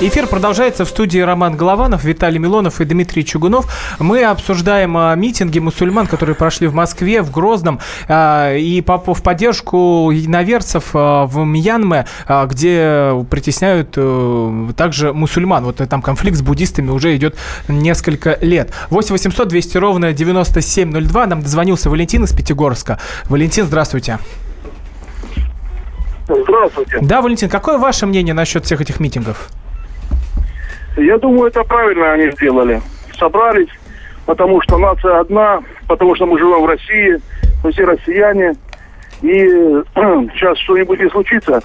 Эфир 0.00 0.28
продолжается 0.28 0.84
в 0.84 0.88
студии 0.88 1.18
Роман 1.18 1.56
Голованов, 1.56 2.04
Виталий 2.04 2.38
Милонов 2.38 2.80
и 2.80 2.84
Дмитрий 2.84 3.24
Чугунов. 3.24 3.66
Мы 3.98 4.22
обсуждаем 4.22 4.96
а, 4.96 5.12
митинги 5.16 5.58
мусульман, 5.58 6.06
которые 6.06 6.36
прошли 6.36 6.68
в 6.68 6.74
Москве, 6.74 7.20
в 7.20 7.32
Грозном, 7.32 7.80
а, 8.06 8.54
и 8.54 8.80
в 8.80 9.22
поддержку 9.24 10.12
единоверцев 10.12 10.90
а, 10.94 11.26
в 11.26 11.44
Мьянме, 11.44 12.06
где 12.28 13.12
притесняют 13.28 13.94
э, 13.96 14.68
также 14.76 15.12
мусульман. 15.12 15.64
Вот 15.64 15.78
там 15.88 16.00
конфликт 16.00 16.36
с 16.36 16.42
буддистами 16.42 16.90
уже 16.90 17.16
идет 17.16 17.36
несколько 17.66 18.38
лет. 18.40 18.72
8 18.90 19.10
800 19.10 19.48
200 19.48 19.78
ровно 19.78 20.12
9702. 20.12 21.26
Нам 21.26 21.42
дозвонился 21.42 21.90
Валентин 21.90 22.22
из 22.22 22.32
Пятигорска. 22.32 23.00
Валентин, 23.24 23.66
здравствуйте. 23.66 24.20
Здравствуйте. 26.28 26.98
Да, 27.02 27.20
Валентин, 27.20 27.48
какое 27.48 27.78
ваше 27.78 28.06
мнение 28.06 28.32
насчет 28.34 28.64
всех 28.64 28.80
этих 28.80 29.00
митингов? 29.00 29.50
Я 30.96 31.18
думаю, 31.18 31.48
это 31.48 31.62
правильно 31.64 32.12
они 32.12 32.30
сделали. 32.32 32.80
Собрались, 33.18 33.68
потому 34.26 34.60
что 34.62 34.78
нация 34.78 35.20
одна, 35.20 35.60
потому 35.86 36.14
что 36.14 36.26
мы 36.26 36.38
живем 36.38 36.62
в 36.62 36.66
России, 36.66 37.18
мы 37.62 37.72
все 37.72 37.84
россияне. 37.84 38.54
И 39.22 39.28
сейчас 40.34 40.58
что-нибудь 40.58 41.00
и 41.00 41.08
случится, 41.08 41.60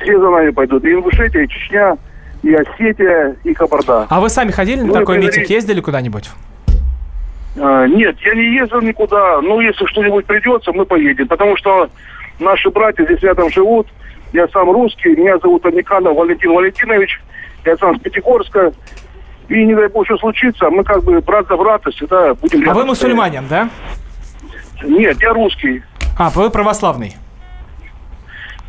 все 0.00 0.18
за 0.18 0.30
нами 0.30 0.50
пойдут. 0.50 0.84
И 0.84 0.92
Ингушетия, 0.92 1.42
и 1.42 1.48
Чечня, 1.48 1.96
и 2.42 2.54
Осетия, 2.54 3.36
и 3.44 3.54
Кабарда. 3.54 4.06
А 4.08 4.20
вы 4.20 4.28
сами 4.28 4.50
ходили 4.50 4.80
на 4.80 4.86
Ну, 4.88 4.92
такой 4.94 5.18
это 5.18 5.26
митинг, 5.26 5.46
ездили 5.46 5.80
куда-нибудь? 5.80 6.30
А, 7.60 7.86
Нет, 7.86 8.16
я 8.20 8.34
не 8.34 8.54
ездил 8.54 8.80
никуда. 8.80 9.40
Ну, 9.40 9.60
если 9.60 9.84
что-нибудь 9.86 10.26
придется, 10.26 10.72
мы 10.72 10.84
поедем. 10.84 11.28
Потому 11.28 11.56
что 11.56 11.88
наши 12.38 12.70
братья 12.70 13.04
здесь 13.04 13.20
рядом 13.20 13.50
живут. 13.50 13.88
Я 14.32 14.48
сам 14.48 14.70
русский. 14.70 15.14
Меня 15.14 15.38
зовут 15.38 15.66
Аниканов 15.66 16.16
Валентин 16.16 16.52
Валентинович. 16.52 17.20
Я 17.64 17.76
сам 17.76 17.98
с 17.98 18.02
Пятигорска. 18.02 18.72
И 19.48 19.64
не 19.64 19.74
дай 19.74 19.88
бог, 19.88 20.06
что 20.06 20.16
случится, 20.18 20.70
мы 20.70 20.84
как 20.84 21.04
бы 21.04 21.20
брат 21.20 21.46
за 21.48 21.56
брата 21.56 21.90
всегда 21.90 22.34
будем 22.34 22.68
А 22.68 22.74
вы 22.74 22.84
мусульманин, 22.86 23.46
да? 23.48 23.68
Нет, 24.82 25.20
я 25.20 25.32
русский. 25.32 25.82
А, 26.18 26.30
вы 26.30 26.48
православный. 26.50 27.16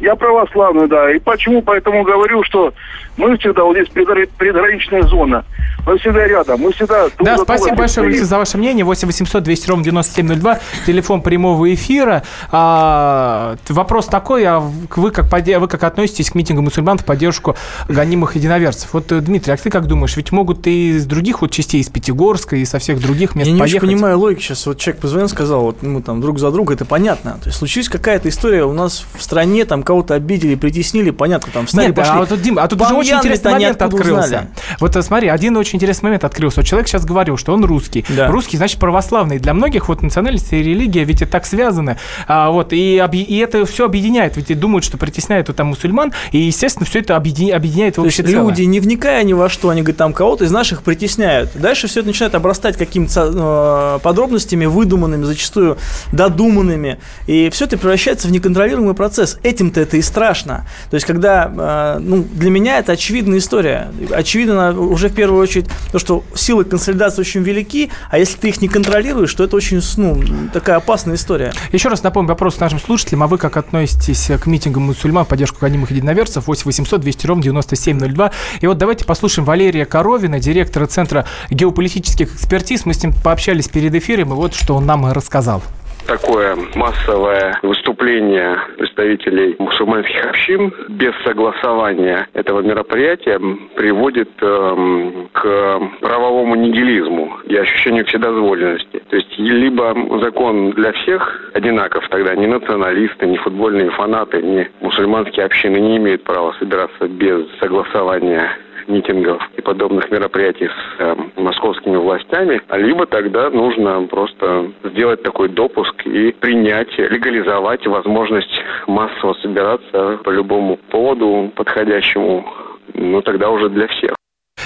Я 0.03 0.15
православный, 0.15 0.89
да. 0.89 1.09
И 1.13 1.19
почему? 1.19 1.61
Поэтому 1.61 2.03
говорю, 2.03 2.43
что 2.43 2.73
мы 3.15 3.37
всегда, 3.37 3.63
вот 3.63 3.77
здесь 3.77 3.87
предгра- 3.87 4.29
предграничная 4.37 5.03
зона. 5.03 5.45
Мы 5.85 5.97
всегда 5.97 6.25
рядом, 6.27 6.59
мы 6.59 6.73
всегда... 6.73 7.03
друг 7.09 7.25
Да, 7.25 7.37
спасибо 7.37 7.67
друга 7.67 7.79
большое. 7.79 8.05
Валентин, 8.07 8.25
за 8.25 8.37
ваше 8.37 8.57
мнение. 8.57 8.83
8 8.83 9.07
800 9.07 9.43
200 9.43 9.69
ровно 9.69 9.83
9702, 9.85 10.59
телефон 10.85 11.21
прямого 11.21 11.73
эфира. 11.73 12.23
А, 12.51 13.55
вопрос 13.69 14.07
такой, 14.07 14.43
а 14.45 14.59
вы 14.59 15.11
как, 15.11 15.31
вы 15.31 15.67
как 15.69 15.83
относитесь 15.83 16.31
к 16.31 16.35
митингу 16.35 16.61
мусульман 16.61 16.97
в 16.97 17.05
поддержку 17.05 17.55
гонимых 17.87 18.35
единоверцев? 18.35 18.93
Вот, 18.93 19.09
э, 19.13 19.21
Дмитрий, 19.21 19.53
а 19.53 19.57
ты 19.57 19.69
как 19.69 19.87
думаешь, 19.87 20.17
ведь 20.17 20.33
могут 20.33 20.67
и 20.67 20.89
из 20.89 21.05
других 21.05 21.41
вот 21.41 21.51
частей, 21.51 21.79
из 21.79 21.87
Пятигорска, 21.87 22.57
и 22.57 22.65
со 22.65 22.79
всех 22.79 22.99
других 22.99 23.35
мест 23.35 23.47
Я 23.47 23.53
не 23.53 23.59
поехать? 23.61 23.83
очень 23.83 23.95
понимаю 23.95 24.19
логики 24.19 24.41
сейчас. 24.41 24.65
Вот 24.65 24.77
человек 24.79 25.01
позвонил, 25.01 25.29
сказал, 25.29 25.61
вот 25.61 25.81
мы 25.81 26.01
там 26.01 26.19
друг 26.19 26.39
за 26.39 26.51
друга, 26.51 26.73
это 26.73 26.83
понятно. 26.83 27.37
То 27.41 27.47
есть 27.47 27.57
случилась 27.57 27.87
какая-то 27.87 28.27
история 28.27 28.65
у 28.65 28.73
нас 28.73 29.05
в 29.17 29.23
стране, 29.23 29.63
там 29.65 29.83
кого-то 29.93 30.15
обидели, 30.15 30.55
притеснили, 30.55 31.11
понятно, 31.11 31.51
там 31.53 31.67
встали, 31.67 31.87
Нет, 31.87 31.95
пошли. 31.95 32.13
а 32.13 32.17
вот 32.17 32.29
тут, 32.29 32.41
Дим, 32.41 32.57
а 32.57 32.67
тут 32.67 32.81
уже 32.81 32.95
очень 32.95 33.15
интересный 33.15 33.51
момент 33.51 33.79
открылся. 33.79 34.23
узнали? 34.23 34.47
Вот 34.79 34.95
э, 34.95 35.01
смотри, 35.03 35.27
один 35.27 35.55
очень 35.55 35.77
интересный 35.77 36.05
момент 36.05 36.23
открылся. 36.23 36.61
Вот 36.61 36.65
человек 36.65 36.87
сейчас 36.87 37.05
говорил, 37.05 37.37
что 37.37 37.53
он 37.53 37.63
русский. 37.63 38.03
Да. 38.09 38.27
Русский, 38.27 38.57
значит, 38.57 38.79
православный. 38.79 39.37
Для 39.37 39.53
многих 39.53 39.87
вот 39.87 40.01
национальность 40.01 40.51
и 40.51 40.57
религия 40.57 41.03
ведь 41.03 41.21
и 41.21 41.25
так 41.25 41.45
связаны. 41.45 41.97
А, 42.27 42.49
вот, 42.49 42.73
и, 42.73 42.95
и 42.97 43.37
это 43.37 43.65
все 43.67 43.85
объединяет. 43.85 44.35
Ведь 44.35 44.49
и 44.49 44.55
думают, 44.55 44.83
что 44.83 44.97
притесняют 44.97 45.47
вот 45.49 45.57
там 45.57 45.67
мусульман, 45.67 46.11
и, 46.31 46.39
естественно, 46.39 46.87
все 46.87 46.99
это 46.99 47.15
объединя- 47.15 47.53
объединяет 47.55 47.95
То 47.95 48.05
есть 48.05 48.19
люди, 48.19 48.63
не 48.63 48.79
вникая 48.79 49.23
ни 49.23 49.33
во 49.33 49.47
что, 49.47 49.69
они 49.69 49.81
говорят, 49.81 49.97
там 49.97 50.13
кого-то 50.13 50.45
из 50.45 50.51
наших 50.51 50.81
притесняют. 50.81 51.51
Дальше 51.53 51.87
все 51.87 51.99
это 51.99 52.07
начинает 52.07 52.33
обрастать 52.33 52.77
какими-то 52.77 53.97
э, 53.97 53.99
подробностями, 54.01 54.65
выдуманными, 54.65 55.23
зачастую 55.23 55.77
додуманными. 56.11 56.97
И 57.27 57.51
все 57.51 57.65
это 57.65 57.77
превращается 57.77 58.27
в 58.27 58.31
неконтролируемый 58.31 58.95
процесс. 58.95 59.37
Этим-то 59.73 59.81
это 59.81 59.97
и 59.97 60.01
страшно. 60.01 60.65
То 60.89 60.95
есть, 60.95 61.05
когда, 61.05 61.51
э, 61.55 61.99
ну, 61.99 62.23
для 62.23 62.51
меня 62.51 62.77
это 62.77 62.91
очевидная 62.91 63.39
история. 63.39 63.91
Очевидно 64.11 64.79
уже 64.79 65.09
в 65.09 65.15
первую 65.15 65.41
очередь 65.41 65.65
то, 65.91 65.99
что 65.99 66.23
силы 66.35 66.63
консолидации 66.63 67.21
очень 67.21 67.41
велики, 67.41 67.89
а 68.11 68.19
если 68.19 68.37
ты 68.37 68.49
их 68.49 68.61
не 68.61 68.67
контролируешь, 68.67 69.33
то 69.33 69.43
это 69.43 69.55
очень, 69.55 69.81
ну, 69.97 70.21
такая 70.53 70.77
опасная 70.77 71.15
история. 71.15 71.53
Еще 71.71 71.89
раз 71.89 72.03
напомню 72.03 72.29
вопрос 72.29 72.59
нашим 72.59 72.79
слушателям, 72.79 73.23
а 73.23 73.27
вы 73.27 73.37
как 73.37 73.57
относитесь 73.57 74.29
к 74.39 74.45
митингам 74.45 74.83
мусульман 74.83 75.25
в 75.25 75.27
поддержку 75.27 75.57
гонимых 75.61 75.91
единоверцев? 75.91 76.45
8 76.47 76.65
800 76.65 77.01
200 77.01 77.27
ровно 77.27 77.43
9702. 77.43 78.31
И 78.61 78.67
вот 78.67 78.77
давайте 78.77 79.05
послушаем 79.05 79.45
Валерия 79.45 79.85
Коровина, 79.85 80.39
директора 80.39 80.85
Центра 80.85 81.25
геополитических 81.49 82.35
экспертиз. 82.35 82.85
Мы 82.85 82.93
с 82.93 83.01
ним 83.01 83.13
пообщались 83.23 83.67
перед 83.67 83.95
эфиром, 83.95 84.33
и 84.33 84.35
вот 84.35 84.53
что 84.53 84.75
он 84.75 84.85
нам 84.85 85.11
рассказал. 85.11 85.63
Такое 86.07 86.55
массовое 86.75 87.57
выступление 87.61 88.57
представителей 88.77 89.55
мусульманских 89.59 90.25
общин 90.25 90.73
без 90.89 91.13
согласования 91.23 92.27
этого 92.33 92.61
мероприятия 92.61 93.39
приводит 93.75 94.29
эм, 94.41 95.29
к 95.31 95.79
правовому 96.01 96.55
нигилизму 96.55 97.37
и 97.45 97.55
ощущению 97.55 98.05
вседозволенности. 98.05 99.01
То 99.09 99.15
есть 99.15 99.37
либо 99.37 99.95
закон 100.21 100.71
для 100.71 100.91
всех 100.93 101.51
одинаков, 101.53 102.07
тогда 102.09 102.35
ни 102.35 102.45
националисты, 102.45 103.25
ни 103.25 103.37
футбольные 103.37 103.89
фанаты, 103.91 104.41
ни 104.41 104.69
мусульманские 104.81 105.45
общины 105.45 105.77
не 105.77 105.97
имеют 105.97 106.23
права 106.23 106.53
собираться 106.59 107.07
без 107.07 107.45
согласования 107.59 108.49
митингов 108.87 109.41
и 109.57 109.61
подобных 109.61 110.09
мероприятий 110.11 110.67
с 110.67 110.99
э, 110.99 111.15
московскими 111.35 111.97
властями, 111.97 112.61
либо 112.71 113.05
тогда 113.05 113.49
нужно 113.49 114.03
просто 114.07 114.71
сделать 114.83 115.23
такой 115.23 115.49
допуск 115.49 116.05
и 116.05 116.31
принять, 116.31 116.97
легализовать 116.97 117.85
возможность 117.87 118.61
массово 118.87 119.33
собираться 119.35 120.19
по 120.23 120.29
любому 120.29 120.77
поводу 120.89 121.51
подходящему, 121.55 122.45
ну 122.93 123.21
тогда 123.21 123.49
уже 123.49 123.69
для 123.69 123.87
всех. 123.87 124.15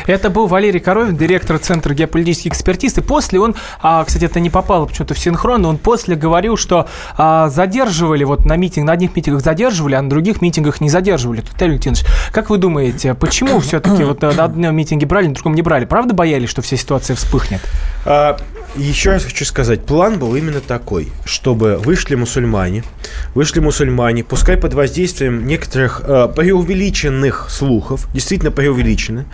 Это 0.08 0.30
был 0.30 0.47
Валерий 0.47 0.80
Коровин, 0.80 1.16
директор 1.16 1.60
Центра 1.60 1.93
геополитических 1.93 2.53
экспертиз. 2.53 2.97
И 2.97 3.01
после 3.01 3.39
он, 3.39 3.55
а, 3.82 4.03
кстати, 4.03 4.26
это 4.26 4.39
не 4.39 4.49
попало 4.49 4.86
почему-то 4.86 5.14
в 5.14 5.20
синхрон, 5.20 5.62
но 5.62 5.70
он 5.70 5.78
после 5.78 6.16
говорил, 6.16 6.58
что 6.58 6.88
а, 7.18 7.49
задерживали 7.49 8.24
вот 8.24 8.45
на 8.45 8.55
митинг, 8.55 8.88
на 8.88 8.93
одних 8.93 9.16
митингах 9.16 9.43
задерживали, 9.43 9.95
а 9.95 10.01
на 10.01 10.10
других 10.10 10.41
митингах 10.41 10.82
не 10.82 10.89
задерживали. 10.89 11.41
Виталий 11.41 11.74
Леонидович, 11.74 12.05
как 12.32 12.49
вы 12.49 12.58
думаете, 12.58 13.14
почему 13.14 13.60
все-таки 13.60 14.03
вот 14.05 14.22
на 14.22 14.30
одном 14.30 14.76
митинге 14.76 15.05
брали, 15.05 15.28
на 15.28 15.34
другом 15.34 15.55
не 15.55 15.62
брали? 15.62 15.86
Правда 15.86 16.14
боялись, 16.14 16.49
что 16.49 16.62
вся 16.62 16.78
ситуация 16.78 17.16
вспыхнет? 17.16 17.62
Еще 18.76 19.11
раз 19.11 19.24
хочу 19.24 19.43
сказать, 19.45 19.86
план 19.86 20.20
был 20.20 20.36
именно 20.36 20.61
такой, 20.61 21.07
чтобы 21.26 21.78
вышли 21.78 22.13
мусульмане, 22.13 22.84
вышли 23.34 23.59
мусульмане, 23.59 24.24
пускай 24.24 24.55
под 24.55 24.76
воздействием 24.76 25.47
некоторых 25.47 26.01
э, 26.03 26.28
преувеличенных 26.36 27.47
слухов, 27.49 28.07
действительно 28.13 28.51
преувеличены, 28.51 29.26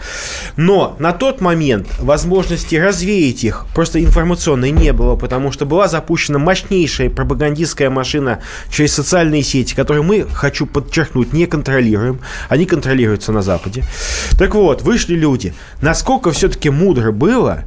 но 0.55 0.95
на 0.99 1.11
тот 1.11 1.41
момент 1.41 1.87
возможности 1.99 2.75
развеять 2.75 3.43
их 3.43 3.65
просто 3.73 4.01
информационной 4.01 4.71
не 4.71 4.93
было, 4.93 5.15
потому 5.17 5.51
что 5.51 5.65
была 5.65 5.89
запущена 5.89 6.39
мощнейшая 6.39 7.09
пропагандистская 7.09 7.89
машина 7.89 8.39
через 8.69 8.93
социальные 8.93 9.43
сети, 9.43 9.75
которую 9.75 10.03
мы, 10.03 10.25
хочу 10.31 10.65
подчеркнуть, 10.65 11.33
не 11.33 11.47
контролируем. 11.47 12.21
Они 12.47 12.65
контролируются 12.65 13.31
на 13.31 13.41
Западе. 13.41 13.83
Так 14.37 14.55
вот, 14.55 14.83
вышли 14.83 15.15
люди. 15.15 15.53
Насколько 15.81 16.31
все-таки 16.31 16.69
мудро 16.69 17.11
было 17.11 17.65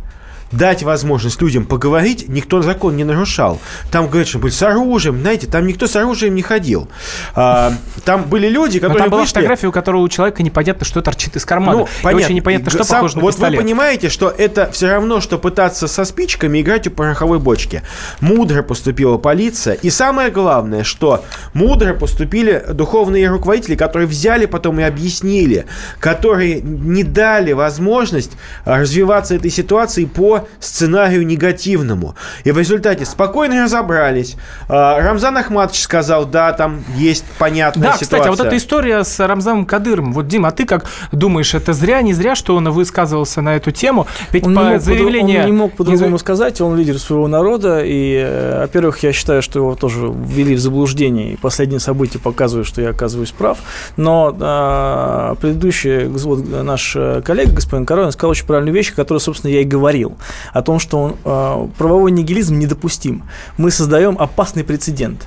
дать 0.52 0.82
возможность 0.82 1.40
людям 1.42 1.64
поговорить, 1.64 2.28
никто 2.28 2.62
закон 2.62 2.96
не 2.96 3.04
нарушал. 3.04 3.58
Там, 3.90 4.06
говорят, 4.08 4.28
что 4.28 4.38
были 4.38 4.52
с 4.52 4.62
оружием, 4.62 5.20
знаете, 5.20 5.46
там 5.46 5.66
никто 5.66 5.86
с 5.86 5.96
оружием 5.96 6.34
не 6.34 6.42
ходил. 6.42 6.88
А, 7.34 7.72
там 8.04 8.24
были 8.24 8.48
люди, 8.48 8.78
которые 8.78 8.98
Но 8.98 9.04
там 9.04 9.10
была 9.10 9.20
вышли... 9.22 9.34
фотография, 9.34 9.66
у 9.66 9.72
которого 9.72 10.02
у 10.02 10.08
человека 10.08 10.42
непонятно, 10.42 10.84
что 10.86 11.02
торчит 11.02 11.36
из 11.36 11.44
кармана. 11.44 11.78
Ну, 11.80 11.84
И 11.84 12.02
понятно. 12.02 12.26
очень 12.26 12.36
непонятно, 12.36 12.70
что 12.70 12.84
Сам- 12.84 12.98
похоже 12.98 13.16
на 13.16 13.22
Вот 13.22 13.34
пистолет. 13.34 13.58
вы 13.58 13.64
понимаете, 13.64 14.08
что 14.08 14.28
это 14.30 14.70
все 14.72 14.88
равно, 14.88 15.20
что 15.20 15.38
пытаться 15.38 15.88
со 15.88 16.04
спичками 16.04 16.60
играть 16.60 16.86
у 16.86 16.90
пороховой 16.90 17.38
бочки. 17.38 17.82
Мудро 18.20 18.62
поступила 18.62 19.18
полиция. 19.18 19.74
И 19.74 19.90
самое 19.90 20.30
главное, 20.30 20.84
что 20.84 21.24
мудро 21.54 21.92
поступили 21.94 22.64
духовные 22.72 23.28
руководители, 23.28 23.74
которые 23.74 24.06
взяли 24.06 24.46
потом 24.46 24.78
и 24.80 24.84
объяснили, 24.84 25.66
которые 25.98 26.60
не 26.60 27.02
дали 27.02 27.52
возможность 27.52 28.32
а, 28.64 28.78
развиваться 28.78 29.34
этой 29.34 29.50
ситуации 29.50 30.04
по 30.04 30.35
сценарию 30.60 31.26
негативному. 31.26 32.14
И 32.44 32.50
в 32.50 32.58
результате 32.58 33.04
спокойно 33.04 33.64
разобрались. 33.64 34.36
А, 34.68 35.00
Рамзан 35.00 35.36
Ахматович 35.36 35.82
сказал, 35.82 36.26
да, 36.26 36.52
там 36.52 36.84
есть 36.96 37.24
понятная 37.38 37.90
Да, 37.90 37.94
ситуация. 37.94 38.04
кстати, 38.04 38.28
а 38.28 38.30
вот 38.30 38.40
эта 38.40 38.56
история 38.56 39.04
с 39.04 39.18
Рамзаном 39.24 39.66
Кадыром. 39.66 40.12
Вот, 40.12 40.28
Дим, 40.28 40.46
а 40.46 40.50
ты 40.50 40.64
как 40.64 40.86
думаешь, 41.12 41.54
это 41.54 41.72
зря, 41.72 42.02
не 42.02 42.12
зря, 42.12 42.34
что 42.34 42.56
он 42.56 42.68
высказывался 42.70 43.40
на 43.40 43.56
эту 43.56 43.70
тему? 43.70 44.06
Ведь 44.32 44.46
Он, 44.46 44.54
по 44.54 44.60
не 44.60 44.70
мог, 44.72 44.80
заявлению... 44.80 45.40
он 45.40 45.46
не 45.46 45.52
мог 45.52 45.72
по-другому 45.74 46.18
сказать, 46.18 46.60
он 46.60 46.76
лидер 46.76 46.98
своего 46.98 47.28
народа, 47.28 47.82
и, 47.84 48.16
э, 48.24 48.60
во-первых, 48.60 49.02
я 49.02 49.12
считаю, 49.12 49.42
что 49.42 49.58
его 49.60 49.74
тоже 49.74 50.12
ввели 50.12 50.54
в 50.54 50.60
заблуждение, 50.60 51.32
и 51.32 51.36
последние 51.36 51.80
события 51.80 52.18
показывают, 52.18 52.66
что 52.66 52.82
я 52.82 52.90
оказываюсь 52.90 53.30
прав, 53.30 53.58
но 53.96 54.36
а, 54.40 55.34
предыдущий 55.36 56.06
вот, 56.06 56.46
наш 56.62 56.94
э, 56.96 57.22
коллега, 57.24 57.52
господин 57.52 57.86
Коровин, 57.86 58.12
сказал 58.12 58.30
очень 58.30 58.46
правильную 58.46 58.74
вещь, 58.74 58.92
о 58.92 58.96
которой, 58.96 59.18
собственно, 59.18 59.50
я 59.52 59.60
и 59.60 59.64
говорил, 59.64 60.16
о 60.52 60.62
том, 60.62 60.78
что 60.78 60.98
он, 60.98 61.16
а, 61.24 61.68
правовой 61.78 62.10
нигилизм 62.10 62.58
недопустим. 62.58 63.24
Мы 63.56 63.70
создаем 63.70 64.16
опасный 64.18 64.64
прецедент. 64.64 65.26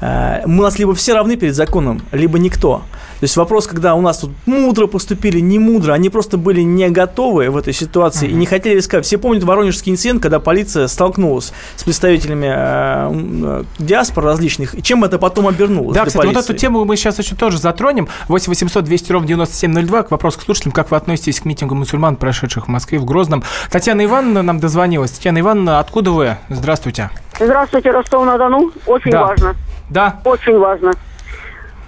Э, 0.00 0.42
Мы 0.46 0.60
у 0.60 0.62
нас 0.62 0.78
либо 0.78 0.94
все 0.94 1.14
равны 1.14 1.36
перед 1.36 1.54
законом, 1.54 2.02
либо 2.12 2.38
никто. 2.38 2.82
То 3.20 3.24
есть 3.24 3.36
вопрос, 3.36 3.66
когда 3.66 3.94
у 3.96 4.00
нас 4.00 4.18
тут 4.18 4.30
мудро 4.46 4.86
поступили, 4.86 5.40
не 5.40 5.58
мудро, 5.58 5.92
они 5.92 6.08
просто 6.08 6.36
были 6.38 6.60
не 6.60 6.88
готовы 6.88 7.50
в 7.50 7.56
этой 7.56 7.72
ситуации 7.72 8.28
и 8.28 8.32
не 8.34 8.46
хотели 8.46 8.76
рисковать. 8.76 9.06
Все 9.06 9.18
помнят 9.18 9.42
воронежский 9.42 9.90
инцидент, 9.90 10.22
когда 10.22 10.38
полиция 10.38 10.86
столкнулась 10.86 11.52
с 11.74 11.82
представителями 11.82 12.46
э, 12.46 13.60
э, 13.60 13.64
диаспор 13.80 14.24
различных, 14.24 14.76
и 14.78 14.82
чем 14.82 15.02
это 15.02 15.18
потом 15.18 15.48
обернулось 15.48 15.94
Да, 15.96 16.02
для 16.02 16.06
кстати, 16.10 16.26
вот 16.26 16.34
полиции. 16.34 16.52
эту 16.52 16.60
тему 16.60 16.84
мы 16.84 16.96
сейчас 16.96 17.18
еще 17.18 17.34
тоже 17.34 17.58
затронем. 17.58 18.08
8 18.28 18.50
800 18.50 18.84
200 18.84 19.12
ровно 19.12 19.26
9702. 19.26 20.04
К 20.04 20.10
вопросу 20.12 20.38
к 20.38 20.42
слушателям, 20.42 20.72
как 20.72 20.92
вы 20.92 20.96
относитесь 20.96 21.40
к 21.40 21.44
митингу 21.44 21.74
мусульман, 21.74 22.14
прошедших 22.16 22.66
в 22.66 22.68
Москве, 22.68 23.00
в 23.00 23.04
Грозном. 23.04 23.42
Татьяна 23.70 24.04
Ивановна 24.04 24.42
нам 24.42 24.60
дозвонилась. 24.60 25.10
Татьяна 25.10 25.40
Ивановна, 25.40 25.80
откуда 25.80 26.12
вы? 26.12 26.36
Здравствуйте. 26.48 27.10
Здравствуйте, 27.40 27.90
Ростов-на-Дону. 27.90 28.70
Очень 28.86 29.10
Да. 29.10 29.22
важно. 29.26 29.56
Да. 29.90 30.16
Очень 30.24 30.58
важно. 30.58 30.92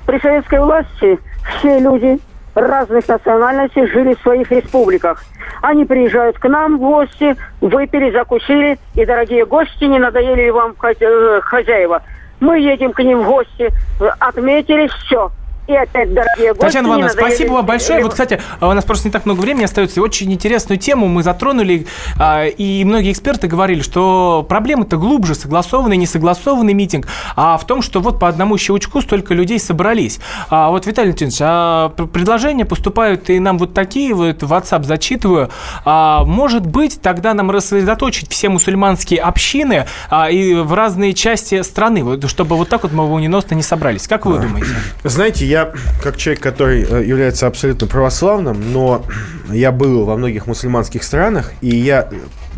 При 0.07 0.19
советской 0.19 0.61
власти 0.61 1.19
все 1.59 1.79
люди 1.79 2.19
разных 2.55 3.07
национальностей 3.09 3.87
жили 3.87 4.15
в 4.15 4.21
своих 4.23 4.51
республиках. 4.51 5.23
Они 5.63 5.85
приезжают 5.85 6.39
к 6.39 6.49
нам 6.49 6.79
в 6.79 6.81
гости, 6.81 7.37
выпили, 7.61 8.11
закусили, 8.11 8.79
и, 8.95 9.05
дорогие 9.05 9.45
гости, 9.45 9.85
не 9.85 9.99
надоели 9.99 10.45
ли 10.45 10.51
вам 10.51 10.75
э, 10.83 11.41
хозяева? 11.43 12.03
Мы 12.41 12.61
едем 12.61 12.93
к 12.93 13.01
ним 13.01 13.21
в 13.21 13.27
гости, 13.27 13.71
отметили 14.19 14.89
все. 14.89 15.31
И 15.67 15.75
опять, 15.75 16.13
дорогие 16.13 16.49
гости, 16.49 16.61
Татьяна 16.63 16.87
Ивановна, 16.89 17.09
спасибо 17.11 17.53
вам 17.53 17.67
большое. 17.67 18.03
Вот, 18.03 18.13
кстати, 18.13 18.41
а 18.59 18.69
у 18.69 18.73
нас 18.73 18.85
просто 18.85 19.07
не 19.09 19.13
так 19.13 19.25
много 19.25 19.41
времени 19.41 19.65
остается. 19.65 20.03
Очень 20.03 20.33
интересную 20.33 20.79
тему 20.79 21.07
мы 21.07 21.23
затронули, 21.23 21.87
а, 22.19 22.47
и 22.47 22.85
многие 22.85 23.13
эксперты 23.13 23.47
говорили, 23.47 23.83
что 23.83 24.45
проблема-то 24.49 24.97
глубже, 24.97 25.35
согласованный, 25.35 25.97
несогласованный 25.97 26.73
митинг, 26.73 27.07
а 27.37 27.57
в 27.57 27.67
том, 27.67 27.83
что 27.83 28.01
вот 28.01 28.19
по 28.19 28.27
одному 28.27 28.59
щелчку 28.59 29.01
столько 29.01 29.35
людей 29.35 29.61
собрались. 29.61 30.19
А 30.49 30.71
вот, 30.71 30.87
Виталий 30.87 31.11
Леонидович, 31.11 31.39
а 31.41 31.91
предложения 31.91 32.65
поступают, 32.65 33.31
и 33.31 33.39
нам 33.39 33.59
вот 33.59 33.73
такие 33.73 34.13
вот 34.15 34.43
в 34.43 34.53
WhatsApp 34.53 34.85
зачитываю. 34.85 35.51
А, 35.85 36.25
может 36.25 36.67
быть, 36.67 37.01
тогда 37.01 37.33
нам 37.33 37.51
рассредоточить 37.51 38.31
все 38.31 38.49
мусульманские 38.49 39.21
общины 39.21 39.87
а, 40.09 40.31
и 40.31 40.55
в 40.55 40.75
разные 40.75 41.15
части 41.15 41.63
страны, 41.63 42.03
вот, 42.03 42.29
чтобы 42.29 42.57
вот 42.57 42.69
так 42.69 42.83
вот 42.83 42.93
молниеносно 42.93 43.55
не 43.55 43.63
собрались. 43.63 44.09
Как 44.09 44.27
вы 44.27 44.39
думаете? 44.39 44.71
Знаете, 45.05 45.47
я 45.51 45.73
как 46.03 46.17
человек, 46.17 46.43
который 46.43 46.87
э, 46.89 47.05
является 47.05 47.47
абсолютно 47.47 47.87
православным, 47.87 48.73
но 48.73 49.05
я 49.51 49.73
был 49.73 50.05
во 50.05 50.17
многих 50.17 50.47
мусульманских 50.47 51.03
странах, 51.03 51.53
и 51.61 51.77
я 51.77 52.09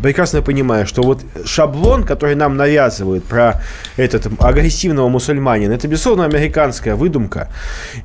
прекрасно 0.01 0.41
понимаю, 0.41 0.85
что 0.85 1.01
вот 1.01 1.21
шаблон, 1.45 2.03
который 2.03 2.35
нам 2.35 2.57
навязывают 2.57 3.23
про 3.23 3.61
этот 3.97 4.27
агрессивного 4.39 5.09
мусульманина, 5.09 5.73
это, 5.73 5.87
безусловно, 5.87 6.25
американская 6.25 6.95
выдумка. 6.95 7.49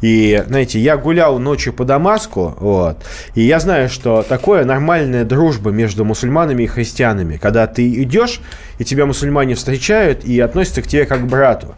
И, 0.01 0.43
знаете, 0.47 0.79
я 0.79 0.97
гулял 0.97 1.39
ночью 1.39 1.73
по 1.73 1.85
Дамаску, 1.85 2.57
вот, 2.61 2.99
и 3.35 3.43
я 3.43 3.61
знаю, 3.61 3.89
что 3.89 4.23
такое 4.23 4.65
нормальная 4.65 5.25
дружба 5.25 5.71
между 5.71 6.05
мусульманами 6.05 6.65
и 6.65 6.67
христианами, 6.67 7.37
когда 7.37 7.67
ты 7.67 7.89
идешь, 8.03 8.41
и 8.79 8.85
тебя 8.85 9.07
мусульмане 9.07 9.55
встречают 9.55 10.25
и 10.25 10.39
относятся 10.41 10.83
к 10.83 10.87
тебе 10.87 11.05
как 11.05 11.23
к 11.23 11.25
брату. 11.25 11.75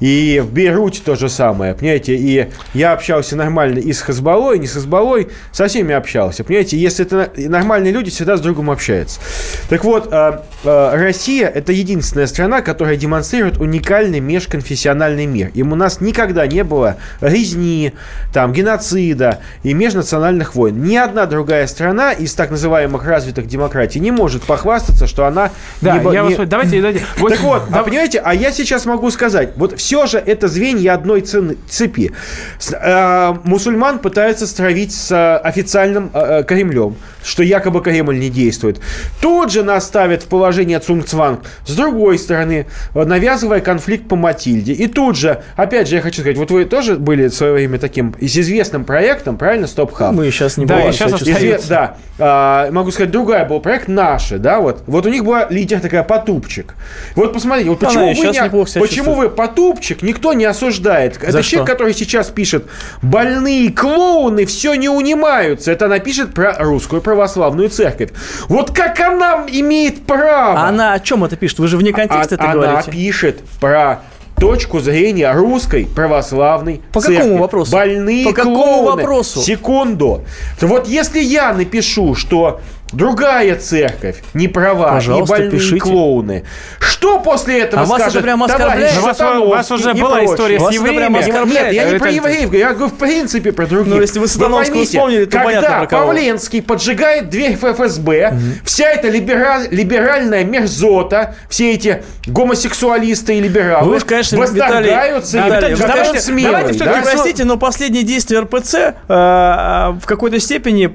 И 0.00 0.42
в 0.42 0.52
Бейруте 0.52 1.02
то 1.04 1.14
же 1.14 1.28
самое, 1.28 1.74
понимаете, 1.74 2.16
и 2.16 2.48
я 2.74 2.92
общался 2.92 3.36
нормально 3.36 3.78
и 3.78 3.92
с 3.92 4.00
Хазбалой, 4.00 4.56
и 4.56 4.60
не 4.60 4.66
с 4.66 4.72
Хазбалой, 4.72 5.28
со 5.52 5.66
всеми 5.66 5.94
общался, 5.94 6.44
понимаете, 6.44 6.78
если 6.78 7.04
это 7.04 7.30
нормальные 7.36 7.92
люди, 7.92 8.10
всегда 8.10 8.36
с 8.36 8.40
другом 8.40 8.70
общаются. 8.70 9.20
Так 9.68 9.84
вот, 9.84 10.08
а, 10.12 10.44
а, 10.64 10.96
Россия– 10.96 11.48
это 11.54 11.72
единственная 11.72 12.26
страна, 12.26 12.60
которая 12.62 12.96
демонстрирует 12.96 13.58
уникальный 13.58 14.20
межконфессиональный 14.20 15.26
мир. 15.26 15.50
Им 15.54 15.72
у 15.72 15.76
нас 15.76 16.00
никогда 16.00 16.46
не 16.46 16.62
было 16.64 16.96
резни, 17.20 17.92
там, 18.32 18.52
геноцида 18.52 19.40
и 19.62 19.72
межнациональных 19.74 20.54
войн. 20.54 20.82
Ни 20.82 20.96
одна 20.96 21.26
другая 21.26 21.66
страна 21.66 22.12
из 22.12 22.34
так 22.34 22.50
называемых 22.50 23.04
развитых 23.04 23.46
демократий 23.46 24.00
не 24.00 24.10
может 24.10 24.42
похвастаться, 24.42 25.06
что 25.06 25.26
она 25.26 25.50
Да, 25.80 25.98
не 25.98 26.12
я 26.12 26.22
не- 26.22 26.34
вас... 26.36 26.48
Давайте, 26.48 26.80
давайте. 26.80 27.00
так 27.28 27.40
вот, 27.40 27.62
а 27.72 27.82
понимаете, 27.82 28.20
а 28.24 28.34
я 28.34 28.52
сейчас 28.52 28.84
могу 28.84 29.10
сказать, 29.10 29.50
вот 29.56 29.78
все 29.78 30.06
же 30.06 30.18
это 30.18 30.48
звенья 30.48 30.94
одной 30.94 31.20
цены- 31.22 31.56
цепи. 31.68 32.12
С- 32.58 32.72
э, 32.74 33.34
мусульман 33.44 33.98
пытаются 33.98 34.46
стравить 34.46 34.92
с 34.94 35.10
э, 35.10 35.36
официальным 35.38 36.10
э, 36.12 36.44
Кремлем, 36.46 36.96
что 37.24 37.42
якобы 37.42 37.82
Кремль 37.82 38.18
не 38.18 38.28
действует. 38.30 38.80
Тут 39.22 39.52
же 39.52 39.62
нас 39.62 39.86
ставят 39.86 40.24
в 40.24 40.26
положение 40.26 40.80
Цунгцванг, 40.80 41.40
с 41.64 41.74
другой 41.76 42.18
стороны, 42.18 42.66
э, 42.94 43.04
навязывая 43.04 43.60
конфликт 43.60 44.08
по 44.08 44.16
Матильде. 44.16 44.72
И 44.72 44.88
тут 44.88 45.16
же, 45.16 45.42
опять 45.56 45.88
же, 45.88 45.94
я 45.94 46.02
хочу 46.02 46.20
сказать, 46.22 46.36
вот 46.36 46.50
вы 46.50 46.64
тоже 46.64 46.96
были 46.96 47.28
в 47.28 47.34
свое 47.34 47.52
время 47.52 47.78
таким 47.78 48.14
с 48.20 48.36
известным 48.36 48.84
проектом, 48.84 49.38
правильно, 49.38 49.68
Стоп 49.68 49.92
Хаб? 49.92 50.12
Мы 50.12 50.28
сейчас 50.32 50.56
не 50.56 50.66
да, 50.66 50.88
и 50.88 50.92
сейчас 50.92 51.12
всячески. 51.12 51.40
изве- 51.40 51.68
да, 51.68 51.96
а, 52.18 52.70
могу 52.72 52.90
сказать, 52.90 53.12
другая 53.12 53.46
был 53.46 53.60
проект 53.60 53.86
наши, 53.86 54.38
да, 54.38 54.58
вот. 54.60 54.82
Вот 54.88 55.06
у 55.06 55.08
них 55.08 55.24
была 55.24 55.46
лидер 55.48 55.78
такая 55.80 56.02
Потупчик. 56.02 56.74
Вот 57.14 57.32
посмотрите, 57.32 57.70
вот 57.70 57.80
Она 57.82 57.90
почему 57.90 58.10
и 58.10 58.14
вы 58.14 58.26
не- 58.26 58.80
почему 58.80 59.14
вы 59.14 59.30
Потупчик 59.30 60.02
никто 60.02 60.32
не 60.32 60.44
осуждает? 60.46 61.16
Это 61.22 61.30
За 61.30 61.42
человек, 61.44 61.68
что? 61.68 61.76
который 61.76 61.94
сейчас 61.94 62.28
пишет, 62.28 62.66
больные 63.02 63.70
клоуны 63.70 64.46
все 64.46 64.74
не 64.74 64.88
унимаются. 64.88 65.70
Это 65.70 65.84
она 65.84 66.00
пишет 66.00 66.34
про 66.34 66.56
русскую 66.58 67.00
православную 67.00 67.68
церковь. 67.68 68.10
Вот 68.48 68.72
как 68.72 68.98
она 69.12 69.44
имеет 69.48 70.04
право? 70.06 70.60
А 70.60 70.68
она 70.68 70.92
о 70.94 71.00
чем 71.00 71.24
это 71.24 71.36
пишет? 71.36 71.58
Вы 71.58 71.68
же 71.68 71.76
вне 71.76 71.92
контекста 71.92 72.34
А- 72.34 72.36
это 72.36 72.44
она 72.44 72.52
говорите. 72.54 72.90
пишет 72.90 73.40
про 73.60 74.00
точку 74.36 74.80
зрения 74.80 75.32
русской 75.32 75.84
православной 75.86 76.80
По 76.92 77.00
церкви. 77.00 77.16
какому 77.18 77.38
вопросу? 77.38 77.72
Больные 77.72 78.24
По 78.26 78.32
какому 78.32 78.56
клоуны. 78.56 78.96
вопросу? 78.96 79.40
Секунду. 79.40 80.24
Вот 80.60 80.88
если 80.88 81.20
я 81.20 81.52
напишу, 81.52 82.14
что 82.14 82.60
другая 82.92 83.56
церковь 83.56 84.22
не 84.34 84.48
права 84.48 84.92
Пожалуйста, 84.92 85.36
и 85.36 85.38
больные 85.40 85.50
пишите. 85.58 85.80
клоуны, 85.80 86.44
что 86.78 87.18
после 87.18 87.60
этого 87.60 87.82
А 87.82 87.86
вас 87.86 88.00
скажет 88.02 88.22
прямо 88.22 88.46
товарищ 88.48 88.90
оскорбляет? 88.90 89.18
Ну, 89.34 89.48
вас- 89.48 89.68
вас 89.68 89.70
уже 89.80 89.94
была 89.94 90.10
прочие? 90.18 90.34
история 90.34 90.58
с 90.58 90.62
Вас 90.62 90.74
евреями. 90.74 91.18
оскорбляет. 91.20 91.66
Нет, 91.72 91.74
я 91.74 91.90
не 91.90 91.98
про 91.98 92.10
евреев, 92.10 92.44
говорю, 92.50 92.58
я 92.58 92.72
говорю 92.74 92.88
в 92.94 92.98
принципе 92.98 93.52
про 93.52 93.66
других. 93.66 93.94
Ну, 93.94 94.00
если 94.00 94.18
вы 94.18 94.28
Сатановского 94.28 94.74
поймите, 94.74 94.90
вспомнили, 94.98 95.24
то 95.24 95.30
когда 95.32 95.44
понятно, 95.44 95.78
про 95.78 95.86
кого. 95.86 96.06
Павленский 96.08 96.62
поджигает 96.62 97.28
дверь 97.30 97.56
ФСБ, 97.56 98.34
вся 98.64 98.88
эта 98.90 99.08
либера- 99.08 99.66
либеральная 99.70 100.44
мерзота, 100.44 101.34
все 101.48 101.72
эти 101.72 102.02
гомосексуалисты 102.26 103.38
и 103.38 103.40
либералы 103.40 103.88
Вы 103.90 103.96
уж, 103.96 104.04
конечно, 104.04 104.38
восторгаются 104.38 105.38
Виталий, 105.38 105.68
и 105.72 105.74
Виталий, 105.74 105.94
давайте- 105.94 106.20
смелый, 106.20 106.52
давайте 106.52 106.78
да? 106.84 106.92
Вы 106.94 107.02
простите, 107.02 107.44
но 107.44 107.56
последние 107.56 108.02
действия 108.04 108.40
РПЦ 108.40 108.74
э, 108.74 108.92
э, 109.08 109.90
в 110.00 110.02
какой-то 110.06 110.38
степени 110.40 110.94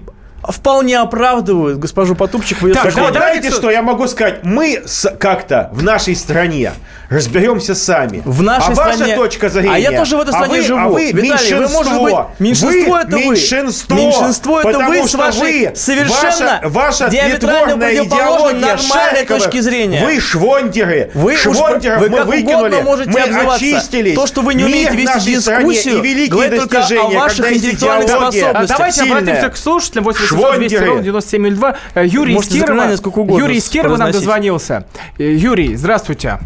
вполне 0.51 0.97
оправдывают 0.99 1.79
госпожу 1.79 2.15
Потупчик 2.15 2.57
Так, 2.73 2.83
Так, 2.83 2.95
вот 2.97 3.13
давайте- 3.13 3.51
что 3.51 3.69
я 3.69 3.81
могу 3.81 4.07
сказать? 4.07 4.43
Мы 4.43 4.81
с- 4.85 5.09
как-то 5.19 5.69
в 5.73 5.83
нашей 5.83 6.15
стране 6.15 6.71
разберемся 7.09 7.75
сами. 7.75 8.21
В 8.25 8.41
нашей 8.41 8.73
а 8.73 8.75
ваша 8.75 8.93
стране- 8.95 9.15
точка 9.15 9.49
зрения? 9.49 9.75
А 9.75 9.77
я 9.79 9.97
тоже 9.97 10.17
в 10.17 10.21
этой 10.21 10.29
а 10.29 10.33
стране 10.33 10.49
вы- 10.49 10.61
живу. 10.61 10.79
А 10.79 10.87
вы 10.89 11.05
Виталий, 11.11 11.21
вы, 11.21 11.27
меньшинство. 11.61 11.77
может 11.77 12.01
быть, 12.01 12.15
меньшинство 12.39 12.93
Вы 12.93 12.99
это 12.99 13.17
вы. 13.17 13.23
меньшинство. 13.23 13.95
Меньшинство 13.95 14.59
это 14.59 14.67
потому 14.71 14.89
вы 14.89 15.05
с 15.05 15.09
что 15.09 15.17
вашей 15.17 15.67
вы, 15.69 15.75
совершенно 15.75 16.59
ваша, 16.63 16.69
ваша 16.69 17.09
диаметрально 17.09 17.77
противоположной 17.77 18.53
нормальной 18.59 19.25
точки 19.25 19.59
зрения. 19.61 20.03
Вы 20.03 20.19
швондеры. 20.19 21.11
Вы 21.13 21.37
Швондеров 21.37 22.01
вы 22.01 22.09
мы 22.09 22.23
выкинули. 22.23 22.81
можете 22.81 23.09
мы 23.09 23.21
очистились. 23.53 24.15
То, 24.15 24.27
что 24.27 24.41
вы 24.41 24.53
не 24.53 24.65
умеете 24.65 24.95
вести 24.95 25.35
дискуссию, 25.35 25.99
и 25.99 26.01
великие 26.01 26.29
говорит 26.29 26.59
только 26.59 26.77
о 26.77 26.81
достижения, 26.81 27.17
ваших 27.17 27.51
интеллектуальных 27.53 28.09
способностях. 28.09 28.67
Давайте 28.67 28.99
сильная. 29.01 29.17
обратимся 29.19 29.49
к 29.49 29.57
слушателям 29.57 30.03
800 30.37 30.57
200 30.59 30.75
Швондеры. 30.75 30.87
ровно 30.87 31.03
9702. 31.03 31.75
Э, 31.95 32.05
Юрий 32.05 32.31
из 32.31 32.35
Можете 32.35 32.53
Кирова. 32.55 32.67
заклинания 32.67 32.97
сколько 32.97 33.19
угодно 33.19 33.43
Юрий 33.43 33.57
из 33.57 33.69
Кирова 33.69 33.97
нам 33.97 34.11
дозвонился. 34.11 34.85
Э, 35.17 35.23
Юрий, 35.33 35.75
здравствуйте. 35.75 36.39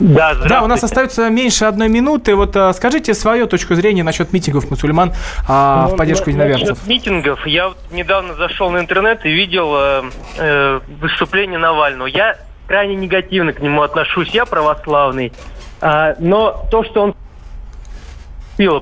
Да, 0.00 0.34
Да, 0.34 0.62
у 0.62 0.68
нас 0.68 0.82
остается 0.84 1.28
меньше 1.28 1.66
одной 1.66 1.88
минуты. 1.88 2.34
Вот 2.34 2.56
э, 2.56 2.72
скажите 2.72 3.12
свою 3.14 3.46
точку 3.46 3.74
зрения 3.74 4.02
насчет 4.02 4.32
митингов 4.32 4.70
мусульман 4.70 5.12
а, 5.46 5.88
в 5.88 5.90
Ну, 5.92 5.96
поддержку 5.98 6.26
на- 6.30 6.34
единоверцев. 6.34 6.68
насчет 6.70 6.86
митингов. 6.86 7.46
Я 7.46 7.68
вот 7.68 7.76
недавно 7.92 8.34
зашел 8.34 8.70
на 8.70 8.78
интернет 8.78 9.26
и 9.26 9.30
видел 9.30 9.74
э, 9.76 10.02
э, 10.38 10.80
выступление 11.00 11.58
Навального. 11.58 12.06
Я 12.06 12.36
крайне 12.66 12.94
негативно 12.96 13.52
к 13.52 13.60
нему 13.60 13.82
отношусь. 13.82 14.28
Я 14.30 14.46
православный. 14.46 15.32
А, 15.80 16.14
но 16.20 16.66
то, 16.70 16.82
что 16.84 17.02
он 17.02 17.14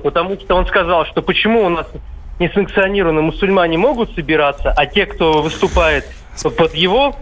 потому 0.01 0.39
что 0.39 0.55
он 0.55 0.65
сказал, 0.67 1.05
что 1.07 1.21
почему 1.21 1.65
у 1.65 1.69
нас 1.69 1.85
несанкционированно 2.39 3.21
мусульмане 3.21 3.77
могут 3.77 4.13
собираться, 4.13 4.71
а 4.71 4.85
те, 4.85 5.05
кто 5.05 5.41
выступает 5.41 6.05
под 6.43 6.75
его 6.75 7.15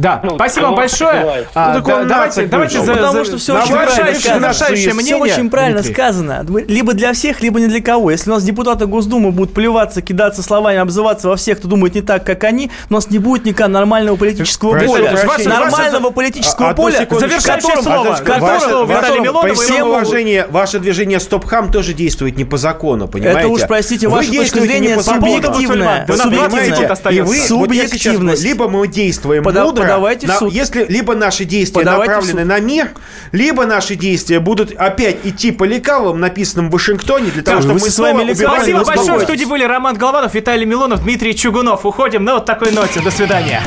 Да, 0.00 0.20
Ну, 0.24 0.34
спасибо 0.36 0.64
вам 0.64 0.70
кого 0.74 0.76
большое. 0.76 1.46
А, 1.54 1.74
Ну, 1.74 1.84
да, 1.84 2.04
давайте, 2.04 2.46
давайте 2.46 2.80
за, 2.82 2.94
Потому 2.94 3.24
что 3.24 3.36
все 3.38 3.54
очень 3.58 3.72
правильно 3.72 4.14
сказано. 4.20 4.52
Все 4.76 4.94
мнение. 4.94 5.16
очень 5.16 5.50
правильно 5.50 5.80
Дмитрий. 5.80 5.94
сказано. 5.94 6.46
Либо 6.68 6.94
для 6.94 7.12
всех, 7.12 7.42
либо 7.42 7.60
не 7.60 7.66
для 7.66 7.80
кого. 7.82 8.10
Если 8.10 8.30
у 8.30 8.34
нас 8.34 8.42
депутаты 8.42 8.86
Госдумы 8.86 9.30
будут 9.30 9.52
плеваться, 9.54 10.00
кидаться 10.02 10.42
словами, 10.42 10.78
обзываться 10.78 11.28
во 11.28 11.36
всех, 11.36 11.58
кто 11.58 11.68
думает 11.68 11.94
не 11.94 12.00
так, 12.02 12.24
как 12.24 12.44
они, 12.44 12.70
у 12.88 12.94
нас 12.94 13.10
не 13.10 13.18
будет 13.18 13.44
никогда 13.44 13.68
нормального 13.68 14.16
политического 14.16 14.72
Прошу 14.72 14.86
поля. 14.86 15.10
прощения. 15.10 15.48
Нормального 15.50 16.10
политического 16.10 16.70
Одну 16.70 16.82
поля, 16.84 16.98
секундочку. 17.00 17.16
в 17.16 17.20
Завершающее 17.20 17.82
слово. 17.82 18.16
котором 18.16 18.88
Виталий 18.88 19.20
Милонов, 19.20 19.58
всем 19.58 19.88
уважении, 19.88 20.44
ваше 20.50 20.78
движение 20.78 21.20
Стоп-Хам 21.20 21.70
тоже 21.70 21.92
действует 21.92 22.36
не 22.36 22.44
по 22.44 22.56
закону, 22.56 23.06
понимаете? 23.08 23.40
Это 23.40 23.48
уж, 23.48 23.60
простите, 23.66 24.08
ваша 24.08 24.30
точка 24.32 24.60
зрения 24.60 25.00
субъективная. 25.00 26.06
Субъективная. 26.06 26.06
20 26.06 26.78
минут 26.78 26.90
остается. 26.90 27.10
И 27.10 27.20
вы, 27.20 27.36
вот 27.38 27.46
Субъективность. 27.46 28.42
говорю, 28.42 28.42
либо 28.42 28.68
мы 28.68 28.88
действуем 28.88 29.42
мудро, 29.44 29.89
подавайте 29.94 30.26
в 30.26 30.30
на- 30.30 30.38
суд. 30.38 30.52
если 30.52 30.84
либо 30.88 31.14
наши 31.14 31.44
действия 31.44 31.80
Подавайте 31.80 32.12
в 32.12 32.16
направлены 32.16 32.44
на 32.44 32.60
мир, 32.60 32.90
либо 33.32 33.66
наши 33.66 33.94
действия 33.94 34.40
будут 34.40 34.72
опять 34.72 35.18
идти 35.24 35.50
по 35.52 35.64
лекалам, 35.64 36.20
написанным 36.20 36.68
в 36.68 36.72
Вашингтоне, 36.72 37.30
для 37.30 37.42
того, 37.42 37.60
чтобы 37.60 37.80
мы 37.80 37.88
лекалами 37.88 38.32
убивали 38.32 38.58
Спасибо 38.58 38.84
большое. 38.84 39.18
В 39.18 39.22
студии 39.22 39.44
были 39.44 39.64
Роман 39.64 39.96
Голованов, 39.96 40.34
Виталий 40.34 40.66
Милонов, 40.66 41.02
Дмитрий 41.02 41.34
Чугунов. 41.34 41.84
Уходим 41.86 42.24
на 42.24 42.34
вот 42.34 42.46
такой 42.46 42.72
ноте. 42.72 43.00
До 43.00 43.10
свидания. 43.10 43.62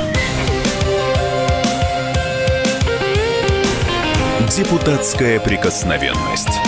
Депутатская 4.56 5.40
прикосновенность. 5.40 6.60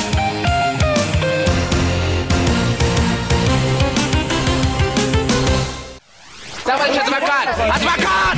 Товарищ 6.64 6.98
адвокат! 6.98 7.50
Адвокат! 7.60 8.05